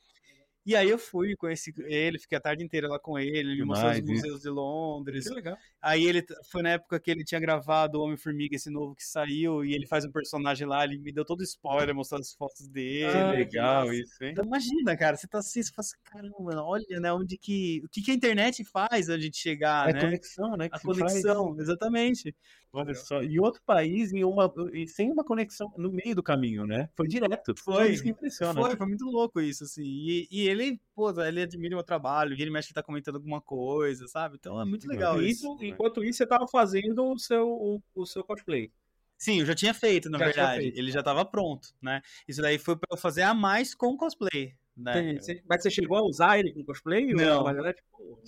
E 0.63 0.76
aí 0.76 0.89
eu 0.89 1.00
fui, 1.00 1.36
conheci 1.36 1.74
ele, 1.86 2.19
fiquei 2.19 2.38
a 2.38 2.41
tarde 2.41 2.63
inteira 2.63 2.88
lá 2.88 3.00
com 3.00 3.17
ele, 3.17 3.38
ele 3.39 3.56
me 3.56 3.65
mostrou 3.65 3.91
os 3.91 4.00
museus 4.02 4.41
de 4.41 4.50
Londres. 4.50 5.28
Que 5.28 5.34
legal. 5.34 5.58
Aí 5.82 6.04
ele 6.06 6.24
foi 6.52 6.62
na 6.62 6.69
época 6.74 7.00
que 7.00 7.10
ele 7.10 7.24
tinha 7.24 7.41
gravado 7.41 7.97
o 7.97 8.04
Homem-Formiga, 8.04 8.56
esse 8.56 8.69
novo 8.69 8.93
que 8.95 9.04
saiu, 9.04 9.65
e 9.65 9.74
ele 9.74 9.88
faz 9.88 10.06
um 10.06 10.12
personagem 10.12 10.67
lá, 10.67 10.84
ele 10.84 11.00
me 11.00 11.12
deu 11.12 11.26
todo 11.26 11.41
spoiler, 11.41 11.95
mostrando 11.95 12.21
as 12.21 12.34
fotos 12.34 12.67
dele. 12.67 13.06
Ah, 13.08 13.32
Que 13.32 13.38
legal 13.38 13.93
isso, 13.93 14.24
hein? 14.24 14.32
Então 14.32 14.45
imagina, 14.45 14.95
cara, 14.95 15.17
você 15.17 15.28
tá 15.28 15.39
assim, 15.39 15.63
você 15.63 15.71
fala 15.71 15.84
assim, 15.86 15.97
caramba, 16.04 16.63
olha, 16.63 17.00
né, 17.00 17.12
onde 17.12 17.38
que, 17.39 17.82
o 17.84 17.89
que 17.89 18.02
que 18.04 18.12
a 18.12 18.13
internet 18.13 18.63
faz 18.63 19.10
a 19.10 19.17
gente 19.17 19.38
chegar, 19.38 19.89
É 19.89 19.93
né? 19.93 20.02
conexão, 20.02 20.56
né? 20.56 20.69
que 20.69 20.76
A 20.76 20.78
se 20.80 20.86
faz. 20.86 20.97
conexão, 21.00 21.60
exatamente. 21.60 22.36
Olha 22.74 22.96
só. 22.96 23.22
E 23.22 23.40
outro 23.40 23.62
país 23.66 24.14
em 24.14 24.24
uma, 24.24 24.52
e 24.72 24.88
sem 24.88 25.12
uma 25.12 25.24
conexão 25.24 25.74
no 25.78 25.92
meio 25.92 26.16
do 26.16 26.24
caminho, 26.24 26.66
né? 26.66 26.90
Foi 26.96 27.08
direto. 27.08 27.54
Foi. 27.58 27.92
Isso 27.92 28.04
que 28.04 28.10
impressiona. 28.10 28.54
Foi, 28.54 28.76
foi 28.78 28.88
muito 28.88 29.06
louco 29.06 29.42
isso, 29.42 29.66
assim. 29.66 29.84
E, 29.84 30.28
e 30.32 30.48
ele, 30.48 30.80
pô, 30.96 31.12
ele 31.22 31.42
admira 31.42 31.76
o 31.76 31.78
meu 31.78 31.84
trabalho, 31.84 32.34
ele 32.34 32.50
mexe 32.50 32.70
que 32.70 32.74
tá 32.74 32.82
comentando 32.82 33.16
alguma 33.16 33.42
coisa, 33.42 34.08
sabe? 34.08 34.38
Então 34.40 34.60
é 34.60 34.64
muito 34.64 34.88
legal 34.88 35.22
isso. 35.22 35.46
isso, 35.46 35.64
enquanto 35.64 36.04
isso, 36.04 36.18
você 36.18 36.26
tava 36.26 36.48
fazendo 36.48 37.12
o 37.12 37.20
seu, 37.20 37.48
o, 37.48 37.82
o 37.94 38.06
seu 38.06 38.24
cosplay. 38.24 38.72
Sim, 39.18 39.42
eu 39.42 39.46
já 39.46 39.54
tinha 39.54 39.74
feito, 39.74 40.10
na 40.10 40.18
Já 40.18 40.26
verdade. 40.26 40.62
feito. 40.62 40.80
Ele 40.80 40.92
já 40.92 41.04
tava 41.04 41.24
pronto, 41.24 41.68
né? 41.80 42.02
Isso 42.28 42.42
daí 42.42 42.58
foi 42.58 42.76
pra 42.76 42.88
eu 42.90 42.98
fazer 42.98 43.22
a 43.22 43.36
mais 43.36 43.76
com 43.76 43.96
cosplay, 43.96 44.56
né? 44.76 44.94
Você- 45.20 45.44
mas 45.48 45.62
você 45.62 45.70
chegou 45.70 45.98
a 45.98 46.02
usar 46.04 46.40
ele 46.40 46.54
com 46.54 46.64
cosplay? 46.64 47.14
Não. 47.14 47.40
Ou, 47.40 47.44
mas, 47.46 47.58
né, 47.58 47.74
tipo. 47.74 48.20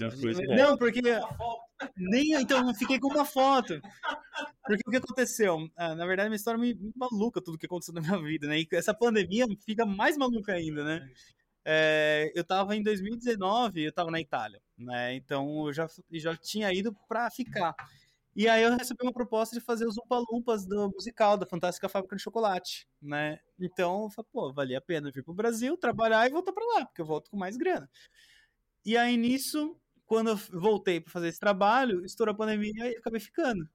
Não, 0.56 0.78
porque. 0.78 1.02
Nem, 1.98 2.34
então, 2.34 2.60
eu 2.60 2.64
não 2.66 2.74
fiquei 2.74 3.00
com 3.00 3.08
uma 3.10 3.26
foto. 3.26 3.82
Porque 4.66 4.82
o 4.88 4.92
que 4.92 4.98
aconteceu? 4.98 5.68
Ah, 5.76 5.94
na 5.96 6.06
verdade, 6.06 6.28
é 6.28 6.30
uma 6.30 6.36
história 6.36 6.60
meio 6.60 6.78
meio 6.78 6.94
maluca, 6.96 7.42
tudo 7.42 7.58
que 7.58 7.66
aconteceu 7.66 7.94
na 7.94 8.02
minha 8.02 8.18
vida, 8.22 8.48
né? 8.48 8.60
E 8.60 8.68
essa 8.72 8.94
pandemia 8.94 9.46
fica 9.66 9.86
mais 9.86 10.16
maluca 10.18 10.54
ainda, 10.54 10.84
né? 10.84 11.10
É, 11.66 12.32
eu 12.36 12.44
tava 12.44 12.76
em 12.76 12.84
2019, 12.84 13.84
eu 13.84 13.92
tava 13.94 14.12
na 14.12 14.20
Itália, 14.20 14.62
né? 14.78 15.16
Então 15.16 15.68
eu 15.68 15.74
já, 15.74 15.88
já 16.12 16.36
tinha 16.36 16.72
ido 16.74 16.94
pra 17.08 17.30
ficar. 17.32 17.74
E 18.36 18.48
aí 18.48 18.64
eu 18.64 18.76
recebi 18.76 19.04
uma 19.04 19.14
proposta 19.14 19.56
de 19.56 19.64
fazer 19.64 19.86
os 19.86 19.98
Umpa 19.98 20.18
Lumpas 20.18 20.66
do 20.66 20.90
musical 20.90 21.38
da 21.38 21.46
Fantástica 21.46 21.88
Fábrica 21.88 22.16
de 22.16 22.22
Chocolate, 22.22 22.88
né? 23.02 23.40
Então 23.60 24.04
eu 24.04 24.10
falei, 24.10 24.30
pô, 24.32 24.52
valia 24.54 24.80
a 24.80 24.82
pena 24.82 25.12
vir 25.12 25.24
pro 25.24 25.34
Brasil, 25.34 25.78
trabalhar 25.78 26.28
e 26.28 26.32
voltar 26.32 26.52
pra 26.52 26.66
lá, 26.66 26.86
porque 26.86 27.02
eu 27.02 27.06
volto 27.06 27.30
com 27.30 27.38
mais 27.38 27.56
grana. 27.58 27.90
E 28.86 28.98
aí 28.98 29.18
nisso, 29.18 29.80
quando 30.06 30.30
eu 30.32 30.36
voltei 30.38 31.00
para 31.02 31.12
fazer 31.12 31.30
esse 31.30 31.40
trabalho, 31.40 32.06
estourou 32.06 32.34
a 32.34 32.38
pandemia 32.38 32.92
e 32.92 32.98
acabei 32.98 33.20
ficando. 33.20 33.68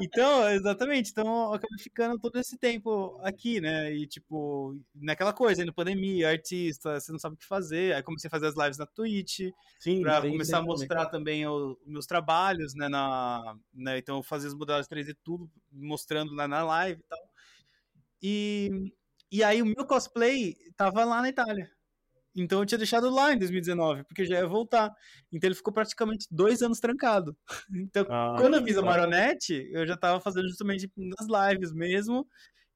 Então, 0.00 0.48
exatamente. 0.50 1.10
Então, 1.10 1.26
eu 1.26 1.54
acabei 1.54 1.78
ficando 1.78 2.18
todo 2.18 2.38
esse 2.38 2.56
tempo 2.58 3.18
aqui, 3.22 3.60
né? 3.60 3.92
E, 3.92 4.06
tipo, 4.06 4.78
naquela 4.94 5.32
coisa, 5.32 5.62
indo 5.62 5.72
pandemia, 5.72 6.30
artista, 6.30 7.00
você 7.00 7.10
não 7.10 7.18
sabe 7.18 7.34
o 7.34 7.38
que 7.38 7.46
fazer. 7.46 7.94
Aí 7.94 8.02
comecei 8.02 8.28
a 8.28 8.30
fazer 8.30 8.46
as 8.46 8.56
lives 8.56 8.78
na 8.78 8.86
Twitch, 8.86 9.40
Sim, 9.80 10.02
pra 10.02 10.20
começar 10.20 10.58
a 10.58 10.62
mostrar 10.62 11.06
também 11.06 11.46
os 11.46 11.76
meus 11.86 12.06
trabalhos, 12.06 12.74
né? 12.74 12.88
Na, 12.88 13.56
né 13.72 13.98
então, 13.98 14.18
eu 14.18 14.22
fazia 14.22 14.48
as 14.48 14.54
modalidades 14.54 14.88
3D 14.88 15.16
tudo, 15.24 15.50
mostrando 15.72 16.34
lá 16.34 16.46
na 16.46 16.62
live 16.62 17.00
e 17.00 17.04
tal. 17.08 17.18
E, 18.22 18.92
e 19.32 19.42
aí, 19.42 19.62
o 19.62 19.66
meu 19.66 19.86
cosplay 19.86 20.54
tava 20.76 21.04
lá 21.04 21.22
na 21.22 21.28
Itália. 21.28 21.70
Então, 22.36 22.60
eu 22.60 22.66
tinha 22.66 22.78
deixado 22.78 23.10
lá 23.10 23.32
em 23.32 23.38
2019, 23.38 24.04
porque 24.04 24.24
já 24.24 24.36
ia 24.36 24.46
voltar. 24.46 24.92
Então, 25.32 25.48
ele 25.48 25.54
ficou 25.54 25.72
praticamente 25.72 26.26
dois 26.30 26.62
anos 26.62 26.80
trancado. 26.80 27.36
Então, 27.90 28.06
Ah, 28.08 28.36
quando 28.38 28.54
eu 28.54 28.64
fiz 28.64 28.76
a 28.76 28.82
Maronete, 28.82 29.68
eu 29.72 29.86
já 29.86 29.96
tava 29.96 30.20
fazendo 30.20 30.48
justamente 30.48 30.90
nas 30.96 31.50
lives 31.50 31.72
mesmo. 31.72 32.26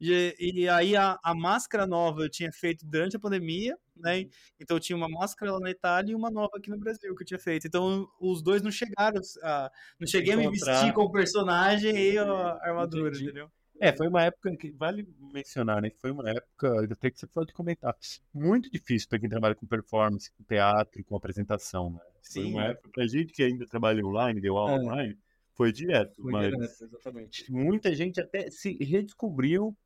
E, 0.04 0.34
e 0.40 0.68
aí 0.68 0.96
a, 0.96 1.16
a 1.22 1.32
máscara 1.32 1.86
nova 1.86 2.22
eu 2.22 2.28
tinha 2.28 2.50
feito 2.50 2.84
durante 2.84 3.16
a 3.16 3.20
pandemia, 3.20 3.78
né? 3.96 4.26
Então 4.60 4.76
eu 4.76 4.80
tinha 4.80 4.96
uma 4.96 5.08
máscara 5.08 5.52
lá 5.52 5.60
na 5.60 5.70
Itália 5.70 6.10
e 6.10 6.14
uma 6.16 6.28
nova 6.28 6.50
aqui 6.56 6.70
no 6.70 6.76
Brasil 6.76 7.14
que 7.14 7.22
eu 7.22 7.26
tinha 7.26 7.38
feito. 7.38 7.68
Então 7.68 8.08
os 8.20 8.42
dois 8.42 8.62
não 8.62 8.70
chegaram, 8.72 9.20
a, 9.44 9.70
não 10.00 10.06
cheguei 10.08 10.34
a 10.34 10.36
me 10.36 10.50
vestir 10.50 10.92
com 10.92 11.02
o 11.02 11.12
personagem 11.12 11.96
e 11.96 12.18
a 12.18 12.24
armadura, 12.62 13.10
Entendi. 13.10 13.26
entendeu? 13.26 13.48
É, 13.85 13.92
foi 13.97 14.07
uma 14.07 14.23
época 14.23 14.57
que 14.57 14.71
vale 14.71 15.05
mencionar, 15.18 15.83
né? 15.83 15.90
Foi 16.01 16.12
uma 16.12 16.31
época, 16.31 16.85
até 16.92 17.11
que 17.11 17.18
você 17.18 17.27
pode 17.27 17.53
comentar, 17.53 17.97
muito 18.33 18.71
difícil 18.71 19.09
para 19.09 19.18
quem 19.18 19.29
trabalha 19.29 19.57
com 19.57 19.66
performance, 19.66 20.31
com 20.31 20.45
teatro, 20.45 21.03
com 21.05 21.16
apresentação, 21.16 21.90
né? 21.90 22.01
Foi 22.33 22.45
Sim. 22.45 22.47
uma 22.47 22.64
época 22.66 22.88
pra 22.95 23.07
gente 23.09 23.33
que 23.33 23.42
ainda 23.42 23.66
trabalha 23.66 24.07
online, 24.07 24.40
deu 24.40 24.57
aula 24.57 24.77
É. 24.77 24.77
online, 24.77 25.18
foi 25.53 25.73
direto, 25.73 26.23
Foi 26.23 26.33
mas 26.33 26.55
direto, 26.55 26.85
exatamente. 26.85 27.49
muita 27.49 27.95
gente 27.95 28.21
até 28.21 28.51
se 28.51 28.73
redescobriu 28.85 29.77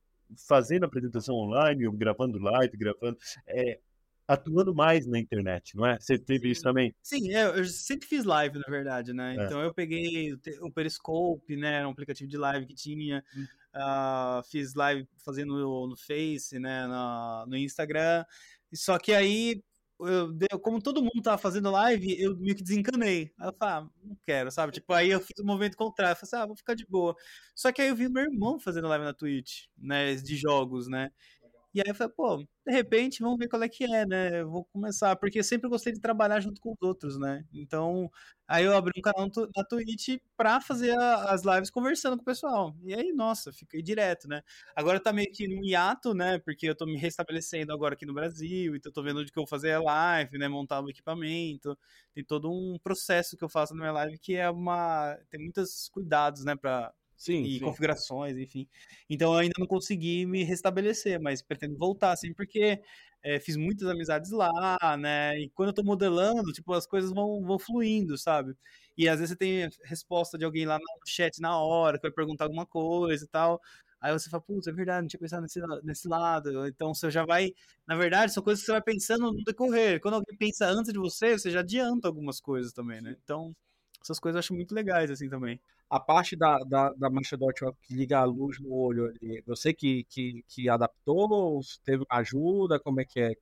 fazendo 0.49 0.85
apresentação 0.87 1.35
online, 1.37 1.91
gravando 1.97 2.39
live, 2.39 2.77
gravando, 2.77 3.19
é, 3.47 3.81
atuando 4.27 4.75
mais 4.75 5.07
na 5.07 5.19
internet, 5.19 5.77
não 5.77 5.87
é? 5.87 5.99
Você 6.01 6.19
teve 6.19 6.51
isso 6.51 6.62
também? 6.62 6.95
Sim, 7.03 7.33
é, 7.35 7.47
eu 7.59 7.65
sempre 7.65 8.09
fiz 8.09 8.25
live, 8.25 8.59
na 8.59 8.67
verdade, 8.69 9.12
né? 9.12 9.37
É. 9.39 9.45
Então 9.45 9.61
eu 9.62 9.73
peguei 9.73 10.33
o 10.33 10.41
o 10.62 10.73
Periscope, 10.73 11.57
né? 11.57 11.75
Era 11.79 11.89
um 11.89 11.93
aplicativo 11.93 12.29
de 12.29 12.37
live 12.37 12.67
que 12.67 12.75
tinha. 12.75 13.23
ah, 13.73 14.43
fiz 14.51 14.75
live 14.75 15.07
fazendo 15.25 15.55
no, 15.59 15.87
no 15.89 15.97
Face, 15.97 16.59
né? 16.59 16.87
na- 16.87 17.45
no 17.47 17.57
Instagram. 17.57 18.25
Só 18.75 18.99
que 18.99 19.12
aí, 19.12 19.62
eu, 20.51 20.59
como 20.61 20.81
todo 20.83 21.01
mundo 21.03 21.23
tava 21.23 21.39
fazendo 21.39 21.71
live, 21.71 22.21
eu 22.21 22.37
meio 22.37 22.55
que 22.57 22.62
desencanei. 22.62 23.33
Aí 23.39 23.49
eu 23.49 23.55
falei, 23.59 23.75
ah, 23.75 23.89
não 24.03 24.17
quero, 24.25 24.51
sabe? 24.51 24.73
Tipo, 24.73 24.93
aí 24.93 25.11
eu 25.11 25.21
fiz 25.21 25.39
o 25.41 25.45
movimento 25.47 25.77
contrário. 25.77 26.12
Eu 26.12 26.17
falei 26.17 26.29
assim, 26.29 26.37
ah, 26.43 26.47
vou 26.47 26.57
ficar 26.57 26.75
de 26.75 26.87
boa. 26.87 27.15
Só 27.55 27.73
que 27.73 27.81
aí 27.83 27.89
eu 27.89 27.97
vi 27.97 28.09
meu 28.09 28.25
irmão 28.25 28.59
fazendo 28.59 28.89
live 28.89 29.05
na 29.05 29.15
Twitch, 29.15 29.65
né? 29.79 30.15
De 30.17 30.37
jogos, 30.37 30.89
né? 30.89 31.11
E 31.77 31.81
aí 31.81 31.85
eu 31.89 31.95
falei, 31.95 32.11
pô, 32.17 32.39
de 32.67 32.73
repente, 32.73 33.21
vamos 33.23 33.37
ver 33.39 33.49
qual 33.49 33.62
é 33.62 33.69
que 33.69 33.85
é, 33.85 34.07
né? 34.07 34.41
Eu 34.41 34.51
vou 34.51 34.65
começar, 34.65 35.15
porque 35.17 35.39
eu 35.39 35.45
sempre 35.45 35.69
gostei 35.69 35.93
de 35.93 36.01
trabalhar 36.01 36.41
junto 36.41 36.59
com 36.59 36.71
os 36.73 36.79
outros, 36.81 37.19
né? 37.19 37.45
Então, 37.53 38.11
aí 38.49 38.65
eu 38.65 38.75
abri 38.75 38.93
um 38.99 39.03
canal 39.03 39.29
na 39.55 39.62
Twitch 39.65 40.17
pra 40.39 40.59
fazer 40.59 40.99
a- 40.99 41.33
as 41.35 41.43
lives 41.45 41.69
conversando 41.71 42.17
com 42.17 42.23
o 42.23 42.25
pessoal. 42.25 42.75
E 42.83 42.95
aí, 42.95 43.12
nossa, 43.12 43.53
fiquei 43.53 43.83
direto, 43.83 44.27
né? 44.27 44.43
Agora 44.75 44.99
tá 44.99 45.12
meio 45.12 45.31
que 45.31 45.47
num 45.47 45.62
hiato, 45.67 46.15
né? 46.15 46.39
Porque 46.39 46.67
eu 46.67 46.75
tô 46.75 46.87
me 46.87 46.97
restabelecendo 46.97 47.73
agora 47.75 47.93
aqui 47.95 48.07
no 48.07 48.15
Brasil, 48.15 48.75
então 48.75 48.91
tô 48.91 49.03
vendo 49.03 49.21
onde 49.21 49.31
que 49.31 49.39
eu 49.39 49.43
vou 49.43 49.49
fazer 49.49 49.73
a 49.73 49.81
live, 49.83 50.39
né? 50.39 50.49
Montar 50.49 50.81
o 50.83 50.89
equipamento. 50.89 51.79
Tem 52.15 52.25
todo 52.25 52.51
um 52.51 52.79
processo 52.83 53.37
que 53.37 53.45
eu 53.45 53.49
faço 53.51 53.75
na 53.75 53.81
minha 53.81 53.93
live 53.93 54.19
que 54.19 54.35
é 54.35 54.49
uma. 54.51 55.15
Tem 55.31 55.41
muitos 55.43 55.89
cuidados, 55.91 56.43
né? 56.45 56.57
Pra, 56.57 56.91
Sim, 57.16 57.48
e 57.48 57.50
sim. 57.50 57.61
configurações, 57.61 58.37
enfim. 58.38 58.68
Então 59.09 59.33
eu 59.35 59.38
ainda 59.40 59.55
não 59.59 59.66
consegui 59.66 60.26
me 60.26 60.42
restabelecer, 60.44 61.20
mas 61.20 61.42
pretendo 61.42 61.76
voltar, 61.76 62.12
assim, 62.12 62.33
porque 62.35 62.81
é, 63.22 63.40
fiz 63.40 63.57
muitas 63.57 63.88
amizades 63.88 64.31
lá, 64.31 64.76
né? 64.98 65.38
E 65.40 65.50
quando 65.50 65.68
eu 65.70 65.74
tô 65.74 65.83
modelando, 65.85 66.52
tipo, 66.52 66.72
as 66.72 66.87
coisas 66.87 67.12
vão, 67.12 67.42
vão 67.44 67.59
fluindo, 67.59 68.16
sabe? 68.18 68.55
E 68.96 69.09
às 69.09 69.18
vezes 69.20 69.31
você 69.33 69.37
tem 69.37 69.68
resposta 69.85 70.38
de 70.38 70.44
alguém 70.44 70.64
lá 70.66 70.79
no 70.79 70.85
chat 71.07 71.40
na 71.40 71.59
hora, 71.59 71.98
que 71.98 72.02
vai 72.02 72.12
perguntar 72.12 72.44
alguma 72.44 72.66
coisa 72.66 73.24
e 73.24 73.29
tal. 73.29 73.61
Aí 74.00 74.12
você 74.12 74.29
fala, 74.31 74.42
putz, 74.42 74.66
é 74.66 74.72
verdade, 74.72 75.02
não 75.02 75.09
tinha 75.09 75.20
pensado 75.20 75.42
nesse, 75.42 75.61
nesse 75.83 76.09
lado. 76.09 76.66
Então 76.66 76.94
você 76.94 77.11
já 77.11 77.24
vai. 77.24 77.50
Na 77.87 77.96
verdade, 77.96 78.33
são 78.33 78.42
coisas 78.42 78.61
que 78.62 78.66
você 78.66 78.72
vai 78.72 78.83
pensando 78.83 79.33
no 79.33 79.42
decorrer. 79.44 80.00
Quando 80.00 80.14
alguém 80.14 80.37
pensa 80.37 80.66
antes 80.66 80.92
de 80.92 80.98
você, 80.98 81.33
você 81.38 81.50
já 81.50 81.61
adianta 81.61 82.07
algumas 82.09 82.40
coisas 82.40 82.72
também, 82.72 83.00
né? 83.02 83.17
Então, 83.23 83.54
essas 84.07 84.21
coisas 84.21 84.37
eu 84.37 84.40
acho 84.40 84.54
muito 84.54 84.75
legais, 84.75 85.11
assim, 85.11 85.29
também. 85.29 85.61
a 85.90 86.00
parte 86.00 86.37
da, 86.37 86.59
da, 86.61 86.92
da 86.94 87.11
mancha 87.11 87.37
dótica 87.37 87.73
que 87.83 87.94
liga 87.94 88.19
a 88.19 88.25
luz 88.25 88.59
no 88.61 88.73
olho 88.73 89.07
ali, 89.07 89.42
você 89.46 89.73
que, 89.73 90.04
que, 90.04 90.44
que 90.48 90.69
adaptou, 90.69 91.31
ou 91.31 91.61
teve 91.85 92.04
ajuda, 92.11 92.81
como 92.81 93.00
é 93.00 93.04
que 93.04 93.21
é? 93.21 93.35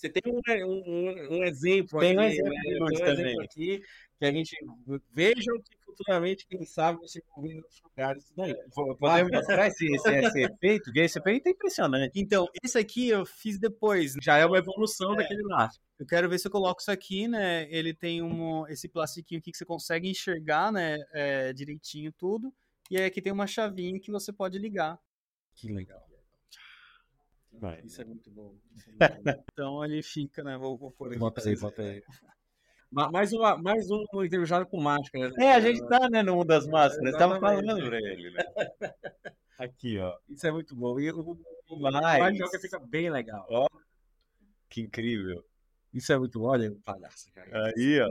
Você 0.00 0.08
tem 0.08 0.32
um, 0.32 0.40
um, 0.66 1.38
um 1.38 1.44
exemplo 1.44 2.00
Tem 2.00 2.16
um 2.16 2.20
aqui, 2.20 2.32
exemplo 2.32 2.54
né? 2.54 2.60
de 2.60 2.68
Tem 2.68 2.78
luz 2.78 3.00
um 3.00 3.04
exemplo 3.04 3.42
aqui 3.42 3.82
que 4.18 4.24
a 4.24 4.32
gente 4.32 4.56
veja 5.12 5.52
que 5.64 5.78
futuramente, 5.84 6.46
quem 6.46 6.64
sabe, 6.64 7.00
você 7.00 7.20
convida 7.28 7.54
em 7.54 7.58
outros 7.58 7.82
lugares. 7.82 8.24
Isso 8.24 8.32
daí. 8.36 8.54
Podemos 8.98 9.32
mostrar 9.32 9.66
esse, 9.66 9.86
esse, 9.94 10.08
esse 10.08 10.42
efeito? 10.42 10.84
Porque 10.84 11.00
esse 11.00 11.18
efeito 11.18 11.46
é 11.46 11.50
impressionante. 11.50 12.12
Então, 12.14 12.46
esse 12.62 12.78
aqui 12.78 13.08
eu 13.08 13.26
fiz 13.26 13.58
depois. 13.58 14.14
Já 14.22 14.38
é 14.38 14.46
uma 14.46 14.58
evolução 14.58 15.14
daquele 15.14 15.42
lá. 15.42 15.68
Eu 15.98 16.06
quero 16.06 16.28
ver 16.28 16.38
se 16.38 16.46
eu 16.46 16.50
coloco 16.50 16.80
isso 16.80 16.90
aqui, 16.90 17.28
né? 17.28 17.66
Ele 17.70 17.92
tem 17.92 18.22
um, 18.22 18.66
esse 18.68 18.88
plastiquinho 18.88 19.40
aqui 19.40 19.52
que 19.52 19.58
você 19.58 19.66
consegue 19.66 20.08
enxergar, 20.08 20.72
né? 20.72 20.98
é, 21.12 21.52
direitinho 21.52 22.12
tudo. 22.12 22.52
E 22.90 22.96
aí 22.96 23.04
aqui 23.04 23.20
tem 23.20 23.32
uma 23.32 23.46
chavinha 23.46 24.00
que 24.00 24.10
você 24.10 24.32
pode 24.32 24.58
ligar. 24.58 24.98
Que 25.54 25.70
legal. 25.72 26.09
Vai. 27.60 27.80
Isso 27.84 28.00
é 28.00 28.04
muito 28.04 28.30
bom. 28.30 28.54
É 28.98 29.08
muito 29.08 29.22
bom. 29.24 29.44
Então 29.52 29.84
ele 29.84 30.02
fica, 30.02 30.42
né? 30.42 30.56
Vou, 30.56 30.76
vou 30.78 30.90
pôr 30.90 31.08
aqui. 31.10 31.18
Bota 31.18 31.46
aí, 31.46 31.56
bota 31.58 31.82
aí. 31.82 32.02
Ma- 32.90 33.10
Mais, 33.10 33.32
uma, 33.32 33.56
mais 33.56 33.88
um 33.90 34.02
entrevistado 34.24 34.66
com 34.66 34.80
máscara. 34.80 35.28
né? 35.30 35.44
É, 35.44 35.52
a 35.54 35.60
gente 35.60 35.86
tá, 35.86 36.08
né, 36.08 36.22
no 36.22 36.36
mundo 36.36 36.48
das 36.48 36.66
máscaras. 36.66 37.12
Tava 37.16 37.36
Exatamente. 37.36 37.66
falando 37.66 37.86
pra 37.86 37.98
ele, 37.98 38.30
né? 38.30 38.42
Aqui, 39.58 39.98
ó. 39.98 40.16
Isso 40.28 40.46
é 40.46 40.50
muito 40.50 40.74
bom. 40.74 40.98
E 40.98 41.12
o, 41.12 41.20
o, 41.20 41.38
o 41.68 41.78
mais 41.78 42.36
joga 42.38 42.58
fica 42.58 42.78
bem 42.78 43.10
legal. 43.10 43.46
Ó. 43.50 43.68
Que 44.70 44.80
incrível. 44.80 45.44
Isso 45.92 46.12
é 46.12 46.18
muito, 46.18 46.42
olha, 46.42 46.74
palhaço. 46.84 47.28
Aí, 47.36 48.00
ó. 48.00 48.08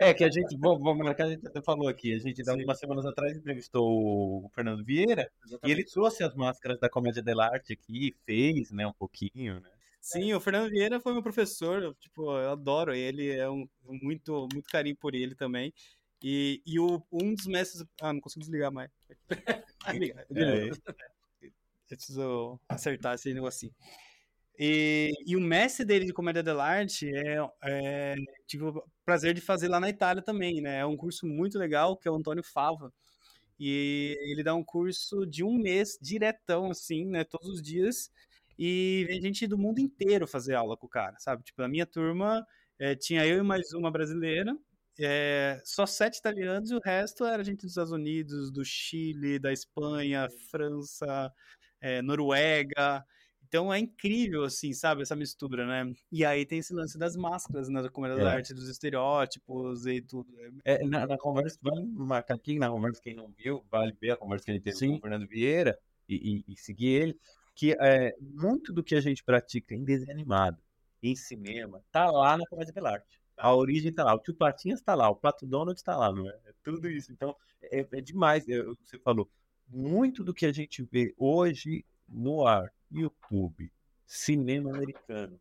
É 0.00 0.12
que 0.12 0.24
a 0.24 0.30
gente, 0.30 0.56
vamos, 0.56 0.82
vamos 0.82 1.04
marcar, 1.04 1.26
a 1.26 1.30
gente 1.30 1.46
até 1.46 1.62
falou 1.62 1.88
aqui, 1.88 2.12
a 2.12 2.18
gente, 2.18 2.44
Sim. 2.44 2.64
umas 2.64 2.78
semanas 2.78 3.06
atrás, 3.06 3.36
entrevistou 3.36 4.44
o 4.44 4.50
Fernando 4.54 4.84
Vieira, 4.84 5.30
Exatamente. 5.44 5.68
e 5.68 5.70
ele 5.70 5.84
trouxe 5.84 6.24
as 6.24 6.34
máscaras 6.34 6.80
da 6.80 6.88
Comédia 6.88 7.22
dell'arte 7.22 7.72
aqui, 7.72 8.14
fez, 8.26 8.72
né, 8.72 8.86
um 8.86 8.92
pouquinho, 8.92 9.60
né. 9.60 9.70
Sim, 10.00 10.34
o 10.34 10.40
Fernando 10.40 10.70
Vieira 10.70 10.98
foi 10.98 11.12
meu 11.12 11.22
professor, 11.22 11.94
tipo, 12.00 12.36
eu 12.36 12.50
adoro 12.50 12.92
ele, 12.92 13.30
é 13.30 13.48
um, 13.48 13.68
muito, 13.84 14.48
muito 14.52 14.68
carinho 14.68 14.96
por 14.96 15.14
ele 15.14 15.36
também. 15.36 15.72
E, 16.20 16.60
e 16.64 16.78
o, 16.78 17.00
um 17.10 17.34
dos 17.34 17.46
mestres. 17.46 17.84
Ah, 18.00 18.12
não 18.12 18.20
consigo 18.20 18.40
desligar 18.40 18.72
mais. 18.72 18.90
é, 20.34 20.68
eu 20.70 20.76
preciso 21.88 22.60
acertar 22.68 23.14
esse 23.14 23.34
negocinho. 23.34 23.74
E, 24.58 25.12
e 25.26 25.36
o 25.36 25.40
mestre 25.40 25.84
dele 25.84 26.04
de 26.04 26.12
comédia 26.12 26.42
dell'arte 26.42 27.10
é, 27.14 27.38
é, 27.64 28.14
tive 28.46 28.64
o 28.64 28.84
prazer 29.04 29.34
de 29.34 29.40
fazer 29.40 29.68
lá 29.68 29.80
na 29.80 29.88
Itália 29.88 30.22
também, 30.22 30.60
né? 30.60 30.80
É 30.80 30.86
um 30.86 30.96
curso 30.96 31.26
muito 31.26 31.58
legal 31.58 31.96
que 31.96 32.06
é 32.08 32.10
o 32.10 32.16
Antônio 32.16 32.44
Fava. 32.44 32.92
E 33.58 34.16
ele 34.22 34.42
dá 34.42 34.54
um 34.54 34.64
curso 34.64 35.26
de 35.26 35.44
um 35.44 35.58
mês 35.58 35.98
diretão, 36.00 36.70
assim, 36.70 37.06
né? 37.06 37.24
Todos 37.24 37.48
os 37.48 37.62
dias. 37.62 38.10
E 38.58 39.04
vem 39.08 39.20
gente 39.22 39.46
do 39.46 39.58
mundo 39.58 39.80
inteiro 39.80 40.26
fazer 40.26 40.54
aula 40.54 40.76
com 40.76 40.86
o 40.86 40.90
cara, 40.90 41.16
sabe? 41.18 41.42
Tipo, 41.44 41.62
a 41.62 41.68
minha 41.68 41.86
turma 41.86 42.46
é, 42.78 42.94
tinha 42.94 43.26
eu 43.26 43.38
e 43.38 43.42
mais 43.42 43.72
uma 43.72 43.90
brasileira, 43.90 44.56
é, 44.98 45.60
só 45.64 45.86
sete 45.86 46.18
italianos 46.18 46.70
e 46.70 46.74
o 46.74 46.80
resto 46.84 47.24
era 47.24 47.42
gente 47.42 47.62
dos 47.62 47.70
Estados 47.70 47.92
Unidos, 47.92 48.50
do 48.50 48.64
Chile, 48.64 49.38
da 49.38 49.52
Espanha, 49.52 50.28
França, 50.50 51.32
é, 51.80 52.02
Noruega. 52.02 53.04
Então 53.52 53.70
é 53.70 53.78
incrível, 53.78 54.44
assim, 54.44 54.72
sabe, 54.72 55.02
essa 55.02 55.14
mistura, 55.14 55.66
né? 55.66 55.94
E 56.10 56.24
aí 56.24 56.46
tem 56.46 56.60
esse 56.60 56.72
lance 56.72 56.96
das 56.96 57.14
máscaras, 57.14 57.68
né? 57.68 57.86
Como 57.90 58.06
é. 58.06 58.16
da 58.16 58.32
arte, 58.32 58.54
dos 58.54 58.66
estereótipos 58.66 59.84
e 59.84 60.00
tudo. 60.00 60.32
É, 60.64 60.82
na, 60.86 61.06
na, 61.06 61.18
conversa, 61.18 61.58
vamos 61.60 62.06
marcar 62.06 62.36
aqui 62.36 62.58
na 62.58 62.70
conversa, 62.70 63.02
quem 63.02 63.14
não 63.14 63.28
viu, 63.28 63.62
vale 63.70 63.94
ver 64.00 64.12
a 64.12 64.16
conversa 64.16 64.46
que 64.46 64.52
ele 64.52 64.60
teve 64.60 64.78
Sim. 64.78 64.92
com 64.92 64.96
o 64.96 65.00
Fernando 65.02 65.28
Vieira 65.28 65.78
e, 66.08 66.44
e, 66.48 66.52
e 66.54 66.56
seguir 66.56 66.86
ele 66.86 67.20
que 67.54 67.76
é, 67.78 68.16
muito 68.18 68.72
do 68.72 68.82
que 68.82 68.94
a 68.94 69.02
gente 69.02 69.22
pratica 69.22 69.74
em 69.74 69.84
desenho 69.84 70.12
animado, 70.12 70.56
em 71.02 71.14
cinema, 71.14 71.84
tá 71.92 72.10
lá 72.10 72.38
na 72.38 72.46
comédia 72.46 72.72
dell'arte. 72.72 73.20
A 73.36 73.54
origem 73.54 73.92
tá 73.92 74.02
lá, 74.02 74.14
o 74.14 74.18
tio 74.18 74.34
Patinhas 74.34 74.80
tá 74.80 74.94
lá, 74.94 75.10
o 75.10 75.16
Pato 75.16 75.46
Donald 75.46 75.78
tá 75.84 75.94
lá, 75.94 76.10
não 76.10 76.26
é? 76.26 76.38
É 76.46 76.52
tudo 76.62 76.88
isso. 76.88 77.12
Então, 77.12 77.36
é, 77.60 77.86
é 77.92 78.00
demais, 78.00 78.48
é, 78.48 78.62
você 78.62 78.98
falou. 78.98 79.28
Muito 79.68 80.24
do 80.24 80.32
que 80.32 80.46
a 80.46 80.52
gente 80.52 80.82
vê 80.82 81.14
hoje 81.18 81.84
no 82.08 82.46
ar, 82.46 82.72
YouTube, 82.92 83.72
cinema 84.06 84.70
americano, 84.70 85.40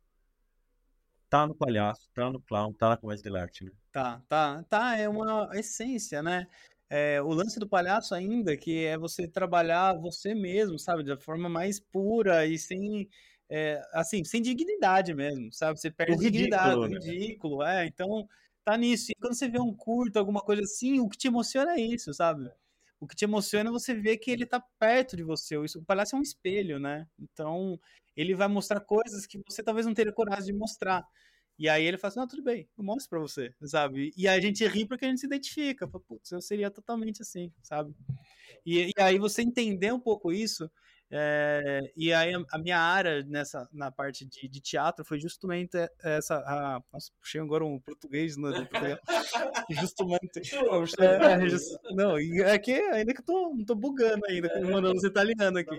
tá 1.29 1.47
no 1.47 1.55
palhaço, 1.55 2.09
tá 2.13 2.29
no 2.29 2.41
clown, 2.41 2.73
tá 2.73 2.89
na 2.89 2.97
comédia 2.97 3.23
dell'arte, 3.23 3.63
né? 3.63 3.71
Tá, 3.91 4.21
tá, 4.27 4.63
tá, 4.69 4.97
é 4.97 5.07
uma 5.07 5.49
essência, 5.53 6.21
né? 6.21 6.47
É, 6.89 7.21
o 7.21 7.29
lance 7.29 7.57
do 7.57 7.67
palhaço 7.67 8.13
ainda, 8.13 8.57
que 8.57 8.83
é 8.85 8.97
você 8.97 9.25
trabalhar 9.25 9.93
você 9.93 10.35
mesmo, 10.35 10.77
sabe? 10.77 11.03
Da 11.03 11.17
forma 11.17 11.47
mais 11.47 11.79
pura 11.79 12.45
e 12.45 12.57
sem, 12.57 13.09
é, 13.49 13.81
assim, 13.93 14.25
sem 14.25 14.41
dignidade 14.41 15.13
mesmo, 15.13 15.51
sabe? 15.53 15.79
Você 15.79 15.89
perde 15.89 16.21
ridículo, 16.21 16.89
dignidade, 16.89 16.89
né? 16.89 16.99
ridículo, 16.99 17.63
é. 17.63 17.85
Então, 17.85 18.27
tá 18.65 18.75
nisso. 18.75 19.11
E 19.11 19.15
quando 19.15 19.35
você 19.35 19.47
vê 19.47 19.59
um 19.59 19.73
curto, 19.73 20.17
alguma 20.19 20.41
coisa 20.41 20.63
assim, 20.63 20.99
o 20.99 21.07
que 21.07 21.17
te 21.17 21.27
emociona 21.27 21.73
é 21.75 21.79
isso, 21.79 22.13
sabe? 22.13 22.49
O 23.01 23.07
que 23.07 23.15
te 23.15 23.25
emociona 23.25 23.69
é 23.69 23.73
você 23.73 23.95
ver 23.95 24.17
que 24.17 24.29
ele 24.29 24.45
tá 24.45 24.63
perto 24.79 25.17
de 25.17 25.23
você. 25.23 25.57
O 25.57 25.83
palhaço 25.85 26.15
é 26.15 26.19
um 26.19 26.21
espelho, 26.21 26.79
né? 26.79 27.07
Então, 27.19 27.79
ele 28.15 28.35
vai 28.35 28.47
mostrar 28.47 28.79
coisas 28.79 29.25
que 29.25 29.41
você 29.49 29.63
talvez 29.63 29.87
não 29.87 29.93
teria 29.93 30.13
coragem 30.13 30.45
de 30.45 30.53
mostrar. 30.53 31.03
E 31.57 31.67
aí 31.67 31.83
ele 31.83 31.97
fala 31.97 32.09
assim, 32.09 32.19
não, 32.19 32.27
tudo 32.27 32.43
bem, 32.43 32.69
eu 32.77 32.83
mostro 32.83 33.09
pra 33.09 33.19
você, 33.19 33.53
sabe? 33.63 34.13
E 34.15 34.27
a 34.27 34.39
gente 34.39 34.65
ri 34.67 34.85
porque 34.85 35.05
a 35.05 35.07
gente 35.09 35.19
se 35.19 35.25
identifica. 35.25 35.87
Putz, 35.87 36.31
eu 36.31 36.41
seria 36.41 36.69
totalmente 36.69 37.23
assim, 37.23 37.51
sabe? 37.63 37.95
E, 38.65 38.91
e 38.95 39.01
aí 39.01 39.17
você 39.17 39.41
entender 39.41 39.91
um 39.91 39.99
pouco 39.99 40.31
isso, 40.31 40.69
é, 41.13 41.91
e 41.97 42.13
aí 42.13 42.33
a, 42.33 42.57
minha 42.57 42.79
área 42.79 43.21
nessa, 43.23 43.67
na 43.73 43.91
parte 43.91 44.25
de, 44.25 44.47
de 44.47 44.61
teatro 44.61 45.03
foi 45.03 45.19
justamente 45.19 45.77
essa. 46.01 46.35
A, 46.37 46.81
nossa, 46.91 47.11
puxei 47.19 47.41
agora 47.41 47.65
um 47.65 47.79
português, 47.79 48.37
né? 48.37 48.49
justamente. 49.69 50.41
É, 50.99 51.33
é, 51.33 51.49
just, 51.49 51.67
não, 51.91 52.17
é 52.17 52.57
que 52.57 52.71
ainda 52.71 53.13
que 53.13 53.19
eu 53.19 53.25
tô, 53.25 53.57
tô 53.67 53.75
bugando 53.75 54.25
ainda, 54.29 54.49
mandando 54.61 54.97
os 54.97 55.03
italianos 55.03 55.59
aqui. 55.59 55.77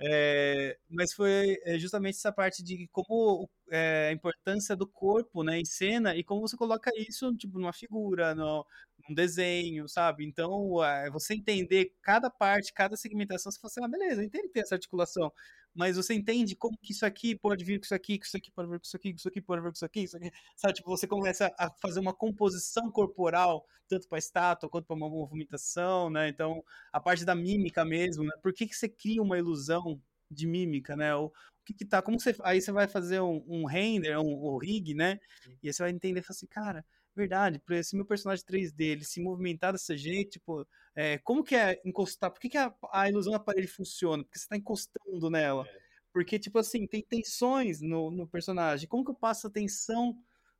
É, 0.00 0.76
mas 0.90 1.12
foi 1.12 1.56
é, 1.64 1.78
justamente 1.78 2.16
essa 2.16 2.32
parte 2.32 2.62
de 2.64 2.88
como 2.92 3.48
é, 3.70 4.08
a 4.08 4.12
importância 4.12 4.74
do 4.74 4.86
corpo 4.86 5.44
né, 5.44 5.58
em 5.60 5.64
cena 5.64 6.16
e 6.16 6.24
como 6.24 6.40
você 6.40 6.56
coloca 6.56 6.90
isso 6.96 7.32
tipo, 7.36 7.58
numa 7.58 7.72
figura, 7.72 8.34
no, 8.34 8.66
num 9.08 9.14
desenho, 9.14 9.88
sabe? 9.88 10.24
Então, 10.26 10.82
é, 10.84 11.10
você 11.10 11.34
entender 11.34 11.92
cada 12.02 12.28
parte, 12.30 12.72
cada 12.72 12.96
segmentação, 12.96 13.52
você 13.52 13.58
fala 13.60 13.70
assim, 13.70 13.84
ah, 13.84 13.88
beleza, 13.88 14.24
entende 14.24 14.48
ter 14.48 14.60
essa 14.60 14.74
articulação, 14.74 15.32
mas 15.74 15.96
você 15.96 16.14
entende 16.14 16.54
como 16.54 16.78
que 16.78 16.92
isso 16.92 17.04
aqui 17.04 17.34
pode 17.34 17.64
vir 17.64 17.78
com 17.78 17.84
isso 17.84 17.94
aqui, 17.94 18.18
que 18.18 18.26
isso 18.26 18.36
aqui 18.36 18.50
pode 18.50 18.68
vir 18.68 18.78
com 18.78 18.84
isso 18.84 18.96
aqui, 18.96 19.12
que 19.12 19.18
isso 19.18 19.28
aqui 19.28 19.40
pode 19.40 19.60
vir 19.60 19.68
com 19.68 19.74
isso 19.74 19.84
aqui, 19.84 20.00
isso 20.04 20.16
aqui, 20.16 20.30
sabe? 20.56 20.74
Tipo, 20.74 20.90
você 20.90 21.06
começa 21.06 21.52
a 21.58 21.70
fazer 21.70 22.00
uma 22.00 22.14
composição 22.14 22.90
corporal, 22.90 23.66
tanto 23.88 24.08
para 24.08 24.18
estátua 24.18 24.68
quanto 24.68 24.86
para 24.86 24.96
uma 24.96 25.08
movimentação, 25.08 26.08
né? 26.10 26.28
Então, 26.28 26.64
a 26.92 27.00
parte 27.00 27.24
da 27.24 27.34
mímica 27.34 27.84
mesmo, 27.84 28.24
né? 28.24 28.32
Por 28.42 28.52
que, 28.52 28.66
que 28.66 28.76
você 28.76 28.88
cria 28.88 29.20
uma 29.20 29.36
ilusão 29.36 30.00
de 30.30 30.46
mímica, 30.46 30.96
né? 30.96 31.14
O, 31.14 31.26
o 31.26 31.32
que 31.64 31.74
que 31.74 31.84
tá, 31.84 32.00
como 32.00 32.20
você, 32.20 32.36
aí 32.42 32.60
você 32.60 32.70
vai 32.70 32.86
fazer 32.86 33.20
um, 33.20 33.44
um 33.48 33.64
render, 33.64 34.16
um, 34.18 34.54
um 34.54 34.56
rig, 34.58 34.94
né? 34.94 35.18
E 35.62 35.68
aí 35.68 35.72
você 35.72 35.82
vai 35.82 35.90
entender, 35.90 36.24
assim, 36.28 36.46
cara, 36.46 36.84
verdade, 37.14 37.58
para 37.58 37.78
esse 37.78 37.94
meu 37.94 38.04
personagem 38.04 38.44
3D 38.44 38.80
ele 38.80 39.04
se 39.04 39.20
movimentar 39.20 39.72
dessa 39.72 39.96
jeito, 39.96 40.32
tipo, 40.32 40.66
é, 40.94 41.18
como 41.18 41.44
que 41.44 41.54
é 41.54 41.80
encostar? 41.84 42.30
Por 42.30 42.40
que, 42.40 42.48
que 42.48 42.58
a, 42.58 42.72
a 42.92 43.08
ilusão 43.08 43.32
da 43.32 43.38
parede 43.38 43.66
funciona? 43.66 44.22
Porque 44.24 44.38
você 44.38 44.44
está 44.44 44.56
encostando 44.56 45.30
nela. 45.30 45.66
É. 45.66 45.78
Porque, 46.12 46.38
tipo 46.38 46.58
assim, 46.58 46.86
tem 46.86 47.02
tensões 47.02 47.80
no, 47.80 48.10
no 48.10 48.26
personagem. 48.26 48.88
Como 48.88 49.04
que 49.04 49.10
eu 49.10 49.16
passo 49.16 49.48
a 49.48 49.50
tensão 49.50 50.16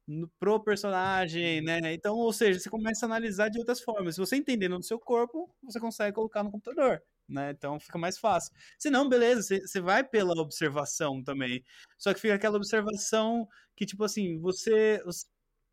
no, 0.06 0.28
pro 0.38 0.60
personagem, 0.60 1.60
uhum. 1.60 1.64
né? 1.64 1.94
Então, 1.94 2.16
ou 2.16 2.32
seja, 2.32 2.58
você 2.58 2.70
começa 2.70 3.06
a 3.06 3.08
analisar 3.08 3.48
de 3.48 3.58
outras 3.58 3.80
formas. 3.80 4.14
Se 4.14 4.20
você 4.20 4.36
entendendo 4.36 4.76
no 4.76 4.82
seu 4.82 4.98
corpo, 4.98 5.54
você 5.62 5.80
consegue 5.80 6.14
colocar 6.14 6.42
no 6.42 6.50
computador. 6.50 7.02
Né? 7.26 7.50
Então 7.52 7.80
fica 7.80 7.96
mais 7.96 8.18
fácil. 8.18 8.52
Se 8.78 8.90
não, 8.90 9.08
beleza, 9.08 9.58
você 9.60 9.80
vai 9.80 10.04
pela 10.04 10.38
observação 10.40 11.22
também. 11.22 11.64
Só 11.96 12.12
que 12.12 12.20
fica 12.20 12.34
aquela 12.34 12.56
observação 12.56 13.48
que, 13.74 13.86
tipo 13.86 14.04
assim, 14.04 14.38
você, 14.38 15.02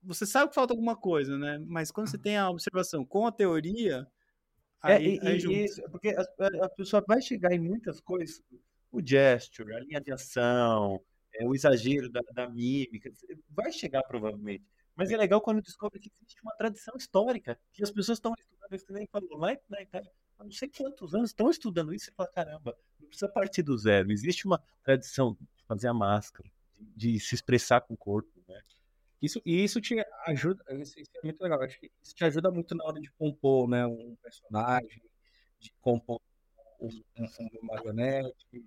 você 0.04 0.26
sabe 0.26 0.50
que 0.50 0.56
falta 0.56 0.74
alguma 0.74 0.96
coisa, 0.96 1.38
né? 1.38 1.60
Mas 1.68 1.92
quando 1.92 2.10
você 2.10 2.18
tem 2.18 2.38
a 2.38 2.50
observação 2.50 3.06
com 3.06 3.28
a 3.28 3.32
teoria, 3.32 4.08
é, 4.84 4.94
aí, 4.94 5.20
é, 5.22 5.38
e, 5.38 5.48
aí 5.48 5.66
e, 5.66 5.90
porque 5.90 6.10
a, 6.10 6.66
a, 6.66 6.70
pessoa 6.70 7.04
vai 7.08 7.22
chegar 7.22 7.54
em 7.54 7.60
muitas 7.60 8.00
coisas, 8.00 8.42
o 8.92 9.00
gesture, 9.06 9.74
a 9.74 9.80
linha 9.80 10.02
de 10.02 10.12
ação, 10.12 11.02
é, 11.36 11.46
o 11.46 11.54
exagero 11.54 12.10
da, 12.10 12.22
da 12.34 12.50
mímica, 12.50 13.12
vai 13.50 13.72
chegar 13.72 14.04
provavelmente. 14.04 14.66
Mas 14.96 15.12
é 15.12 15.18
legal 15.18 15.40
quando 15.40 15.62
descobre 15.62 16.00
que 16.00 16.12
existe 16.22 16.42
uma 16.42 16.56
tradição 16.56 16.96
histórica, 16.98 17.58
que 17.72 17.84
as 17.84 17.92
pessoas 17.92 18.18
estão 18.18 18.34
estudando 18.38 18.76
isso, 18.76 18.92
nem 18.92 19.08
falou, 19.08 19.38
lá 19.38 19.56
na 19.70 19.82
Itália, 19.82 20.12
há 20.38 20.44
não 20.44 20.52
sei 20.52 20.70
quantos 20.70 21.14
anos 21.14 21.30
estão 21.30 21.50
estudando 21.50 21.94
isso 21.94 22.10
e 22.10 22.14
fala, 22.14 22.30
caramba, 22.30 22.78
não 23.00 23.08
precisa 23.08 23.30
partir 23.30 23.64
do 23.64 23.78
zero, 23.78 24.12
existe 24.12 24.46
uma 24.46 24.62
tradição 24.84 25.38
de 25.56 25.64
fazer 25.66 25.88
a 25.88 25.94
máscara, 25.94 26.50
de, 26.78 27.14
de 27.14 27.20
se 27.20 27.36
expressar 27.36 27.82
com 27.82 27.94
o 27.94 27.98
corpo, 27.98 28.30
né? 28.48 28.62
Isso, 29.22 29.42
e 29.46 29.64
isso 29.64 29.80
te 29.80 29.96
ajuda, 30.26 30.64
isso 30.82 30.96
é 31.00 31.20
muito 31.24 31.42
legal, 31.42 31.62
acho 31.62 31.80
que 31.80 31.92
isso 32.02 32.16
te 32.16 32.26
ajuda 32.26 32.50
muito 32.50 32.74
na 32.74 32.84
hora 32.86 33.00
de 33.00 33.12
compor, 33.12 33.70
né, 33.70 33.86
um 33.86 34.16
personagem, 34.22 35.02
de 35.60 35.72
compor 35.80 36.20
um, 36.80 36.88
um, 36.88 37.28
marionete, 37.62 38.48
de, 38.52 38.66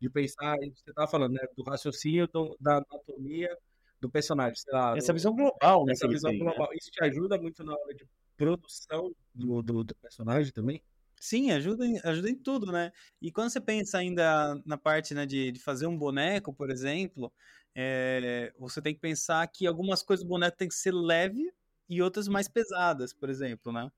de 0.00 0.10
pensar, 0.10 0.56
você 0.56 0.90
estava 0.90 1.08
falando, 1.08 1.34
né, 1.34 1.46
do 1.56 1.62
raciocínio, 1.62 2.26
do, 2.26 2.56
da 2.60 2.78
anatomia 2.78 3.56
do 4.00 4.10
personagem, 4.10 4.56
sei 4.56 4.72
lá. 4.72 4.96
Essa 4.96 5.12
do, 5.12 5.16
visão 5.16 5.34
global, 5.34 5.84
né? 5.84 5.92
Essa 5.92 6.08
visão 6.08 6.30
tem, 6.30 6.40
né? 6.40 6.46
global. 6.46 6.68
Né? 6.70 6.76
Isso 6.80 6.90
te 6.90 7.04
ajuda 7.04 7.38
muito 7.38 7.62
na 7.62 7.72
hora 7.72 7.94
de 7.94 8.08
produção 8.36 9.14
do, 9.34 9.62
do, 9.62 9.84
do 9.84 9.94
personagem 9.96 10.50
também? 10.52 10.82
Sim, 11.20 11.50
ajuda 11.50 11.86
em, 11.86 12.00
ajuda 12.02 12.30
em 12.30 12.34
tudo, 12.34 12.72
né? 12.72 12.90
E 13.20 13.30
quando 13.30 13.50
você 13.50 13.60
pensa 13.60 13.98
ainda 13.98 14.58
na 14.64 14.78
parte 14.78 15.12
né, 15.12 15.26
de, 15.26 15.52
de 15.52 15.60
fazer 15.60 15.86
um 15.86 15.96
boneco, 15.96 16.50
por 16.50 16.70
exemplo, 16.70 17.30
é, 17.74 18.52
você 18.58 18.82
tem 18.82 18.94
que 18.94 19.00
pensar 19.00 19.46
que 19.48 19.66
algumas 19.66 20.02
coisas 20.02 20.24
do 20.24 20.28
boneco 20.28 20.56
tem 20.56 20.68
que 20.68 20.74
ser 20.74 20.92
leve 20.92 21.52
e 21.88 22.02
outras 22.02 22.28
mais 22.28 22.48
pesadas, 22.48 23.12
por 23.12 23.28
exemplo, 23.30 23.72
né? 23.72 23.90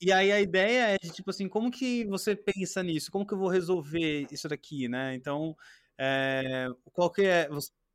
E 0.00 0.12
aí 0.12 0.30
a 0.30 0.40
ideia 0.40 0.94
é 0.94 0.98
de, 0.98 1.10
tipo 1.10 1.30
assim, 1.30 1.48
como 1.48 1.70
que 1.70 2.04
você 2.06 2.36
pensa 2.36 2.82
nisso? 2.82 3.10
Como 3.10 3.26
que 3.26 3.32
eu 3.34 3.38
vou 3.38 3.48
resolver 3.48 4.26
isso 4.30 4.48
daqui, 4.48 4.88
né? 4.88 5.14
Então, 5.14 5.56
é, 5.98 6.68
qual 6.92 7.10
que 7.10 7.22
é... 7.22 7.48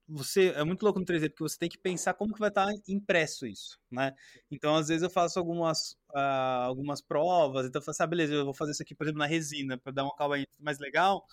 Você, 0.07 0.49
é 0.49 0.63
muito 0.65 0.83
louco 0.83 0.99
no 0.99 1.05
3D, 1.05 1.29
porque 1.29 1.43
você 1.43 1.57
tem 1.57 1.69
que 1.69 1.77
pensar 1.77 2.13
como 2.15 2.33
que 2.33 2.39
vai 2.39 2.49
estar 2.49 2.67
impresso 2.85 3.45
isso, 3.47 3.79
né? 3.89 4.13
Então, 4.49 4.75
às 4.75 4.89
vezes 4.89 5.03
eu 5.03 5.09
faço 5.09 5.39
algumas, 5.39 5.93
uh, 6.09 6.65
algumas 6.65 7.01
provas, 7.01 7.65
então 7.65 7.79
eu 7.79 7.83
falo 7.85 7.93
assim, 7.93 8.03
ah, 8.03 8.07
beleza, 8.07 8.33
eu 8.33 8.43
vou 8.43 8.53
fazer 8.53 8.73
isso 8.73 8.83
aqui, 8.83 8.93
por 8.93 9.05
exemplo, 9.05 9.19
na 9.19 9.25
resina, 9.25 9.77
para 9.77 9.93
dar 9.93 10.03
um 10.03 10.09
acabamento 10.09 10.51
mais 10.59 10.79
legal, 10.79 11.25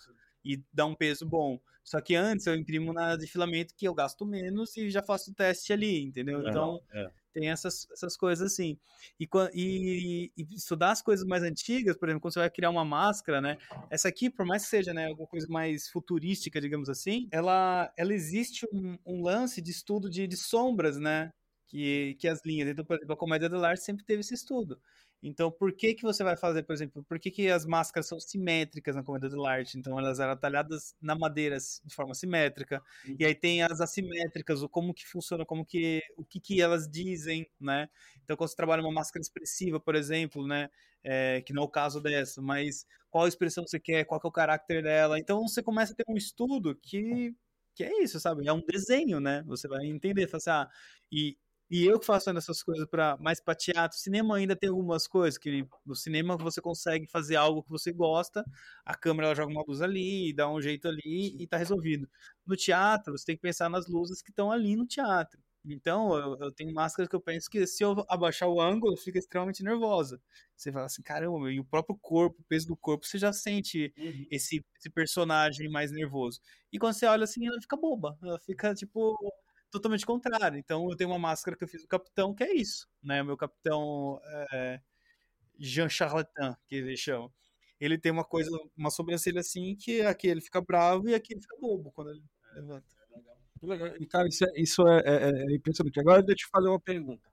e 0.45 0.63
dá 0.71 0.85
um 0.85 0.95
peso 0.95 1.25
bom. 1.25 1.59
Só 1.89 1.99
que 1.99 2.13
antes 2.13 2.45
eu 2.45 2.53
imprimo 2.53 2.93
na 2.93 3.15
de 3.15 3.25
filamento 3.25 3.73
que 3.75 3.87
eu 3.87 3.95
gasto 3.95 4.23
menos 4.23 4.77
e 4.77 4.91
já 4.91 5.01
faço 5.01 5.31
o 5.31 5.33
teste 5.33 5.73
ali, 5.73 6.03
entendeu? 6.03 6.45
É, 6.45 6.47
Então, 6.47 6.79
é. 6.93 7.09
tem 7.33 7.49
essas, 7.49 7.87
essas 7.91 8.15
coisas 8.15 8.53
assim. 8.53 8.77
E, 9.19 9.27
e, 9.55 10.31
e 10.37 10.55
estudar 10.55 10.91
as 10.91 11.01
coisas 11.01 11.25
mais 11.25 11.41
antigas, 11.41 11.97
por 11.97 12.07
exemplo, 12.07 12.21
quando 12.21 12.33
você 12.35 12.41
vai 12.41 12.49
criar 12.51 12.69
uma 12.69 12.85
máscara, 12.85 13.41
né? 13.41 13.57
Essa 13.89 14.07
aqui, 14.07 14.29
por 14.29 14.45
mais 14.45 14.65
que 14.65 14.69
seja 14.69 14.93
né, 14.93 15.07
alguma 15.07 15.27
coisa 15.27 15.47
mais 15.49 15.89
futurística, 15.89 16.61
digamos 16.61 16.89
assim, 16.89 17.27
ela, 17.31 17.91
ela 17.97 18.13
existe 18.13 18.67
um, 18.71 18.95
um 19.03 19.23
lance 19.23 19.59
de 19.59 19.71
estudo 19.71 20.11
de, 20.11 20.27
de 20.27 20.37
sombras, 20.37 20.99
né? 20.99 21.31
Que, 21.67 22.15
que 22.19 22.27
as 22.27 22.45
linhas. 22.45 22.69
Então, 22.69 22.85
por 22.85 22.97
exemplo, 22.97 23.13
a 23.13 23.17
comédia 23.17 23.49
do 23.49 23.65
arte 23.65 23.83
sempre 23.83 24.05
teve 24.05 24.19
esse 24.19 24.35
estudo. 24.35 24.79
Então, 25.21 25.51
por 25.51 25.73
que 25.73 25.93
que 25.93 26.03
você 26.03 26.23
vai 26.23 26.37
fazer, 26.37 26.63
por 26.63 26.73
exemplo, 26.73 27.03
por 27.03 27.19
que 27.19 27.29
que 27.29 27.49
as 27.49 27.65
máscaras 27.65 28.07
são 28.07 28.19
simétricas 28.19 28.95
na 28.95 29.03
comédia 29.03 29.29
do 29.29 29.45
arte? 29.45 29.77
Então, 29.77 29.99
elas 29.99 30.19
eram 30.19 30.37
talhadas 30.37 30.95
na 31.01 31.13
madeira 31.15 31.57
de 31.57 31.93
forma 31.93 32.13
simétrica. 32.13 32.81
E 33.17 33.25
aí 33.25 33.35
tem 33.35 33.61
as 33.61 33.81
assimétricas, 33.81 34.61
o 34.63 34.69
como 34.69 34.93
que 34.93 35.05
funciona, 35.05 35.45
como 35.45 35.65
que 35.65 36.01
o 36.17 36.23
que 36.23 36.39
que 36.39 36.61
elas 36.61 36.89
dizem, 36.89 37.49
né? 37.59 37.89
Então, 38.23 38.37
quando 38.37 38.49
você 38.49 38.55
trabalha 38.55 38.81
uma 38.81 38.91
máscara 38.91 39.21
expressiva, 39.21 39.79
por 39.79 39.95
exemplo, 39.95 40.47
né, 40.47 40.69
é, 41.03 41.41
que 41.41 41.53
não 41.53 41.63
é 41.63 41.65
o 41.65 41.69
caso 41.69 41.99
dessa, 42.01 42.41
mas 42.41 42.85
qual 43.09 43.27
expressão 43.27 43.65
você 43.67 43.79
quer, 43.79 44.05
qual 44.05 44.19
que 44.21 44.27
é 44.27 44.29
o 44.29 44.31
caráter 44.31 44.83
dela. 44.83 45.19
Então, 45.19 45.41
você 45.47 45.61
começa 45.63 45.93
a 45.93 45.95
ter 45.95 46.05
um 46.07 46.15
estudo 46.17 46.75
que 46.75 47.35
que 47.75 47.83
é 47.83 48.03
isso, 48.03 48.19
sabe? 48.19 48.45
É 48.45 48.51
um 48.51 48.61
desenho, 48.65 49.21
né? 49.21 49.41
Você 49.47 49.65
vai 49.67 49.85
entender, 49.85 50.27
fala 50.27 50.37
assim, 50.37 50.49
ah, 50.49 50.69
e 51.11 51.37
e 51.69 51.85
eu 51.85 51.99
que 51.99 52.05
faço 52.05 52.29
essas 52.31 52.63
coisas 52.63 52.87
para 52.87 53.17
mais 53.17 53.39
para 53.39 53.55
teatro, 53.55 53.97
cinema 53.97 54.37
ainda 54.37 54.55
tem 54.55 54.69
algumas 54.69 55.07
coisas 55.07 55.37
que 55.37 55.67
no 55.85 55.95
cinema 55.95 56.37
você 56.37 56.61
consegue 56.61 57.07
fazer 57.07 57.35
algo 57.35 57.63
que 57.63 57.69
você 57.69 57.91
gosta, 57.91 58.43
a 58.85 58.95
câmera 58.95 59.27
ela 59.27 59.35
joga 59.35 59.51
uma 59.51 59.63
luz 59.67 59.81
ali, 59.81 60.33
dá 60.33 60.49
um 60.49 60.61
jeito 60.61 60.87
ali 60.87 61.35
e 61.39 61.47
tá 61.47 61.57
resolvido. 61.57 62.09
No 62.45 62.55
teatro, 62.55 63.17
você 63.17 63.25
tem 63.25 63.35
que 63.35 63.41
pensar 63.41 63.69
nas 63.69 63.87
luzes 63.87 64.21
que 64.21 64.31
estão 64.31 64.51
ali 64.51 64.75
no 64.75 64.85
teatro. 64.85 65.39
Então, 65.65 66.17
eu, 66.17 66.37
eu 66.39 66.51
tenho 66.51 66.73
máscaras 66.73 67.09
que 67.09 67.15
eu 67.15 67.21
penso 67.21 67.49
que 67.49 67.67
se 67.67 67.83
eu 67.83 68.05
abaixar 68.07 68.47
o 68.49 68.61
ângulo, 68.61 68.95
fica 68.97 69.19
extremamente 69.19 69.61
nervosa. 69.63 70.21
Você 70.55 70.71
fala 70.71 70.85
assim, 70.85 71.01
caramba, 71.03 71.37
meu, 71.39 71.51
e 71.51 71.59
o 71.59 71.65
próprio 71.65 71.97
corpo, 72.01 72.41
o 72.41 72.45
peso 72.45 72.67
do 72.67 72.77
corpo, 72.77 73.05
você 73.05 73.17
já 73.17 73.33
sente 73.33 73.93
esse, 74.31 74.63
esse 74.77 74.89
personagem 74.89 75.69
mais 75.69 75.91
nervoso. 75.91 76.39
E 76.71 76.79
quando 76.79 76.93
você 76.93 77.05
olha 77.05 77.25
assim, 77.25 77.45
ela 77.45 77.59
fica 77.61 77.75
boba. 77.77 78.17
Ela 78.23 78.39
fica, 78.39 78.73
tipo, 78.73 79.17
totalmente 79.71 80.05
contrário. 80.05 80.57
Então, 80.57 80.89
eu 80.89 80.95
tenho 80.95 81.09
uma 81.09 81.19
máscara 81.19 81.55
que 81.57 81.63
eu 81.63 81.67
fiz 81.67 81.81
do 81.81 81.87
capitão, 81.87 82.33
que 82.33 82.43
é 82.43 82.53
isso, 82.53 82.87
né? 83.01 83.21
O 83.21 83.25
meu 83.25 83.37
capitão 83.37 84.19
é, 84.51 84.79
Jean 85.59 85.89
Charlatan, 85.89 86.55
que 86.67 86.75
ele 86.75 86.95
chama. 86.97 87.31
Ele 87.79 87.97
tem 87.97 88.11
uma 88.11 88.25
coisa, 88.25 88.49
uma 88.75 88.89
sobrancelha 88.89 89.39
assim, 89.39 89.75
que 89.75 90.01
aqui 90.01 90.27
ele 90.27 90.41
fica 90.41 90.61
bravo 90.61 91.09
e 91.09 91.15
aqui 91.15 91.33
ele 91.33 91.41
fica 91.41 91.55
bobo 91.59 91.91
quando 91.91 92.11
ele 92.11 92.23
levanta. 92.53 92.85
Que 93.59 93.65
legal. 93.65 93.95
E, 93.99 94.05
cara, 94.05 94.27
isso, 94.27 94.45
é, 94.45 94.47
isso 94.55 94.87
é, 94.87 95.01
é, 95.05 95.51
é 95.51 95.55
impressionante. 95.55 95.99
Agora 95.99 96.23
deixa 96.23 96.43
eu 96.43 96.47
te 96.47 96.51
fazer 96.51 96.69
uma 96.69 96.79
pergunta. 96.79 97.29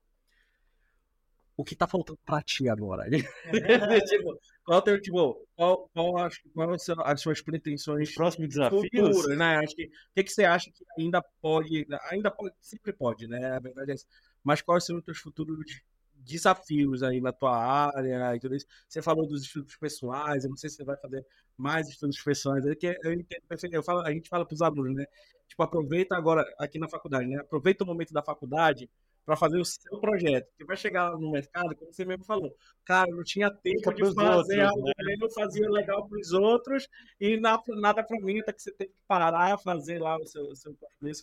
O 1.57 1.63
que 1.63 1.75
tá 1.75 1.87
faltando 1.87 2.19
pra 2.23 2.39
ti 2.43 2.69
agora? 2.69 3.09
tipo, 4.07 4.39
qual, 4.63 4.79
teu, 4.79 5.01
tipo, 5.01 5.47
qual, 5.55 5.89
qual, 5.91 6.17
acho, 6.19 6.39
qual 6.53 6.77
são 6.77 6.95
as 7.03 7.19
suas 7.19 7.41
pretensões 7.41 8.13
Próximo 8.13 8.47
desafio. 8.47 8.79
futuras, 8.81 9.35
né? 9.35 9.57
Acho 9.57 9.75
que, 9.75 9.85
o 9.85 9.89
que, 10.13 10.23
que 10.23 10.31
você 10.31 10.45
acha 10.45 10.69
que 10.69 10.85
ainda 10.99 11.19
pode, 11.41 11.87
ainda 12.11 12.29
pode, 12.29 12.53
sempre 12.61 12.93
pode, 12.93 13.27
né? 13.27 13.53
A 13.53 13.59
verdade 13.59 13.89
é 13.89 13.93
essa. 13.95 14.05
Mas 14.43 14.61
quais 14.61 14.85
são 14.85 14.97
os 14.97 15.03
teus 15.03 15.17
futuros 15.17 15.81
desafios 16.13 17.01
aí 17.01 17.19
na 17.19 17.33
tua 17.33 17.57
área 17.57 18.35
e 18.35 18.39
tudo 18.39 18.55
isso? 18.55 18.67
Você 18.87 19.01
falou 19.01 19.27
dos 19.27 19.41
estudos 19.41 19.75
pessoais, 19.77 20.43
eu 20.43 20.51
não 20.51 20.57
sei 20.57 20.69
se 20.69 20.75
você 20.75 20.83
vai 20.83 20.97
fazer 20.97 21.25
mais 21.57 21.89
estudos 21.89 22.21
pessoais, 22.21 22.63
é 22.67 22.75
que 22.75 22.85
eu 23.03 23.13
entendo. 23.13 23.41
Eu 23.71 23.81
falo, 23.81 24.01
a 24.01 24.11
gente 24.11 24.29
fala 24.29 24.45
para 24.45 24.53
os 24.53 24.61
alunos, 24.61 24.93
né? 24.93 25.05
Tipo, 25.47 25.63
aproveita 25.63 26.15
agora 26.15 26.45
aqui 26.59 26.77
na 26.77 26.87
faculdade, 26.87 27.27
né? 27.27 27.37
Aproveita 27.39 27.83
o 27.83 27.87
momento 27.87 28.13
da 28.13 28.21
faculdade 28.21 28.87
para 29.27 29.35
fazer 29.35 29.59
o 29.59 29.65
seu 29.65 29.99
projeto. 29.99 30.47
Porque 30.47 30.63
vai 30.63 30.77
chegar 30.77 31.11
no 31.11 31.31
mercado, 31.31 31.75
como 31.75 31.91
você 31.91 32.05
mesmo 32.05 32.23
falou, 32.23 32.55
cara, 32.85 33.11
não 33.11 33.25
tinha 33.25 33.51
tempo 33.51 33.93
de 33.93 34.01
fazer 34.15 34.25
outros, 34.25 34.57
algo, 34.59 34.85
né? 34.85 34.93
eu 35.13 35.17
não 35.19 35.29
fazia 35.29 35.69
legal 35.69 36.07
para 36.07 36.17
os 36.17 36.31
outros 36.31 36.87
e 37.19 37.37
na- 37.37 37.61
nada 37.75 38.01
para 38.01 38.17
mim, 38.21 38.39
até 38.39 38.53
que 38.53 38.61
você 38.61 38.71
tem 38.71 38.87
que 38.87 38.93
parar, 39.05 39.57
fazer 39.57 39.99
lá 39.99 40.15
o 40.15 40.25
seu, 40.25 40.43
o 40.43 40.55
seu, 40.55 40.71
o 40.71 41.13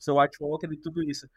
seu, 0.00 0.16
e 0.72 0.76
tudo 0.78 1.02
isso. 1.02 1.28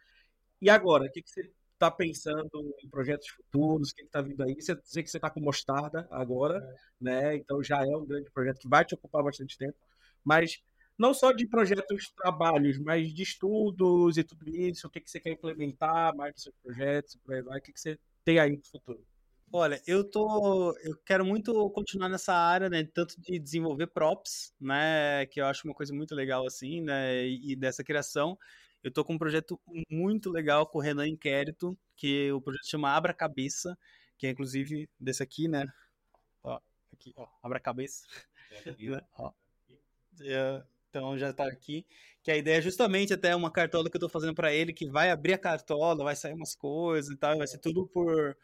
E 0.62 0.70
agora, 0.70 1.04
o 1.04 1.12
que, 1.12 1.20
que 1.20 1.30
você 1.30 1.50
está 1.74 1.90
pensando 1.90 2.74
em 2.82 2.88
projetos 2.88 3.28
futuros? 3.28 3.90
O 3.90 3.94
que 3.94 4.02
está 4.02 4.22
vindo 4.22 4.42
aí? 4.42 4.54
Você 4.54 4.80
sei 4.84 5.02
que 5.02 5.10
você 5.10 5.18
está 5.18 5.28
com 5.28 5.40
Mostarda 5.40 6.08
agora, 6.10 6.66
né? 6.98 7.36
Então 7.36 7.62
já 7.62 7.84
é 7.84 7.96
um 7.96 8.06
grande 8.06 8.30
projeto 8.30 8.60
que 8.60 8.68
vai 8.68 8.82
te 8.82 8.94
ocupar 8.94 9.22
bastante 9.22 9.58
tempo. 9.58 9.76
Mas 10.24 10.62
não 10.98 11.14
só 11.14 11.32
de 11.32 11.46
projetos, 11.46 12.10
trabalhos, 12.16 12.78
mas 12.78 13.12
de 13.14 13.22
estudos 13.22 14.18
e 14.18 14.24
tudo 14.24 14.48
isso. 14.48 14.86
O 14.86 14.90
que, 14.90 15.00
que 15.00 15.10
você 15.10 15.20
quer 15.20 15.30
implementar 15.30 16.14
mais 16.16 16.34
nos 16.34 16.42
seus 16.42 16.56
projetos? 16.56 17.16
Por 17.16 17.34
aí 17.34 17.42
vai. 17.42 17.58
O 17.58 17.62
que, 17.62 17.72
que 17.72 17.80
você 17.80 17.98
tem 18.24 18.38
aí 18.38 18.56
no 18.56 18.64
futuro? 18.64 19.06
Olha, 19.50 19.80
eu 19.86 20.04
tô, 20.04 20.76
eu 20.82 20.94
quero 21.06 21.24
muito 21.24 21.70
continuar 21.70 22.10
nessa 22.10 22.34
área, 22.34 22.68
né, 22.68 22.84
tanto 22.84 23.18
de 23.18 23.38
desenvolver 23.38 23.86
props, 23.86 24.54
né, 24.60 25.24
que 25.24 25.40
eu 25.40 25.46
acho 25.46 25.66
uma 25.66 25.72
coisa 25.72 25.94
muito 25.94 26.14
legal 26.14 26.46
assim, 26.46 26.82
né, 26.82 27.26
e, 27.26 27.52
e 27.52 27.56
dessa 27.56 27.82
criação. 27.82 28.38
Eu 28.82 28.92
tô 28.92 29.02
com 29.02 29.14
um 29.14 29.18
projeto 29.18 29.58
muito 29.90 30.30
legal 30.30 30.66
com 30.66 30.78
o 30.78 30.82
Renan 30.82 31.08
Inquérito, 31.08 31.78
que 31.96 32.30
o 32.30 32.42
projeto 32.42 32.68
chama 32.68 32.90
Abra 32.90 33.14
Cabeça, 33.14 33.76
que 34.18 34.26
é 34.26 34.30
inclusive 34.30 34.88
desse 35.00 35.22
aqui, 35.22 35.48
né? 35.48 35.66
Ó, 36.42 36.60
aqui, 36.92 37.14
ó, 37.16 37.26
Abra 37.42 37.58
Cabeça. 37.58 38.06
né? 38.50 39.00
Ó. 39.16 39.32
É, 40.20 40.62
Então 40.98 41.16
já 41.16 41.32
tá 41.32 41.46
aqui. 41.46 41.86
Que 42.22 42.30
a 42.30 42.36
ideia 42.36 42.58
é 42.58 42.60
justamente 42.60 43.14
até 43.14 43.34
uma 43.34 43.50
cartola 43.50 43.88
que 43.88 43.96
eu 43.96 44.00
tô 44.00 44.08
fazendo 44.08 44.34
para 44.34 44.52
ele, 44.52 44.72
que 44.72 44.88
vai 44.90 45.10
abrir 45.10 45.32
a 45.32 45.38
cartola, 45.38 46.04
vai 46.04 46.16
sair 46.16 46.34
umas 46.34 46.54
coisas 46.54 47.10
e 47.10 47.16
tal, 47.16 47.38
vai 47.38 47.46
ser 47.46 47.58
tudo 47.58 47.86
por 47.86 48.36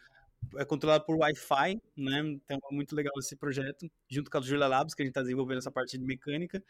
é 0.56 0.64
controlado 0.64 1.04
por 1.04 1.16
Wi-Fi, 1.16 1.80
né? 1.96 2.20
Então 2.20 2.58
é 2.70 2.74
muito 2.74 2.94
legal 2.94 3.12
esse 3.18 3.34
projeto, 3.36 3.90
junto 4.08 4.30
com 4.30 4.38
a 4.38 4.40
Julia 4.40 4.66
Labs, 4.66 4.94
que 4.94 5.02
a 5.02 5.04
gente 5.04 5.10
está 5.12 5.22
desenvolvendo 5.22 5.58
essa 5.58 5.70
parte 5.70 5.98
de 5.98 6.04
mecânica. 6.04 6.62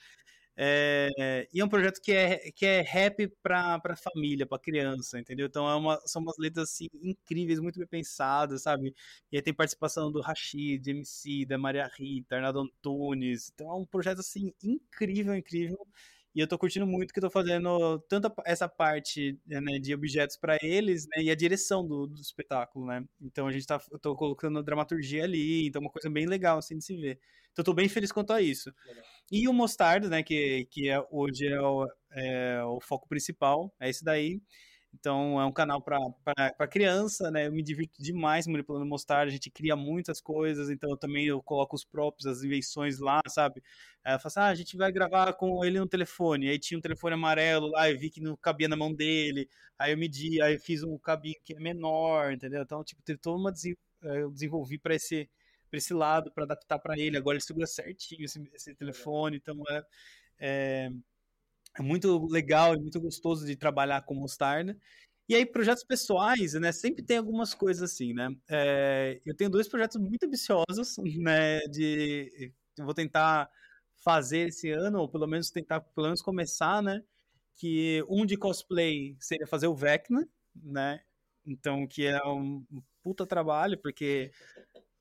É, 0.57 1.49
e 1.53 1.61
é 1.61 1.65
um 1.65 1.69
projeto 1.69 2.01
que 2.01 2.13
é, 2.13 2.51
que 2.53 2.65
é 2.65 2.81
rap 2.81 3.27
para 3.43 3.81
a 3.85 3.97
família, 3.97 4.47
para 4.47 4.59
criança, 4.59 5.19
entendeu? 5.19 5.47
Então 5.47 5.69
é 5.69 5.75
uma, 5.75 6.01
são 6.07 6.23
umas 6.23 6.37
letras 6.39 6.71
assim, 6.71 6.87
incríveis, 7.03 7.59
muito 7.59 7.79
bem 7.79 7.89
pensadas, 7.89 8.63
sabe? 8.63 8.95
E 9.33 9.37
aí 9.37 9.43
tem 9.43 9.53
participação 9.55 10.13
do 10.13 10.21
Rashid, 10.21 10.87
MC, 10.89 11.45
da 11.45 11.59
Maria 11.59 11.91
Rita, 11.97 12.37
Arnaldo 12.37 12.61
Antunes. 12.61 13.51
Então 13.53 13.69
é 13.71 13.75
um 13.75 13.85
projeto 13.87 14.21
assim 14.21 14.53
incrível, 14.63 15.35
incrível. 15.35 15.79
E 16.35 16.41
eu 16.41 16.49
tô 16.49 16.59
curtindo 16.59 16.87
muito 16.87 17.13
que 17.13 17.21
eu 17.21 17.23
tô 17.23 17.31
fazendo 17.31 17.99
tanto 18.09 18.33
essa 18.45 18.69
parte 18.69 19.39
né, 19.47 19.79
de 19.79 19.95
objetos 19.95 20.37
para 20.37 20.59
eles, 20.61 21.07
né, 21.07 21.23
e 21.23 21.31
a 21.31 21.35
direção 21.35 21.87
do, 21.87 22.09
do 22.09 22.21
espetáculo, 22.21 22.87
né? 22.87 23.05
Então 23.21 23.47
a 23.47 23.53
gente 23.53 23.67
tá, 23.67 23.81
eu 23.91 23.99
tô 23.99 24.17
colocando 24.17 24.63
dramaturgia 24.63 25.23
ali, 25.25 25.69
então 25.69 25.81
é 25.81 25.85
uma 25.85 25.93
coisa 25.93 26.11
bem 26.11 26.27
legal 26.27 26.59
assim 26.59 26.77
de 26.77 26.85
se 26.85 26.97
ver. 26.97 27.21
Então 27.53 27.63
eu 27.63 27.65
tô 27.65 27.73
bem 27.73 27.89
feliz 27.89 28.11
quanto 28.11 28.33
a 28.33 28.43
isso. 28.43 28.73
E 29.31 29.47
o 29.49 29.53
Mostarda, 29.53 30.09
né, 30.09 30.23
que, 30.25 30.67
que 30.71 30.89
é, 30.91 31.01
hoje 31.11 31.47
é 31.47 31.61
o, 31.61 31.87
é 32.11 32.65
o 32.65 32.81
foco 32.81 33.09
principal, 33.09 33.73
é 33.81 33.89
esse 33.89 34.05
daí. 34.05 34.41
Então 34.99 35.41
é 35.41 35.45
um 35.45 35.53
canal 35.53 35.83
para 35.83 36.69
criança, 36.69 37.31
né? 37.31 37.47
Eu 37.49 37.53
me 37.53 37.63
divirto 37.63 38.03
demais 38.03 38.47
manipulando 38.47 38.87
Mostarda, 38.87 39.29
a 39.31 39.33
gente 39.33 39.51
cria 39.51 39.75
muitas 39.77 40.21
coisas, 40.21 40.71
então 40.71 40.91
eu 40.91 40.97
também 40.97 41.27
eu 41.27 41.43
coloco 41.43 41.75
os 41.77 41.85
próprios, 41.85 42.27
as 42.27 42.43
invenções 42.45 42.99
lá, 43.01 43.21
sabe? 43.29 43.63
Aí 44.05 44.13
eu 44.15 44.17
assim, 44.23 44.41
ah, 44.41 44.47
a 44.49 44.55
gente 44.55 44.77
vai 44.77 44.93
gravar 44.93 45.33
com 45.35 45.65
ele 45.65 45.79
no 45.79 45.89
telefone. 45.89 46.49
Aí 46.49 46.59
tinha 46.59 46.79
um 46.79 46.81
telefone 46.81 47.15
amarelo 47.15 47.69
lá, 47.69 47.91
eu 47.91 47.99
vi 47.99 48.11
que 48.11 48.21
não 48.21 48.37
cabia 48.37 48.69
na 48.69 48.77
mão 48.77 48.95
dele. 48.95 49.49
Aí 49.79 49.93
eu 49.93 49.99
medi, 49.99 50.41
aí 50.41 50.55
eu 50.55 50.61
fiz 50.61 50.83
um 50.83 50.97
cabinho 50.99 51.37
que 51.45 51.55
é 51.55 51.61
menor, 51.61 52.33
entendeu? 52.33 52.63
Então, 52.63 52.83
tipo, 52.85 53.03
teve 53.03 53.19
toda 53.19 53.39
uma 53.39 53.51
desen- 53.53 53.77
eh, 54.03 54.23
eu 54.23 54.31
desenvolvi 54.31 54.79
para 54.79 54.95
esse 54.95 55.29
para 55.71 55.79
esse 55.79 55.93
lado, 55.93 56.31
para 56.33 56.45
adaptar 56.45 56.79
para 56.79 56.97
ele. 56.99 57.17
Agora 57.17 57.35
ele 57.37 57.43
segura 57.45 57.67
certinho 57.67 58.25
esse, 58.25 58.41
esse 58.55 58.75
telefone, 58.77 59.37
então 59.39 59.57
é, 59.71 59.83
é 60.39 60.91
é 61.77 61.83
muito 61.83 62.27
legal 62.27 62.75
e 62.75 62.81
muito 62.81 63.01
gostoso 63.01 63.45
de 63.47 63.57
trabalhar 63.57 64.03
com 64.03 64.15
mostarda. 64.15 64.77
E 65.29 65.35
aí, 65.35 65.47
projetos 65.47 65.83
pessoais, 65.83 66.53
né? 66.55 66.71
Sempre 66.71 67.03
tem 67.03 67.17
algumas 67.17 67.55
coisas 67.55 67.91
assim, 67.91 68.13
né? 68.13 68.29
É, 68.49 69.21
eu 69.25 69.35
tenho 69.35 69.51
dois 69.51 69.67
projetos 69.69 69.97
muito 69.97 70.25
ambiciosos, 70.25 70.97
né? 71.19 71.61
De, 71.69 72.53
eu 72.77 72.85
vou 72.85 72.95
tentar 72.95 73.51
fazer 74.05 74.49
esse 74.49 74.71
ano, 74.71 75.01
ou 75.01 75.09
pelo 75.09 75.27
menos 75.27 75.51
tentar, 75.51 75.81
pelo 75.81 76.09
menos 76.09 76.21
começar, 76.21 76.83
né? 76.83 77.03
Que 77.55 78.05
um 78.09 78.27
de 78.27 78.37
cosplay 78.37 79.17
seria 79.19 79.47
fazer 79.47 79.67
o 79.67 79.75
Vecna, 79.75 80.29
né? 80.55 81.01
Então, 81.47 81.87
que 81.87 82.07
é 82.07 82.23
um 82.27 82.65
puta 83.03 83.27
trabalho, 83.27 83.79
porque 83.79 84.31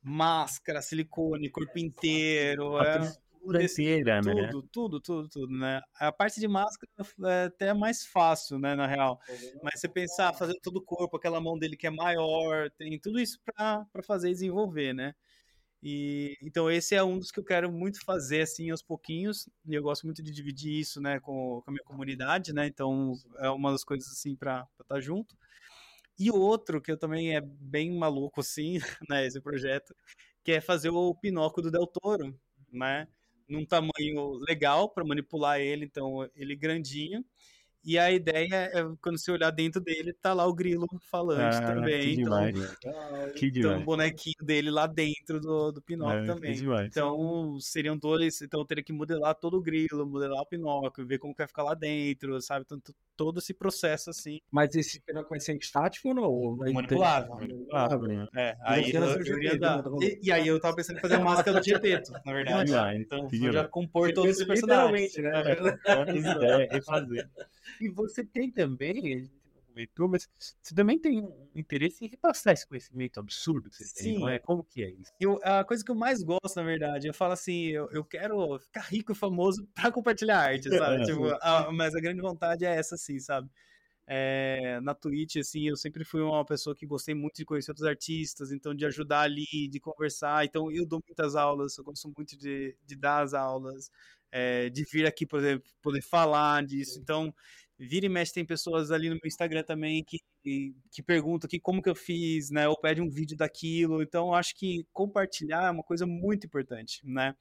máscara, 0.01 0.82
silicone, 0.82 1.49
corpo 1.49 1.80
inteiro, 1.80 2.78
é, 2.82 3.13
textura 3.52 3.64
inteira, 3.64 4.22
né? 4.22 4.48
tudo, 4.52 4.68
tudo, 4.72 5.00
tudo, 5.00 5.30
tudo, 5.30 5.58
né? 5.58 5.82
A 6.00 6.12
parte 6.12 6.39
de 6.39 6.48
máscara 6.48 6.89
é 7.26 7.46
até 7.46 7.74
mais 7.74 8.06
fácil, 8.06 8.58
né, 8.60 8.76
na 8.76 8.88
real. 8.88 9.20
Mas 9.62 9.80
você 9.80 9.88
pensar, 9.88 10.34
fazer 10.34 10.60
todo 10.62 10.78
o 10.78 10.84
corpo, 10.84 11.18
aquela 11.18 11.41
mão 11.41 11.58
dele 11.58 11.78
que 11.78 11.88
é 11.88 11.89
maior, 11.89 12.70
tem 12.72 13.00
tudo 13.00 13.20
isso 13.20 13.39
para 13.44 13.86
fazer 14.04 14.30
e 14.30 14.34
desenvolver, 14.34 14.94
né? 14.94 15.14
E 15.86 16.38
então 16.41 16.72
esse 16.72 16.96
é 16.96 17.04
um 17.04 17.20
dos 17.20 17.30
que 17.30 17.39
eu 17.41 17.44
quero 17.44 17.70
muito 17.70 18.04
fazer 18.06 18.41
assim 18.41 18.72
aos 18.72 18.82
pouquinhos. 18.82 19.50
E 19.66 19.76
eu 19.76 19.84
gosto 19.84 20.06
muito 20.06 20.24
de 20.24 20.32
dividir 20.32 20.80
isso, 20.80 21.02
né, 21.02 21.20
com, 21.20 21.62
com 21.62 21.70
a 21.70 21.72
minha 21.72 21.84
comunidade, 21.84 22.54
né? 22.54 22.66
Então 22.68 23.14
é 23.39 23.50
uma 23.50 23.72
das 23.72 23.84
coisas 23.84 24.10
assim 24.10 24.36
para 24.36 24.66
estar 24.82 24.96
tá 24.96 25.02
junto. 25.02 25.36
E 26.18 26.32
o 26.32 26.36
outro 26.36 26.82
que 26.82 26.91
eu 26.91 26.98
também 26.98 27.36
é 27.36 27.41
bem 27.41 27.98
maluco 27.98 28.39
assim, 28.39 28.78
né, 29.10 29.26
esse 29.26 29.41
projeto, 29.41 29.94
que 30.44 30.54
é 30.54 30.62
fazer 30.62 30.89
o 30.89 31.14
Pinóquio 31.16 31.64
do 31.64 31.72
Del 31.72 31.88
Toro, 31.88 32.38
né? 32.72 33.08
Num 33.54 33.66
tamanho 33.66 34.34
legal 34.47 34.89
para 34.89 35.06
manipular 35.06 35.60
ele, 35.60 35.86
então 35.86 36.28
ele 36.36 36.56
grandinho 36.56 37.24
e 37.84 37.99
a 37.99 38.11
ideia 38.11 38.71
é, 38.73 38.84
quando 39.01 39.17
você 39.17 39.31
olhar 39.31 39.51
dentro 39.51 39.81
dele, 39.81 40.13
tá 40.13 40.34
lá 40.34 40.45
o 40.45 40.53
grilo 40.53 40.88
falante 41.11 41.57
ah, 41.57 41.73
também. 41.73 42.15
Que 42.15 42.21
então, 42.21 42.45
demais. 42.45 42.75
Que 43.36 43.51
demais. 43.51 43.71
Então, 43.73 43.81
o 43.81 43.84
bonequinho 43.84 44.43
dele 44.43 44.71
lá 44.71 44.88
dentro 44.88 45.39
do, 45.41 45.71
do 45.71 45.81
Pinóquio 45.81 46.23
é, 46.23 46.25
também. 46.25 46.55
Então, 46.86 47.57
seriam 47.59 47.97
dois. 47.97 48.41
Então, 48.41 48.61
eu 48.61 48.65
teria 48.65 48.84
que 48.84 48.93
modelar 48.93 49.36
todo 49.36 49.57
o 49.57 49.61
grilo, 49.61 50.05
modelar 50.05 50.41
o 50.41 50.45
Pinóquio, 50.45 51.05
ver 51.05 51.19
como 51.19 51.36
vai 51.38 51.47
ficar 51.47 51.63
lá 51.63 51.73
dentro, 51.73 52.39
sabe? 52.41 52.65
Tanto, 52.65 52.93
todo 53.17 53.39
esse 53.39 53.53
processo 53.53 54.09
assim. 54.09 54.39
Mas 54.49 54.73
esse 54.75 55.01
Pinóquio 55.01 55.29
vai 55.29 55.39
ser 55.39 55.57
estático 55.57 56.09
ou 56.09 56.13
não? 56.13 56.55
Manipulável. 56.73 57.36
Manipulável. 57.36 57.99
Né? 58.01 58.27
É, 58.36 58.57
aí 58.63 58.91
eu, 58.93 59.03
eu 59.03 59.38
iria 59.38 59.57
dar. 59.57 59.84
E, 60.01 60.19
e, 60.23 60.31
aí 60.31 60.47
eu 60.47 60.59
tava 60.59 60.75
pensando 60.75 60.97
em 60.97 61.01
fazer 61.01 61.15
a 61.15 61.19
máscara 61.19 61.59
do 61.59 61.65
Gepeto, 61.65 62.11
na 62.25 62.34
verdade. 62.34 62.73
Ah, 62.73 62.95
então, 62.95 63.27
já 63.51 63.67
compor 63.67 64.13
todos 64.13 64.38
os 64.39 64.45
personagens. 64.45 65.15
Né? 65.17 65.31
É, 65.86 66.67
refazer. 66.71 67.29
E 67.80 67.89
você 67.89 68.24
tem 68.24 68.51
também, 68.51 68.91
a 68.91 69.18
gente 69.20 69.32
não 69.55 69.61
comentou, 69.68 70.07
mas 70.07 70.30
você 70.61 70.76
também 70.76 70.99
tem 70.99 71.22
um 71.22 71.49
interesse 71.55 72.03
em 72.05 72.07
repassar 72.07 72.53
esse 72.53 72.68
conhecimento 72.68 73.20
absurdo 73.20 73.70
que 73.70 73.76
você 73.76 73.86
Sim. 73.86 74.03
tem, 74.14 74.20
não 74.20 74.30
é? 74.30 74.39
Como 74.39 74.64
que 74.64 74.84
é 74.84 74.89
isso? 74.89 75.11
Eu, 75.20 75.39
a 75.43 75.64
coisa 75.64 75.84
que 75.84 75.91
eu 75.91 75.95
mais 75.95 76.24
gosto, 76.24 76.55
na 76.55 76.64
verdade, 76.64 77.07
eu 77.07 77.14
falo 77.14 77.34
assim, 77.34 77.68
eu, 77.68 77.89
eu 77.91 78.03
quero 78.03 78.59
ficar 78.59 78.82
rico 78.82 79.11
e 79.11 79.16
famoso 79.16 79.68
para 79.74 79.91
compartilhar 79.91 80.39
arte, 80.39 80.70
sabe? 80.70 81.03
tipo, 81.05 81.26
a, 81.41 81.72
mas 81.72 81.95
a 81.95 81.99
grande 81.99 82.22
vontade 82.22 82.66
é 82.66 82.76
essa, 82.76 82.97
sim, 82.97 83.20
sabe? 83.20 83.49
É, 84.06 84.80
na 84.82 84.93
Twitch, 84.93 85.38
assim, 85.38 85.68
eu 85.68 85.78
sempre 85.78 86.04
fui 86.04 86.22
uma 86.22 86.45
pessoa 86.45 86.76
que 86.76 86.86
gostei 86.86 87.16
muito 87.16 87.38
de 87.38 87.45
conhecer 87.45 87.72
outros 87.72 87.88
artistas, 87.88 88.51
então 88.51 88.76
de 88.76 88.86
ajudar 88.86 89.22
ali, 89.22 89.68
de 89.70 89.80
conversar. 89.80 90.45
Então 90.45 90.72
eu 90.72 90.86
dou 90.86 91.01
muitas 91.08 91.36
aulas, 91.36 91.78
eu 91.78 91.84
gosto 91.84 92.12
muito 92.16 92.38
de, 92.38 92.76
de 92.86 92.95
dar 92.95 93.24
as 93.24 93.34
aulas, 93.34 93.89
é, 94.32 94.70
de 94.70 94.84
vir 94.91 95.06
aqui, 95.06 95.26
por 95.26 95.39
exemplo, 95.39 95.70
poder 95.82 96.01
falar 96.01 96.66
disso. 96.66 96.99
Então 96.99 97.34
vira 97.78 98.06
e 98.06 98.10
mexe 98.10 98.34
tem 98.34 98.45
pessoas 98.45 98.91
ali 98.91 99.10
no 99.10 99.16
meu 99.16 99.28
Instagram 99.28 99.64
também 99.64 100.04
que, 100.04 100.20
que 100.91 101.04
perguntam 101.04 101.49
que 101.49 101.60
como 101.60 101.82
que 101.82 101.89
eu 101.89 101.95
fiz, 101.95 102.49
né? 102.49 102.68
Ou 102.68 102.78
pede 102.80 103.01
um 103.01 103.10
vídeo 103.10 103.38
daquilo. 103.38 104.01
Então, 104.01 104.34
acho 104.34 104.56
que 104.56 104.86
compartilhar 104.93 105.68
é 105.68 105.72
uma 105.72 105.84
coisa 105.84 106.06
muito 106.06 106.45
importante, 106.47 107.01
né? 107.06 107.36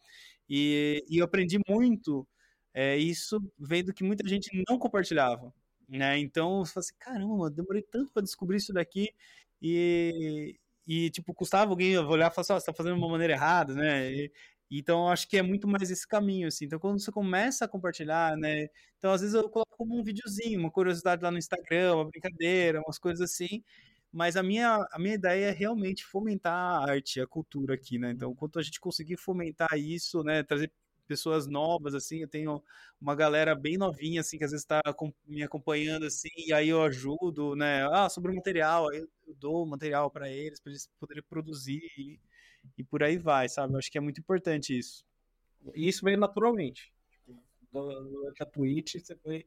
E, 0.49 1.05
e 1.09 1.19
eu 1.19 1.25
aprendi 1.25 1.59
muito 1.69 2.27
é, 2.75 2.97
isso 2.97 3.41
vendo 3.59 3.93
que 3.93 4.05
muita 4.05 4.27
gente 4.29 4.51
não 4.69 4.79
compartilhava, 4.79 5.53
né? 5.99 6.19
Então, 6.19 6.61
eu 6.61 6.67
falei 6.67 6.81
assim, 6.87 6.95
caramba, 6.99 7.51
demorei 7.51 7.83
tanto 7.83 8.13
para 8.13 8.23
descobrir 8.23 8.57
isso 8.59 8.73
daqui 8.73 9.11
e, 9.61 10.59
e 10.87 11.11
tipo, 11.11 11.35
custava 11.35 11.71
alguém 11.71 11.97
olhar 11.99 12.31
e 12.31 12.35
falar 12.35 12.43
assim, 12.43 12.53
oh, 12.55 12.61
você 12.61 12.67
tá 12.67 12.75
fazendo 12.75 12.95
de 12.97 13.01
uma 13.03 13.09
maneira 13.11 13.33
errada, 13.35 13.75
né? 13.75 14.13
E, 14.13 14.33
então, 14.71 15.09
acho 15.09 15.29
que 15.29 15.37
é 15.37 15.43
muito 15.43 15.69
mais 15.69 15.91
esse 15.91 16.07
caminho, 16.09 16.49
assim. 16.49 16.65
Então, 16.65 16.79
quando 16.79 16.99
você 17.01 17.13
começa 17.13 17.65
a 17.67 17.69
compartilhar, 17.69 18.37
né? 18.39 18.69
Então, 18.99 19.13
às 19.13 19.21
vezes 19.21 19.35
eu 19.35 19.49
coloco 19.51 19.77
como 19.77 19.99
um 19.99 20.03
videozinho, 20.03 20.59
uma 20.61 20.71
curiosidade 20.71 21.23
lá 21.23 21.31
no 21.31 21.37
Instagram, 21.39 21.97
uma 21.97 22.05
brincadeira, 22.09 22.81
umas 22.81 22.99
coisas 22.99 23.21
assim. 23.31 23.63
Mas 24.13 24.37
a 24.37 24.43
minha, 24.43 24.77
a 24.93 24.99
minha 24.99 25.15
ideia 25.15 25.47
é 25.47 25.51
realmente 25.53 26.05
fomentar 26.05 26.53
a 26.55 26.91
arte, 26.91 27.21
a 27.21 27.27
cultura 27.27 27.75
aqui, 27.75 27.99
né? 27.99 28.11
Então, 28.13 28.35
quanto 28.35 28.59
a 28.59 28.63
gente 28.63 28.81
conseguir 28.81 29.17
fomentar 29.19 29.71
isso, 29.79 30.23
né? 30.23 30.43
Trazer 30.43 30.71
pessoas 31.07 31.47
novas, 31.47 31.95
assim, 31.95 32.19
eu 32.23 32.29
tenho 32.29 32.63
uma 33.01 33.15
galera 33.15 33.55
bem 33.55 33.77
novinha, 33.79 34.21
assim, 34.21 34.39
que 34.39 34.45
às 34.45 34.51
vezes 34.53 34.65
está 34.65 34.81
me 35.27 35.43
acompanhando, 35.43 36.07
assim, 36.07 36.29
e 36.37 36.53
aí 36.53 36.69
eu 36.69 36.83
ajudo, 36.83 37.55
né? 37.57 37.87
Ah, 37.93 38.09
sobre 38.09 38.33
o 38.33 38.35
material, 38.35 38.89
aí 38.91 38.99
eu 38.99 39.09
dou 39.37 39.67
material 39.67 40.11
para 40.11 40.31
eles, 40.31 40.61
para 40.61 40.71
eles 40.73 40.89
poderem 40.99 41.23
produzir 41.23 41.81
e 41.99 42.19
e 42.79 42.85
por 42.85 43.03
aí 43.03 43.19
vai, 43.19 43.49
sabe? 43.49 43.75
Eu 43.75 43.79
acho 43.79 43.91
que 43.91 43.99
é 43.99 44.01
muito 44.01 44.21
importante 44.21 44.77
isso. 44.79 45.05
E 45.75 45.89
isso 45.89 46.05
veio 46.05 46.19
naturalmente. 46.19 46.93
Tipo, 47.61 47.83
durante 48.05 48.43
a 48.43 48.47
Twitch, 48.47 48.97
você 48.99 49.17
foi. 49.17 49.47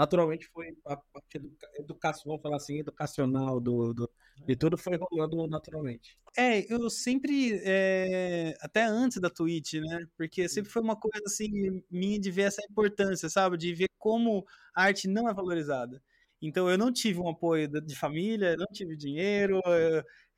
Naturalmente 0.00 0.46
foi 0.46 0.74
a 0.86 0.96
parte 0.96 1.38
do 1.38 1.54
educação, 1.74 2.22
vamos 2.24 2.40
falar 2.40 2.56
assim, 2.56 2.78
educacional 2.78 3.60
do, 3.60 3.92
do, 3.92 4.10
e 4.48 4.56
tudo 4.56 4.78
foi 4.78 4.96
rolando 4.96 5.46
naturalmente. 5.46 6.16
É, 6.34 6.72
eu 6.72 6.88
sempre, 6.88 7.60
é, 7.62 8.56
até 8.62 8.82
antes 8.82 9.20
da 9.20 9.28
Twitch, 9.28 9.74
né? 9.74 10.06
Porque 10.16 10.48
sempre 10.48 10.70
foi 10.70 10.80
uma 10.80 10.96
coisa 10.96 11.22
assim, 11.26 11.82
minha 11.90 12.18
de 12.18 12.30
ver 12.30 12.44
essa 12.44 12.62
importância, 12.70 13.28
sabe? 13.28 13.58
De 13.58 13.74
ver 13.74 13.90
como 13.98 14.46
a 14.74 14.84
arte 14.84 15.06
não 15.06 15.28
é 15.28 15.34
valorizada. 15.34 16.02
Então 16.40 16.70
eu 16.70 16.78
não 16.78 16.90
tive 16.90 17.20
um 17.20 17.28
apoio 17.28 17.68
de 17.68 17.94
família, 17.94 18.56
não 18.56 18.68
tive 18.72 18.96
dinheiro, 18.96 19.60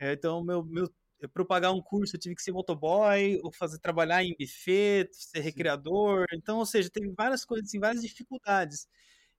é, 0.01 0.13
então 0.13 0.43
meu, 0.43 0.65
meu 0.65 0.93
para 1.29 1.45
pagar 1.45 1.71
um 1.71 1.81
curso 1.81 2.17
eu 2.17 2.21
tive 2.21 2.35
que 2.35 2.43
ser 2.43 2.51
motoboy, 2.51 3.39
ou 3.45 3.53
fazer 3.53 3.79
trabalhar 3.79 4.25
em 4.25 4.35
buffet, 4.37 5.09
ser 5.13 5.39
recreador. 5.39 6.27
Então, 6.33 6.59
ou 6.59 6.67
seja, 6.67 6.91
teve 6.91 7.13
várias 7.17 7.45
coisas, 7.45 7.69
assim, 7.69 7.79
várias 7.79 8.03
dificuldades. 8.03 8.89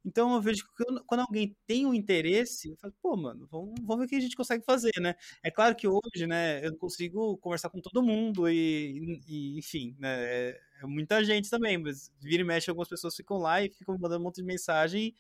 Então 0.06 0.34
eu 0.34 0.42
vejo 0.42 0.66
que 0.66 0.84
quando 1.08 1.22
alguém 1.22 1.56
tem 1.66 1.86
um 1.86 1.94
interesse, 1.94 2.70
eu 2.70 2.78
falo, 2.78 2.94
pô, 3.02 3.16
mano, 3.16 3.48
vamos, 3.50 3.74
vamos 3.82 4.00
ver 4.00 4.06
o 4.06 4.08
que 4.08 4.16
a 4.16 4.20
gente 4.20 4.36
consegue 4.36 4.64
fazer, 4.66 4.92
né? 5.00 5.16
É 5.44 5.50
claro 5.50 5.76
que 5.76 5.88
hoje, 5.88 6.28
né, 6.28 6.66
eu 6.66 6.76
consigo 6.78 7.38
conversar 7.38 7.70
com 7.70 7.80
todo 7.82 8.04
mundo 8.04 8.50
e, 8.50 9.22
e 9.28 9.58
enfim, 9.58 9.96
né, 10.00 10.10
é, 10.26 10.62
é, 10.82 10.86
muita 10.86 11.24
gente 11.24 11.50
também, 11.50 11.78
mas 11.78 12.12
vira 12.20 12.42
e 12.42 12.46
mexe, 12.46 12.70
algumas 12.70 12.90
pessoas 12.90 13.16
ficam 13.16 13.38
lá 13.38 13.62
e 13.64 13.70
ficam 13.70 13.98
mandando 13.98 14.22
um 14.22 14.24
monte 14.26 14.38
de 14.38 14.44
mensagem 14.44 15.14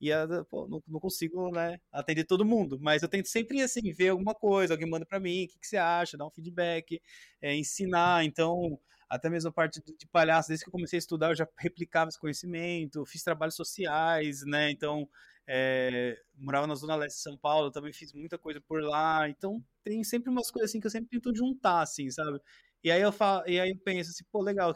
e 0.00 0.10
a, 0.12 0.26
pô, 0.48 0.66
não, 0.66 0.82
não, 0.88 0.98
consigo 0.98 1.50
né, 1.50 1.78
atender 1.92 2.24
todo 2.24 2.44
mundo, 2.44 2.78
mas 2.80 3.02
eu 3.02 3.08
tento 3.08 3.26
sempre 3.28 3.60
assim 3.60 3.92
ver 3.92 4.08
alguma 4.08 4.34
coisa, 4.34 4.72
alguém 4.74 4.88
manda 4.88 5.04
para 5.04 5.20
mim, 5.20 5.44
o 5.44 5.48
que, 5.48 5.58
que, 5.58 5.66
você 5.66 5.76
acha, 5.76 6.16
dar 6.16 6.26
um 6.26 6.30
feedback, 6.30 7.00
é, 7.42 7.54
ensinar, 7.54 8.24
então 8.24 8.78
até 9.10 9.28
mesmo 9.28 9.50
a 9.50 9.52
parte 9.52 9.82
de 9.98 10.06
palhaço, 10.06 10.48
desde 10.48 10.64
que 10.64 10.68
eu 10.68 10.72
comecei 10.72 10.96
a 10.96 11.00
estudar 11.00 11.30
eu 11.30 11.34
já 11.34 11.48
replicava 11.58 12.08
esse 12.08 12.18
conhecimento, 12.18 13.04
fiz 13.04 13.24
trabalhos 13.24 13.56
sociais, 13.56 14.42
né, 14.46 14.70
então 14.70 15.08
é, 15.46 16.16
morava 16.38 16.66
na 16.68 16.76
zona 16.76 16.94
leste 16.94 17.16
de 17.16 17.22
São 17.22 17.36
Paulo, 17.36 17.72
também 17.72 17.92
fiz 17.92 18.12
muita 18.12 18.38
coisa 18.38 18.60
por 18.60 18.80
lá, 18.82 19.28
então 19.28 19.62
tem 19.82 20.04
sempre 20.04 20.30
umas 20.30 20.48
coisas 20.48 20.70
assim 20.70 20.80
que 20.80 20.86
eu 20.86 20.90
sempre 20.90 21.10
tento 21.10 21.34
juntar, 21.34 21.82
assim, 21.82 22.08
sabe? 22.08 22.40
E 22.84 22.90
aí 22.90 23.02
eu 23.02 23.10
falo, 23.10 23.42
e 23.48 23.58
aí 23.58 23.70
eu 23.70 23.78
penso 23.84 24.10
assim, 24.10 24.24
pô, 24.30 24.40
legal, 24.40 24.72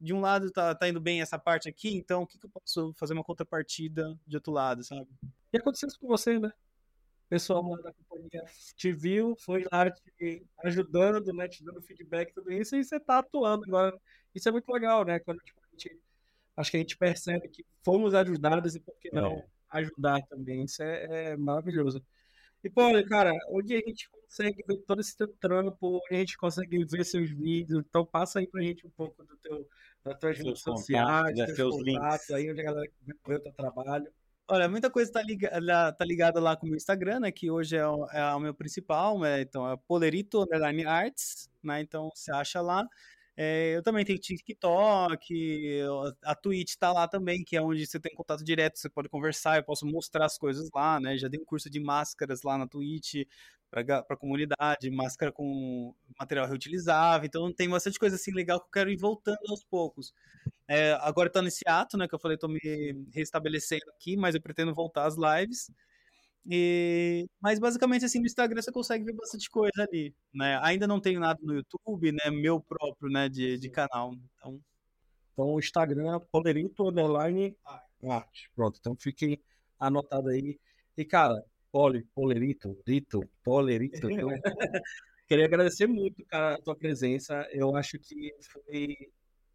de 0.00 0.12
um 0.12 0.20
lado 0.20 0.50
tá, 0.50 0.74
tá 0.74 0.88
indo 0.88 1.00
bem 1.00 1.22
essa 1.22 1.38
parte 1.38 1.68
aqui, 1.68 1.96
então 1.96 2.22
o 2.22 2.26
que, 2.26 2.38
que 2.38 2.46
eu 2.46 2.50
posso 2.50 2.92
fazer 2.98 3.14
uma 3.14 3.24
contrapartida 3.24 4.14
de 4.26 4.36
outro 4.36 4.52
lado, 4.52 4.84
sabe? 4.84 5.08
E 5.52 5.58
aconteceu 5.58 5.88
isso 5.88 5.98
com 5.98 6.06
você, 6.06 6.38
né? 6.38 6.52
O 7.30 7.34
pessoal 7.38 7.62
lá 7.62 7.80
da 7.80 7.92
companhia 7.92 8.44
te 8.74 8.92
viu, 8.92 9.36
foi 9.38 9.64
lá 9.70 9.88
te 9.88 10.44
ajudando, 10.64 11.32
né? 11.32 11.46
Te 11.46 11.64
dando 11.64 11.80
feedback, 11.80 12.34
tudo 12.34 12.52
isso, 12.52 12.74
e 12.74 12.82
você 12.82 12.98
tá 12.98 13.18
atuando 13.18 13.64
agora. 13.66 13.96
Isso 14.34 14.48
é 14.48 14.52
muito 14.52 14.68
legal, 14.72 15.04
né? 15.04 15.20
Quando 15.20 15.38
tipo, 15.38 15.60
a 15.60 15.70
gente, 15.70 15.96
acho 16.56 16.70
que 16.72 16.76
a 16.76 16.80
gente 16.80 16.96
percebe 16.96 17.48
que 17.48 17.64
fomos 17.84 18.14
ajudados 18.14 18.74
e 18.74 18.80
por 18.80 18.96
que 18.98 19.14
não 19.14 19.44
ajudar 19.70 20.20
também. 20.26 20.64
Isso 20.64 20.82
é, 20.82 21.30
é 21.30 21.36
maravilhoso. 21.36 22.04
E, 22.64 22.68
pô, 22.68 22.82
cara, 23.08 23.32
onde 23.48 23.76
a 23.76 23.78
gente 23.78 24.10
consegue 24.10 24.64
ver 24.66 24.78
todo 24.78 25.00
esse 25.00 25.16
teu 25.16 25.28
trampo, 25.28 26.00
onde 26.04 26.16
a 26.16 26.18
gente 26.18 26.36
consegue 26.36 26.84
ver 26.84 27.04
seus 27.04 27.30
vídeos, 27.30 27.84
então 27.88 28.04
passa 28.04 28.40
aí 28.40 28.46
pra 28.48 28.60
gente 28.60 28.84
um 28.84 28.90
pouco 28.90 29.24
do 29.24 29.36
teu, 29.36 29.68
das 30.04 30.18
tuas 30.18 30.36
redes 30.36 30.60
sociais, 30.62 31.32
dos 31.36 31.54
teus 31.54 31.76
contatos, 31.76 32.30
aí 32.32 32.50
onde 32.50 32.60
a 32.60 32.64
galera 32.64 32.90
vê 33.24 33.34
o 33.36 33.40
teu 33.40 33.52
trabalho. 33.52 34.12
Olha, 34.52 34.68
muita 34.68 34.90
coisa 34.90 35.12
tá 35.12 35.22
ligada, 35.22 35.92
tá 35.92 36.04
ligada 36.04 36.40
lá 36.40 36.56
com 36.56 36.66
o 36.66 36.68
meu 36.68 36.76
Instagram, 36.76 37.20
né, 37.20 37.30
que 37.30 37.48
hoje 37.48 37.76
é 37.76 37.86
o, 37.86 38.04
é 38.06 38.34
o 38.34 38.40
meu 38.40 38.52
principal, 38.52 39.16
né, 39.20 39.42
então 39.42 39.70
é 39.70 39.76
Polerito 39.76 40.42
Underline 40.42 40.84
Arts, 40.84 41.48
né, 41.62 41.80
então 41.80 42.10
você 42.12 42.32
acha 42.32 42.60
lá. 42.60 42.84
É, 43.36 43.76
eu 43.76 43.82
também 43.82 44.04
tenho 44.04 44.18
TikTok, 44.18 45.82
a 46.24 46.34
Twitch 46.34 46.74
tá 46.76 46.92
lá 46.92 47.06
também, 47.06 47.44
que 47.44 47.56
é 47.56 47.62
onde 47.62 47.86
você 47.86 48.00
tem 48.00 48.12
contato 48.12 48.42
direto, 48.42 48.76
você 48.80 48.88
pode 48.90 49.08
conversar, 49.08 49.56
eu 49.56 49.62
posso 49.62 49.86
mostrar 49.86 50.26
as 50.26 50.36
coisas 50.36 50.68
lá, 50.74 50.98
né? 50.98 51.16
Já 51.16 51.28
dei 51.28 51.40
um 51.40 51.44
curso 51.44 51.70
de 51.70 51.78
máscaras 51.80 52.42
lá 52.42 52.58
na 52.58 52.66
Twitch 52.66 53.24
para 53.70 54.04
a 54.08 54.16
comunidade, 54.16 54.90
máscara 54.90 55.30
com 55.30 55.94
material 56.18 56.46
reutilizável, 56.46 57.26
então 57.26 57.52
tem 57.52 57.68
bastante 57.68 57.98
coisa 57.98 58.16
assim 58.16 58.32
legal 58.32 58.60
que 58.60 58.66
eu 58.66 58.72
quero 58.72 58.90
ir 58.90 58.96
voltando 58.96 59.38
aos 59.48 59.62
poucos. 59.64 60.12
É, 60.66 60.92
agora 61.00 61.30
tá 61.30 61.40
nesse 61.40 61.62
ato, 61.66 61.96
né, 61.96 62.08
que 62.08 62.14
eu 62.14 62.18
falei, 62.18 62.36
tô 62.36 62.48
me 62.48 62.60
restabelecendo 63.12 63.90
aqui, 63.90 64.16
mas 64.16 64.34
eu 64.34 64.42
pretendo 64.42 64.74
voltar 64.74 65.06
às 65.06 65.16
lives. 65.16 65.70
E, 66.46 67.28
mas 67.40 67.58
basicamente 67.58 68.04
assim 68.04 68.18
no 68.18 68.26
Instagram 68.26 68.60
você 68.62 68.72
consegue 68.72 69.04
ver 69.04 69.12
bastante 69.12 69.48
coisa 69.50 69.82
ali, 69.82 70.14
né? 70.34 70.58
Ainda 70.62 70.86
não 70.86 71.00
tenho 71.00 71.20
nada 71.20 71.38
no 71.42 71.54
YouTube, 71.54 72.12
né? 72.12 72.30
Meu 72.30 72.60
próprio, 72.60 73.10
né? 73.10 73.28
De, 73.28 73.58
de 73.58 73.68
canal. 73.70 74.14
Então, 74.14 74.60
então 75.32 75.54
o 75.54 75.58
Instagram 75.58 76.16
é 76.16 76.18
Polerito 76.18 76.88
Underline 76.88 77.56
Arte. 78.08 78.50
Pronto, 78.54 78.78
então 78.80 78.96
fiquem 78.96 79.38
anotado 79.78 80.28
aí. 80.28 80.58
E 80.96 81.04
cara, 81.04 81.44
Poli, 81.70 82.02
Polerito, 82.14 82.76
Dito, 82.86 83.22
Polerito. 83.42 84.08
Queria 85.26 85.44
agradecer 85.44 85.86
muito, 85.86 86.24
cara, 86.26 86.54
a 86.54 86.60
tua 86.60 86.74
presença. 86.74 87.46
Eu 87.52 87.76
acho 87.76 87.98
que 87.98 88.34
foi 88.40 88.96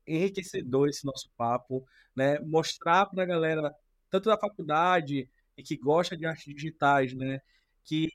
enriquecedor 0.07 0.87
esse 0.87 1.05
nosso 1.05 1.29
papo, 1.35 1.85
né? 2.15 2.39
Mostrar 2.39 3.07
para 3.07 3.23
a 3.23 3.25
galera, 3.25 3.75
tanto 4.09 4.29
da 4.29 4.37
faculdade 4.37 5.29
e 5.57 5.63
que 5.63 5.75
gosta 5.75 6.15
de 6.15 6.25
artes 6.25 6.53
digitais, 6.53 7.13
né? 7.13 7.41
Que 7.83 8.09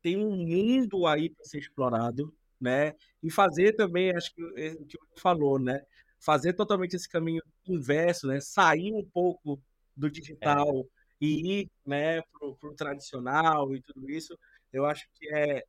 tem 0.00 0.16
um 0.16 0.36
mundo 0.36 1.06
aí 1.06 1.28
para 1.28 1.44
ser 1.44 1.58
explorado, 1.58 2.34
né? 2.58 2.94
E 3.22 3.30
fazer 3.30 3.74
também, 3.74 4.10
acho 4.16 4.34
que 4.34 4.42
é 4.56 4.72
o 4.72 4.86
que 4.86 5.20
falou, 5.20 5.58
né? 5.58 5.82
Fazer 6.18 6.54
totalmente 6.54 6.96
esse 6.96 7.08
caminho 7.08 7.42
inverso, 7.66 8.26
né? 8.26 8.40
Sair 8.40 8.92
um 8.94 9.04
pouco 9.04 9.60
do 9.94 10.06
é. 10.06 10.10
digital 10.10 10.80
é. 10.80 10.97
E 11.20 11.60
ir, 11.60 11.70
né, 11.84 12.22
pro, 12.22 12.54
pro 12.56 12.74
tradicional 12.74 13.74
e 13.74 13.82
tudo 13.82 14.10
isso, 14.10 14.38
eu 14.72 14.84
acho 14.84 15.06
que 15.14 15.34
é, 15.34 15.64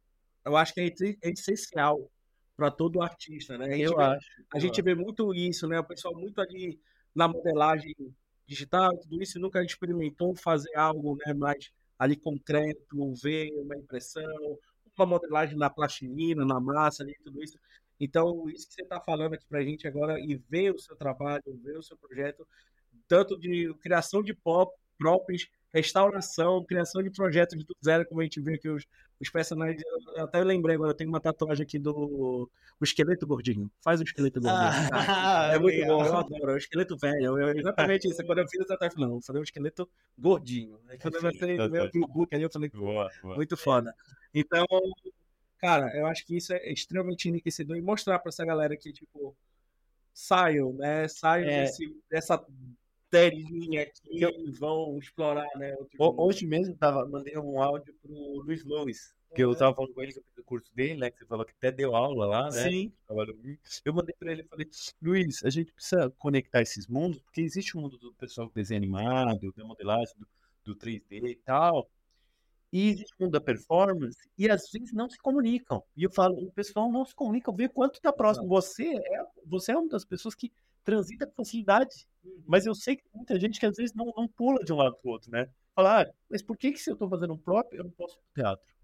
eu 0.46 0.56
acho 0.56 0.74
que 0.74 0.82
é, 0.82 0.88
é 1.22 1.30
essencial 1.32 2.10
para 2.56 2.70
todo 2.70 3.02
artista, 3.02 3.58
né? 3.58 3.66
A 3.66 3.72
gente, 3.72 3.84
eu 3.84 3.96
vê, 3.96 4.04
acho. 4.04 4.28
A 4.54 4.60
gente 4.60 4.82
vê 4.82 4.94
muito 4.94 5.34
isso, 5.34 5.68
né? 5.68 5.80
O 5.80 5.84
pessoal 5.84 6.14
muito 6.14 6.42
ali 6.42 6.80
na 7.16 7.28
modelagem 7.28 7.96
digital, 8.46 8.98
tudo 8.98 9.22
isso, 9.22 9.40
nunca 9.40 9.64
experimentou 9.64 10.36
fazer 10.36 10.76
algo, 10.76 11.16
né, 11.26 11.34
mais 11.34 11.72
ali 11.98 12.16
concreto, 12.16 13.14
ver 13.22 13.52
uma 13.54 13.76
impressão, 13.76 14.24
uma 14.98 15.06
modelagem 15.06 15.58
na 15.58 15.70
plastilina, 15.70 16.46
na 16.46 16.60
massa, 16.60 17.04
ali, 17.04 17.16
tudo 17.24 17.44
isso. 17.44 17.58
Então, 18.00 18.50
isso 18.50 18.68
que 18.68 18.74
você 18.74 18.82
está 18.82 19.00
falando 19.00 19.34
aqui 19.34 19.46
para 19.48 19.60
a 19.60 19.64
gente 19.64 19.88
agora 19.88 20.20
e 20.20 20.36
ver 20.50 20.74
o 20.74 20.80
seu 20.80 20.96
trabalho, 20.96 21.44
ver 21.64 21.78
o 21.78 21.84
seu 21.84 21.98
projeto, 21.98 22.48
tanto 23.08 23.38
de 23.38 23.74
criação 23.82 24.24
de 24.24 24.34
pop, 24.34 24.74
props, 25.00 25.48
restauração, 25.74 26.64
criação 26.66 27.02
de 27.02 27.10
projetos 27.10 27.64
do 27.64 27.76
zero, 27.84 28.06
como 28.06 28.22
a 28.22 28.24
gente 28.24 28.42
vê 28.42 28.56
aqui 28.56 28.68
os, 28.68 28.86
os 29.20 29.30
personagens. 29.30 29.82
Eu 30.16 30.26
até 30.26 30.44
lembrei 30.44 30.76
agora, 30.76 30.92
eu 30.92 30.96
tenho 30.96 31.10
uma 31.10 31.22
tatuagem 31.22 31.64
aqui 31.64 31.80
do 31.80 32.50
o 32.80 32.84
esqueleto 32.84 33.28
gordinho. 33.28 33.70
Faz 33.82 34.00
o 34.00 34.04
esqueleto 34.04 34.40
gordinho. 34.40 34.90
Ah, 34.92 35.52
é 35.54 35.60
muito 35.60 35.76
legal. 35.76 35.98
bom, 35.98 36.06
eu 36.06 36.18
adoro. 36.18 36.52
É 36.52 36.54
o 36.54 36.58
esqueleto 36.58 36.98
velho. 36.98 37.40
Eu, 37.40 37.58
exatamente 37.58 38.08
isso. 38.08 38.24
Quando 38.26 38.40
eu 38.40 38.48
fiz 38.48 38.62
essa 38.62 38.78
tatuagem, 38.78 39.00
não, 39.00 39.10
vou 39.12 39.22
fazer 39.22 39.40
um 39.40 39.44
esqueleto 39.44 39.90
gordinho. 40.18 40.80
Aí 40.88 40.98
quando 40.98 41.16
eu 41.16 41.24
lancei 41.24 41.58
meu 41.58 42.08
book 42.08 42.34
ali, 42.34 42.44
eu 42.44 42.52
falei, 42.52 42.70
boa, 42.70 43.10
boa. 43.22 43.36
muito 43.36 43.58
foda. 43.58 43.94
Então, 44.34 44.66
cara, 45.58 45.96
eu 45.98 46.06
acho 46.08 46.26
que 46.26 46.38
isso 46.38 46.54
é 46.54 46.72
extremamente 46.72 47.28
enriquecedor 47.28 47.78
e 47.78 47.82
mostrar 47.82 48.20
pra 48.20 48.30
essa 48.30 48.46
galera 48.46 48.78
que, 48.78 48.94
tipo, 48.94 49.36
saiam, 50.14 50.74
né? 50.74 51.08
Saiam 51.08 51.50
é. 51.50 51.64
desse, 51.64 51.96
dessa 52.10 52.46
telinha 53.10 53.84
aqui 53.84 54.24
e 54.24 54.52
vão 54.52 54.98
explorar, 54.98 55.48
né? 55.56 55.76
Hoje 55.98 56.46
mesmo 56.46 56.76
tava, 56.76 57.08
mandei 57.08 57.38
um 57.38 57.62
áudio 57.62 57.94
pro 58.02 58.14
Luiz 58.42 58.64
Lois, 58.64 59.14
que 59.36 59.44
eu 59.44 59.56
tava 59.56 59.76
falando 59.76 59.94
com 59.94 60.02
ele 60.02 60.12
sobre 60.12 60.30
o 60.38 60.44
curso 60.44 60.74
dele, 60.74 61.00
né? 61.00 61.12
Que 61.12 61.20
você 61.20 61.26
falou 61.26 61.46
que 61.46 61.54
até 61.54 61.72
deu 61.72 61.96
aula 61.96 62.26
lá, 62.26 62.44
né? 62.46 62.70
Sim. 62.70 62.94
Eu 63.86 63.94
mandei 63.94 64.16
pra 64.18 64.32
ele 64.32 64.42
e 64.42 64.48
falei, 64.48 64.68
Luiz, 65.02 65.44
a 65.44 65.50
gente 65.50 65.72
precisa 65.72 66.10
conectar 66.18 66.62
esses 66.62 66.88
mundos, 66.88 67.20
porque 67.22 67.42
existe 67.42 67.78
o 67.78 67.82
mundo 67.82 67.98
do 67.98 68.14
pessoal 68.14 68.48
que 68.48 68.56
desenha 68.56 68.78
animado, 68.78 69.54
da 69.56 69.64
modelagem, 69.64 70.16
do, 70.18 70.74
do 70.74 70.76
3D 70.76 71.04
e 71.12 71.36
tal. 71.36 71.90
E 72.72 72.90
existe 72.90 73.14
o 73.20 73.24
mundo 73.24 73.34
da 73.34 73.42
performance, 73.42 74.30
e 74.38 74.50
às 74.50 74.70
vezes 74.72 74.94
não 74.94 75.10
se 75.10 75.18
comunicam. 75.18 75.84
E 75.98 76.04
eu 76.04 76.12
falo, 76.12 76.36
o 76.36 76.52
pessoal 76.52 76.92
não 76.92 77.04
se 77.04 77.16
comunica, 77.16 77.52
vê 77.52 77.68
quanto 77.68 78.00
tá 78.00 78.14
próximo. 78.14 78.48
Você 78.48 78.96
é, 78.96 79.26
você 79.46 79.72
é 79.72 79.78
uma 79.78 79.90
das 79.90 80.06
pessoas 80.06 80.36
que 80.36 80.52
transita 80.84 81.28
com 81.28 81.44
facilidade. 81.44 82.08
Mas 82.46 82.66
eu 82.66 82.76
sei 82.76 82.96
que 82.96 83.04
tem 83.04 83.12
muita 83.16 83.40
gente 83.40 83.60
que 83.60 83.66
às 83.66 83.76
vezes 83.76 83.94
não, 83.96 84.14
não 84.16 84.28
pula 84.28 84.64
de 84.64 84.74
um 84.74 84.78
lado 84.78 84.96
para 84.96 85.10
o 85.10 85.12
outro, 85.12 85.32
né? 85.32 85.50
Falar, 85.76 86.08
ah, 86.08 86.14
mas 86.30 86.42
por 86.42 86.58
que, 86.58 86.72
que 86.72 86.80
se 86.80 86.90
eu 86.90 86.94
estou 86.94 87.10
fazendo 87.10 87.34
um 87.34 87.38
próprio, 87.38 87.80
eu 87.80 87.84
não 87.86 87.92
posso 87.92 88.16
ir 88.16 88.22
pro 88.22 88.44
teatro? 88.44 88.80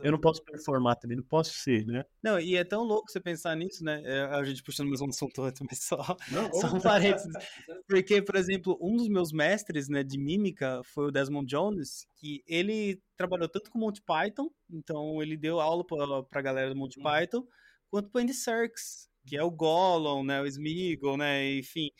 Eu 0.00 0.12
não 0.12 0.20
posso 0.20 0.42
performar 0.44 0.96
também, 0.96 1.16
não 1.16 1.24
posso 1.24 1.52
ser, 1.54 1.84
né? 1.84 2.04
Não, 2.22 2.38
e 2.38 2.56
é 2.56 2.62
tão 2.62 2.84
louco 2.84 3.10
você 3.10 3.20
pensar 3.20 3.56
nisso, 3.56 3.82
né? 3.82 4.00
É, 4.04 4.22
a 4.22 4.44
gente 4.44 4.62
puxando 4.62 4.88
mais 4.88 5.00
um 5.00 5.08
assunto 5.08 5.42
outro, 5.42 5.66
mas 5.68 5.80
só, 5.82 6.16
não, 6.30 6.52
só 6.54 6.74
um 6.74 6.80
parênteses. 6.80 7.32
Porque, 7.88 8.22
por 8.22 8.36
exemplo, 8.36 8.78
um 8.80 8.96
dos 8.96 9.08
meus 9.08 9.32
mestres 9.32 9.88
né, 9.88 10.04
de 10.04 10.16
mímica 10.16 10.82
foi 10.84 11.06
o 11.06 11.10
Desmond 11.10 11.46
Jones, 11.46 12.06
que 12.16 12.44
ele 12.46 13.02
trabalhou 13.16 13.48
tanto 13.48 13.70
com 13.70 13.78
Monty 13.78 14.00
Python, 14.02 14.48
então 14.70 15.20
ele 15.20 15.36
deu 15.36 15.58
aula 15.58 15.84
pra, 15.84 16.22
pra 16.22 16.42
galera 16.42 16.70
do 16.70 16.76
Monty 16.76 16.98
uhum. 16.98 17.04
Python, 17.04 17.46
quanto 17.90 18.08
pro 18.10 18.20
Andy 18.20 18.34
Serkis, 18.34 19.10
que 19.28 19.36
é 19.36 19.42
o 19.42 19.50
Gollum, 19.50 20.24
né, 20.24 20.40
o 20.40 20.46
Smeagol, 20.46 21.16
né, 21.16 21.56
enfim. 21.56 21.90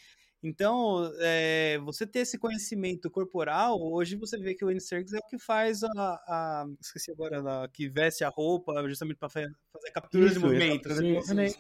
Então, 0.43 1.11
é, 1.19 1.79
você 1.79 2.07
ter 2.07 2.21
esse 2.21 2.39
conhecimento 2.39 3.11
corporal, 3.11 3.81
hoje 3.81 4.15
você 4.15 4.39
vê 4.39 4.55
que 4.55 4.65
o 4.65 4.69
Andy 4.69 4.81
Serkis 4.81 5.13
é 5.13 5.19
o 5.19 5.27
que 5.27 5.39
faz 5.39 5.83
a, 5.83 5.89
a 5.97 6.67
esqueci 6.81 7.11
agora, 7.11 7.65
a, 7.65 7.69
que 7.69 7.89
veste 7.89 8.23
a 8.23 8.29
roupa 8.29 8.89
justamente 8.89 9.19
para 9.19 9.29
fazer 9.29 9.53
capturas 9.93 10.35
de 10.35 10.39
movimentos. 10.39 10.93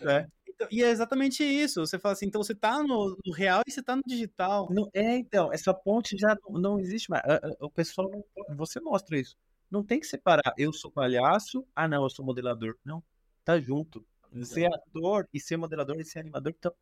É. 0.02 0.26
Então, 0.48 0.68
e 0.70 0.82
é 0.82 0.90
exatamente 0.90 1.42
isso. 1.42 1.84
Você 1.84 1.98
fala 1.98 2.12
assim, 2.12 2.26
então 2.26 2.42
você 2.42 2.54
tá 2.54 2.82
no, 2.82 3.16
no 3.24 3.32
real 3.32 3.62
e 3.66 3.70
você 3.70 3.82
tá 3.82 3.96
no 3.96 4.02
digital. 4.06 4.68
Não, 4.70 4.88
é, 4.94 5.16
então, 5.16 5.52
essa 5.52 5.74
ponte 5.74 6.16
já 6.16 6.36
não, 6.44 6.60
não 6.60 6.80
existe 6.80 7.10
mais. 7.10 7.22
O 7.60 7.70
pessoal 7.70 8.08
não, 8.10 8.56
você 8.56 8.80
mostra 8.80 9.18
isso. 9.18 9.36
Não 9.68 9.84
tem 9.84 9.98
que 9.98 10.06
separar. 10.06 10.54
Eu 10.56 10.72
sou 10.72 10.90
palhaço, 10.90 11.66
ah 11.74 11.88
não, 11.88 12.04
eu 12.04 12.10
sou 12.10 12.24
modelador. 12.24 12.76
Não, 12.84 13.02
tá 13.44 13.60
junto. 13.60 14.04
Ser 14.42 14.66
ator 14.72 15.28
e 15.32 15.40
ser 15.40 15.56
modelador 15.56 15.98
e 15.98 16.04
ser 16.04 16.20
animador 16.20 16.52
estão 16.52 16.72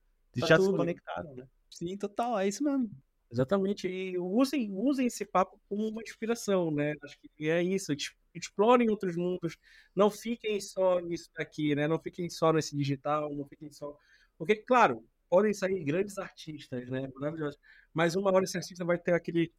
tá 0.41 0.47
já 0.47 0.57
tudo. 0.57 0.71
se 0.71 0.77
conectaram, 0.77 1.35
né? 1.35 1.47
Sim, 1.71 1.97
total, 1.97 2.39
é 2.39 2.49
isso 2.49 2.63
mesmo. 2.63 2.91
Exatamente. 3.31 3.89
E 3.89 4.19
usem, 4.19 4.73
usem 4.73 5.07
esse 5.07 5.25
papo 5.25 5.61
como 5.69 5.89
uma 5.89 6.03
inspiração, 6.03 6.71
né? 6.71 6.95
Acho 7.03 7.19
que 7.19 7.49
é 7.49 7.63
isso. 7.63 7.93
Explorem 8.35 8.91
outros 8.91 9.17
mundos. 9.17 9.57
Não 9.95 10.11
fiquem 10.11 10.61
só 10.61 11.01
nisso 11.01 11.31
aqui, 11.37 11.75
né? 11.75 11.89
Não 11.89 11.99
fiquem 11.99 12.29
só 12.31 12.53
nesse 12.53 12.77
digital, 12.77 13.35
não 13.35 13.45
fiquem 13.47 13.71
só. 13.73 13.97
Porque, 14.39 14.57
claro, 14.57 15.05
podem 15.29 15.53
sair 15.53 15.83
grandes 15.85 16.19
artistas, 16.19 16.89
né? 16.89 17.11
Maravilhosos. 17.15 17.59
Mas 17.93 18.15
uma 18.15 18.33
hora 18.33 18.45
esse 18.45 18.57
artista 18.57 18.85
vai 18.85 18.99
ter 18.99 19.13
aquele 19.13 19.53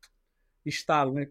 estalo, 0.66 1.14
né? 1.14 1.28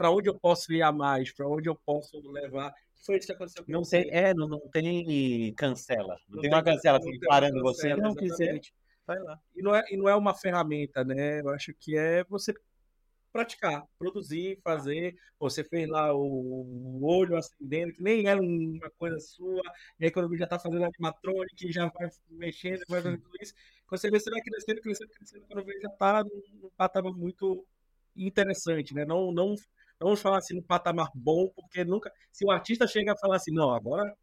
Para 0.00 0.10
onde 0.10 0.30
eu 0.30 0.34
posso 0.34 0.72
ir 0.72 0.80
a 0.80 0.90
mais? 0.90 1.30
Para 1.30 1.46
onde 1.46 1.68
eu 1.68 1.76
posso 1.76 2.18
levar? 2.30 2.74
foi 3.04 3.18
isso 3.18 3.26
que 3.26 3.32
aconteceu 3.34 3.62
com 3.62 3.70
não 3.70 3.84
você. 3.84 4.02
Tem, 4.02 4.10
é, 4.10 4.32
não, 4.32 4.48
não 4.48 4.60
tem 4.72 5.52
cancela. 5.52 6.16
Não, 6.26 6.36
não 6.36 6.40
tem, 6.40 6.50
uma 6.50 6.62
cancela 6.62 6.96
assim, 6.96 7.20
parando 7.20 7.60
você. 7.60 7.94
Não 7.94 8.14
quiser, 8.14 8.62
vai 9.06 9.18
lá. 9.18 9.38
E 9.54 9.60
não, 9.60 9.76
é, 9.76 9.84
e 9.90 9.98
não 9.98 10.08
é 10.08 10.16
uma 10.16 10.32
ferramenta, 10.32 11.04
né? 11.04 11.42
Eu 11.42 11.50
acho 11.50 11.74
que 11.74 11.98
é 11.98 12.24
você 12.24 12.54
praticar, 13.30 13.84
produzir, 13.98 14.58
fazer. 14.64 15.14
Você 15.38 15.62
fez 15.62 15.86
lá 15.86 16.14
o 16.14 17.04
olho 17.04 17.36
acendendo, 17.36 17.92
que 17.92 18.02
nem 18.02 18.26
era 18.26 18.40
uma 18.40 18.88
coisa 18.98 19.20
sua, 19.20 19.62
e 19.98 20.06
aí 20.06 20.10
quando 20.10 20.34
já 20.34 20.44
está 20.44 20.58
fazendo 20.58 20.82
animatronic, 20.82 21.70
já 21.70 21.88
vai 21.88 22.08
mexendo, 22.30 22.80
vai 22.88 23.02
fazendo 23.02 23.20
tudo 23.20 23.36
isso. 23.38 23.52
Quando 23.86 24.00
você 24.00 24.10
vê, 24.10 24.18
você 24.18 24.30
vai 24.30 24.40
crescendo, 24.40 24.80
crescendo, 24.80 25.10
crescendo, 25.10 25.44
quando 25.46 25.66
vê, 25.66 25.78
já 25.78 25.88
está 25.90 26.24
num 26.24 26.70
patamar 26.74 27.12
muito 27.12 27.66
interessante, 28.16 28.94
né? 28.94 29.04
Não, 29.04 29.30
não 29.30 29.54
vamos 30.00 30.20
falar 30.20 30.38
assim, 30.38 30.54
no 30.54 30.62
patamar 30.62 31.10
bom, 31.14 31.48
porque 31.54 31.84
nunca. 31.84 32.12
Se 32.32 32.44
o 32.44 32.50
artista 32.50 32.86
chega 32.86 33.12
a 33.12 33.16
falar 33.16 33.36
assim, 33.36 33.52
não, 33.52 33.70
agora 33.70 34.16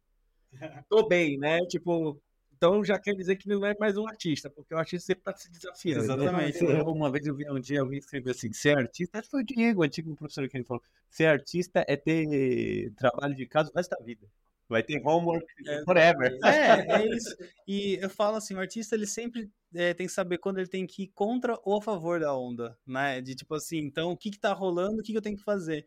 tô 0.88 1.06
bem, 1.08 1.38
né? 1.38 1.60
Tipo, 1.66 2.20
então 2.56 2.84
já 2.84 2.98
quer 2.98 3.14
dizer 3.14 3.36
que 3.36 3.48
não 3.48 3.64
é 3.64 3.74
mais 3.78 3.96
um 3.96 4.06
artista, 4.06 4.50
porque 4.50 4.74
o 4.74 4.78
artista 4.78 5.06
sempre 5.06 5.20
está 5.20 5.32
se 5.32 5.50
desafiando. 5.50 6.04
Exatamente. 6.04 6.64
Né? 6.64 6.82
Uma 6.82 7.10
vez 7.10 7.24
eu 7.24 7.34
vi 7.34 7.48
um 7.48 7.60
dia 7.60 7.80
alguém 7.80 7.98
escrever 7.98 8.32
assim: 8.32 8.52
ser 8.52 8.76
artista, 8.76 9.18
acho 9.18 9.28
que 9.28 9.30
foi 9.30 9.42
o 9.42 9.46
Diego, 9.46 9.80
o 9.80 9.84
antigo 9.84 10.14
professor 10.16 10.48
que 10.48 10.56
ele 10.56 10.64
falou: 10.64 10.82
ser 11.08 11.26
artista 11.26 11.84
é 11.86 11.96
ter 11.96 12.92
trabalho 12.96 13.34
de 13.34 13.46
casa 13.46 13.70
o 13.70 13.76
resto 13.76 13.96
da 13.96 14.04
vida. 14.04 14.26
Vai 14.68 14.82
ter 14.82 15.00
homework 15.02 15.46
é, 15.66 15.82
forever. 15.84 16.38
É, 16.44 17.00
é 17.00 17.06
isso. 17.16 17.34
E 17.66 17.98
eu 18.02 18.10
falo 18.10 18.36
assim, 18.36 18.54
o 18.54 18.60
artista 18.60 18.94
ele 18.94 19.06
sempre 19.06 19.50
é, 19.74 19.94
tem 19.94 20.06
que 20.06 20.12
saber 20.12 20.38
quando 20.38 20.58
ele 20.58 20.68
tem 20.68 20.86
que 20.86 21.04
ir 21.04 21.08
contra 21.08 21.58
ou 21.64 21.78
a 21.78 21.82
favor 21.82 22.20
da 22.20 22.34
onda, 22.34 22.78
né? 22.86 23.20
De 23.20 23.34
tipo 23.34 23.54
assim, 23.54 23.78
então 23.78 24.12
o 24.12 24.16
que 24.16 24.30
que 24.30 24.38
tá 24.38 24.52
rolando, 24.52 25.00
o 25.00 25.02
que 25.02 25.12
que 25.12 25.18
eu 25.18 25.22
tenho 25.22 25.36
que 25.36 25.44
fazer? 25.44 25.86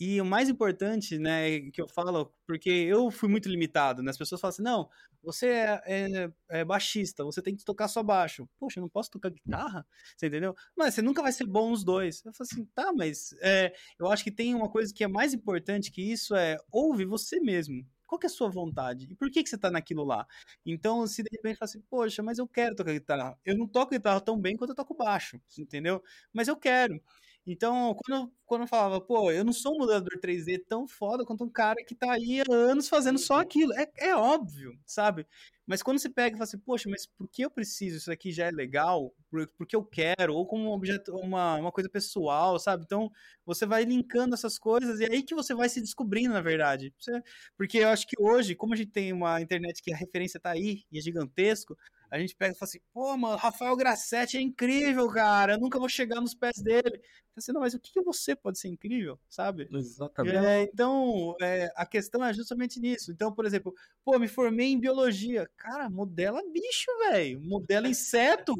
E 0.00 0.20
o 0.20 0.24
mais 0.24 0.48
importante, 0.48 1.16
né, 1.18 1.60
que 1.70 1.80
eu 1.80 1.86
falo, 1.88 2.34
porque 2.46 2.68
eu 2.70 3.10
fui 3.10 3.28
muito 3.28 3.48
limitado, 3.48 4.02
né? 4.02 4.10
As 4.10 4.18
pessoas 4.18 4.40
falam 4.40 4.50
assim, 4.52 4.62
não, 4.62 4.88
você 5.22 5.46
é, 5.46 5.82
é, 5.86 6.32
é, 6.50 6.64
baixista, 6.64 7.22
você 7.24 7.40
tem 7.40 7.54
que 7.54 7.64
tocar 7.64 7.86
só 7.88 8.02
baixo. 8.02 8.48
Poxa, 8.58 8.80
eu 8.80 8.82
não 8.82 8.88
posso 8.88 9.10
tocar 9.10 9.30
guitarra? 9.30 9.86
Você 10.16 10.26
entendeu? 10.26 10.56
Mas 10.76 10.94
você 10.94 11.02
nunca 11.02 11.22
vai 11.22 11.30
ser 11.30 11.46
bom 11.46 11.70
nos 11.70 11.84
dois. 11.84 12.24
Eu 12.24 12.32
falo 12.32 12.48
assim, 12.50 12.64
tá, 12.74 12.92
mas 12.92 13.32
é, 13.40 13.72
eu 13.98 14.08
acho 14.10 14.24
que 14.24 14.32
tem 14.32 14.54
uma 14.54 14.68
coisa 14.68 14.92
que 14.92 15.04
é 15.04 15.08
mais 15.08 15.32
importante 15.34 15.92
que 15.92 16.02
isso, 16.02 16.34
é 16.34 16.58
ouve 16.72 17.04
você 17.04 17.38
mesmo. 17.38 17.86
Qual 18.12 18.18
que 18.18 18.26
é 18.26 18.28
a 18.28 18.30
sua 18.30 18.50
vontade? 18.50 19.06
E 19.10 19.14
por 19.16 19.30
que, 19.30 19.42
que 19.42 19.48
você 19.48 19.56
tá 19.56 19.70
naquilo 19.70 20.04
lá? 20.04 20.26
Então, 20.66 21.06
se 21.06 21.22
de 21.22 21.30
repente 21.32 21.56
fala 21.56 21.66
assim, 21.70 21.80
poxa, 21.88 22.22
mas 22.22 22.36
eu 22.38 22.46
quero 22.46 22.74
tocar 22.76 22.92
guitarra. 22.92 23.38
Eu 23.42 23.56
não 23.56 23.66
toco 23.66 23.92
guitarra 23.92 24.20
tão 24.20 24.38
bem 24.38 24.54
quanto 24.54 24.70
eu 24.72 24.76
toco 24.76 24.94
baixo, 24.94 25.40
entendeu? 25.58 26.02
Mas 26.30 26.46
eu 26.46 26.54
quero. 26.54 27.02
Então, 27.44 27.94
quando, 28.04 28.32
quando 28.46 28.60
eu 28.62 28.66
falava, 28.68 29.00
pô, 29.00 29.30
eu 29.32 29.44
não 29.44 29.52
sou 29.52 29.74
um 29.74 29.78
modelador 29.78 30.18
3D 30.20 30.58
tão 30.68 30.86
foda 30.86 31.24
quanto 31.24 31.42
um 31.44 31.50
cara 31.50 31.84
que 31.84 31.94
tá 31.94 32.12
aí 32.12 32.40
há 32.40 32.44
anos 32.54 32.88
fazendo 32.88 33.18
só 33.18 33.40
aquilo. 33.40 33.72
É, 33.74 33.90
é 33.98 34.16
óbvio, 34.16 34.78
sabe? 34.86 35.26
Mas 35.66 35.82
quando 35.82 35.98
você 35.98 36.08
pega 36.08 36.36
e 36.36 36.38
fala 36.38 36.44
assim, 36.44 36.58
poxa, 36.58 36.88
mas 36.88 37.06
por 37.06 37.28
que 37.28 37.42
eu 37.44 37.50
preciso? 37.50 37.96
Isso 37.96 38.12
aqui 38.12 38.30
já 38.32 38.46
é 38.46 38.50
legal? 38.50 39.12
Por, 39.30 39.48
porque 39.56 39.74
eu 39.74 39.84
quero? 39.84 40.34
Ou 40.34 40.46
como 40.46 40.64
um 40.70 40.72
objeto, 40.72 41.12
uma, 41.16 41.56
uma 41.56 41.72
coisa 41.72 41.88
pessoal, 41.88 42.58
sabe? 42.60 42.84
Então, 42.84 43.10
você 43.44 43.66
vai 43.66 43.84
linkando 43.84 44.34
essas 44.34 44.58
coisas 44.58 45.00
e 45.00 45.04
é 45.04 45.12
aí 45.12 45.22
que 45.22 45.34
você 45.34 45.54
vai 45.54 45.68
se 45.68 45.80
descobrindo, 45.80 46.34
na 46.34 46.40
verdade. 46.40 46.92
Você, 46.98 47.20
porque 47.56 47.78
eu 47.78 47.88
acho 47.88 48.06
que 48.06 48.14
hoje, 48.20 48.54
como 48.54 48.74
a 48.74 48.76
gente 48.76 48.90
tem 48.92 49.12
uma 49.12 49.40
internet 49.40 49.82
que 49.82 49.92
a 49.92 49.96
referência 49.96 50.38
tá 50.40 50.50
aí 50.50 50.84
e 50.92 50.98
é 50.98 51.00
gigantesco, 51.02 51.76
a 52.10 52.18
gente 52.18 52.36
pega 52.36 52.54
e 52.54 52.58
fala 52.58 52.68
assim, 52.68 52.80
pô, 52.92 53.16
mano, 53.16 53.36
Rafael 53.36 53.74
Grassetti 53.74 54.36
é 54.36 54.40
incrível, 54.40 55.08
cara, 55.08 55.54
eu 55.54 55.58
nunca 55.60 55.78
vou 55.78 55.88
chegar 55.88 56.20
nos 56.20 56.34
pés 56.34 56.60
dele. 56.62 57.00
Assim, 57.36 57.52
não, 57.52 57.62
mas 57.62 57.72
o 57.72 57.80
que, 57.80 57.92
que 57.92 58.02
você 58.02 58.36
pode 58.36 58.58
ser 58.58 58.68
incrível, 58.68 59.18
sabe? 59.26 59.66
Exatamente. 59.72 60.36
É, 60.36 60.62
então, 60.62 61.34
é, 61.40 61.72
a 61.74 61.86
questão 61.86 62.22
é 62.24 62.32
justamente 62.34 62.78
nisso. 62.78 63.10
Então, 63.10 63.32
por 63.32 63.46
exemplo, 63.46 63.74
pô, 64.04 64.18
me 64.18 64.28
formei 64.28 64.68
em 64.72 64.78
biologia. 64.78 65.48
Cara, 65.56 65.88
modela 65.88 66.42
bicho, 66.52 66.90
velho. 67.08 67.40
Modela 67.40 67.88
inseto. 67.88 68.54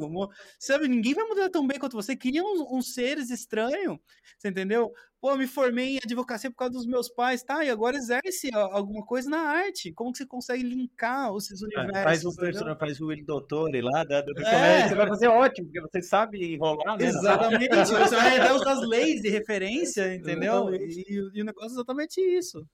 sabe, 0.58 0.88
ninguém 0.88 1.14
vai 1.14 1.26
modelar 1.26 1.50
tão 1.50 1.66
bem 1.66 1.78
quanto 1.78 1.96
você. 1.96 2.16
Cria 2.16 2.42
uns, 2.42 2.60
uns 2.60 2.94
seres 2.94 3.30
estranhos, 3.30 3.98
você 4.38 4.48
entendeu? 4.48 4.92
Pô, 5.22 5.36
me 5.36 5.46
formei 5.46 5.94
em 5.94 5.98
advocacia 5.98 6.50
por 6.50 6.56
causa 6.56 6.72
dos 6.72 6.84
meus 6.84 7.08
pais, 7.08 7.44
tá? 7.44 7.64
E 7.64 7.70
agora 7.70 7.96
exerce 7.96 8.50
alguma 8.52 9.06
coisa 9.06 9.30
na 9.30 9.38
arte. 9.38 9.92
Como 9.92 10.10
que 10.10 10.18
você 10.18 10.26
consegue 10.26 10.64
linkar 10.64 11.32
esses 11.36 11.62
universos? 11.62 12.02
Faz 12.02 12.24
o 12.24 12.34
personagem, 12.34 12.78
faz 12.80 13.00
o 13.00 13.06
Will 13.06 13.24
Dottore 13.24 13.80
lá, 13.80 14.02
da, 14.02 14.20
do 14.20 14.32
é. 14.40 14.88
você 14.88 14.96
vai 14.96 15.06
fazer 15.06 15.28
ótimo, 15.28 15.68
porque 15.68 15.80
você 15.80 16.02
sabe 16.02 16.54
enrolar, 16.54 16.98
né? 16.98 17.04
Exatamente. 17.04 17.68
você 17.68 18.16
vai 18.16 18.34
as 18.68 18.80
leis 18.86 19.20
de 19.20 19.28
referência, 19.28 20.14
entendeu? 20.14 20.74
E, 20.74 21.04
e, 21.34 21.42
o 21.42 21.44
negócio 21.44 21.70
é 21.70 21.74
exatamente 21.74 22.20
isso. 22.20 22.66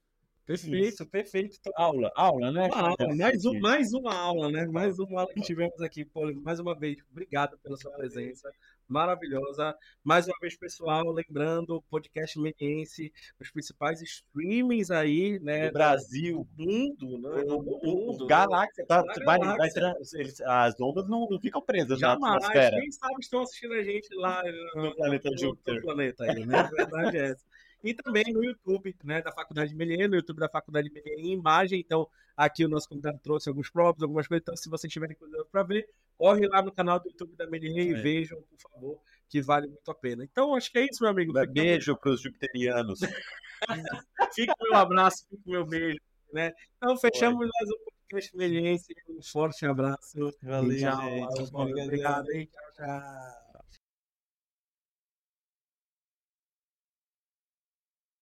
Perfeito, 0.46 0.86
isso. 0.86 1.06
perfeito. 1.06 1.58
Aula, 1.76 2.10
aula, 2.16 2.50
né? 2.50 2.68
Uma 2.68 2.88
aula, 2.88 3.14
mais, 3.16 3.44
um, 3.44 3.60
mais 3.60 3.92
uma 3.92 4.14
aula, 4.14 4.50
né? 4.50 4.66
Mais 4.66 4.98
uma 4.98 5.20
aula 5.20 5.32
que 5.34 5.42
tivemos 5.42 5.80
aqui. 5.82 6.04
Pô, 6.06 6.32
mais 6.42 6.58
uma 6.58 6.74
vez, 6.74 6.98
obrigado 7.10 7.58
pela 7.58 7.76
sua 7.76 7.90
presença 7.92 8.50
maravilhosa. 8.88 9.76
Mais 10.02 10.26
uma 10.26 10.36
vez, 10.40 10.56
pessoal, 10.56 11.04
lembrando, 11.12 11.82
podcast 11.90 12.38
Meniense, 12.38 13.12
os 13.40 13.50
principais 13.50 14.00
streamings 14.00 14.90
aí, 14.90 15.38
né? 15.40 15.66
Do 15.66 15.74
Brasil, 15.74 16.48
mundo, 16.56 17.18
né? 17.18 17.42
O, 17.46 17.80
mundo, 17.84 18.26
galáxia, 18.26 18.86
tá, 18.86 19.02
vai, 19.24 19.38
vai, 19.38 19.68
eles, 20.14 20.40
as 20.40 20.80
ondas 20.80 21.08
não, 21.08 21.28
não 21.28 21.40
ficam 21.40 21.60
presas 21.60 21.98
Jamais. 21.98 22.20
na 22.20 22.36
atmosfera. 22.36 22.80
Quem 22.80 22.90
sabe 22.90 23.14
estão 23.20 23.42
assistindo 23.42 23.74
a 23.74 23.82
gente 23.82 24.08
lá 24.14 24.42
no, 24.74 24.94
planeta 24.96 25.30
Júpiter. 25.36 25.74
No 25.74 25.82
planeta 25.82 26.24
aí, 26.24 26.46
né? 26.46 26.58
A 26.58 26.62
verdade 26.62 27.16
é 27.16 27.30
essa 27.30 27.48
e 27.82 27.94
também 27.94 28.24
no 28.32 28.44
YouTube, 28.44 28.94
né, 29.04 29.22
da 29.22 29.32
Faculdade 29.32 29.70
de 29.70 29.76
Melier, 29.76 30.08
no 30.08 30.16
YouTube 30.16 30.40
da 30.40 30.48
Faculdade 30.48 30.88
de 30.88 30.94
Melier 30.94 31.18
em 31.18 31.32
imagem. 31.32 31.80
Então, 31.80 32.08
aqui 32.38 32.64
o 32.64 32.68
nosso 32.68 32.88
convidado 32.88 33.18
trouxe 33.18 33.48
alguns 33.48 33.68
props, 33.68 34.00
algumas 34.00 34.28
coisas. 34.28 34.42
Então, 34.42 34.56
se 34.56 34.70
vocês 34.70 34.90
tiverem 34.92 35.16
coisa 35.16 35.44
para 35.50 35.64
ver, 35.64 35.88
corre 36.16 36.46
lá 36.46 36.62
no 36.62 36.70
canal 36.70 37.00
do 37.00 37.08
YouTube 37.08 37.34
da 37.36 37.48
Melier 37.48 37.88
é. 37.88 37.90
e 37.90 37.94
vejam, 38.00 38.40
por 38.42 38.58
favor, 38.60 39.00
que 39.28 39.42
vale 39.42 39.66
muito 39.66 39.90
a 39.90 39.94
pena. 39.94 40.22
Então, 40.22 40.54
acho 40.54 40.70
que 40.70 40.78
é 40.78 40.86
isso, 40.86 41.02
meu 41.02 41.10
amigo. 41.10 41.32
Beijo 41.48 41.96
para 41.96 42.12
os 42.12 42.20
jupiterianos. 42.20 43.00
fica 44.32 44.54
o 44.60 44.64
meu 44.70 44.76
abraço, 44.76 45.26
fica 45.28 45.42
o 45.44 45.50
meu 45.50 45.66
beijo. 45.66 45.98
Né? 46.32 46.52
Então, 46.76 46.96
fechamos 46.96 47.38
Foi. 47.38 47.48
mais 47.48 47.70
um 47.70 47.84
podcast 48.08 48.36
Meliense. 48.36 48.94
Um 49.08 49.22
forte 49.22 49.66
abraço. 49.66 50.32
Valeu, 50.40 50.78
tchau. 50.78 51.10
Gente. 51.10 51.54
Obrigado, 51.54 52.30
hein? 52.30 52.48
Tchau, 52.52 52.86
tchau. 52.86 53.47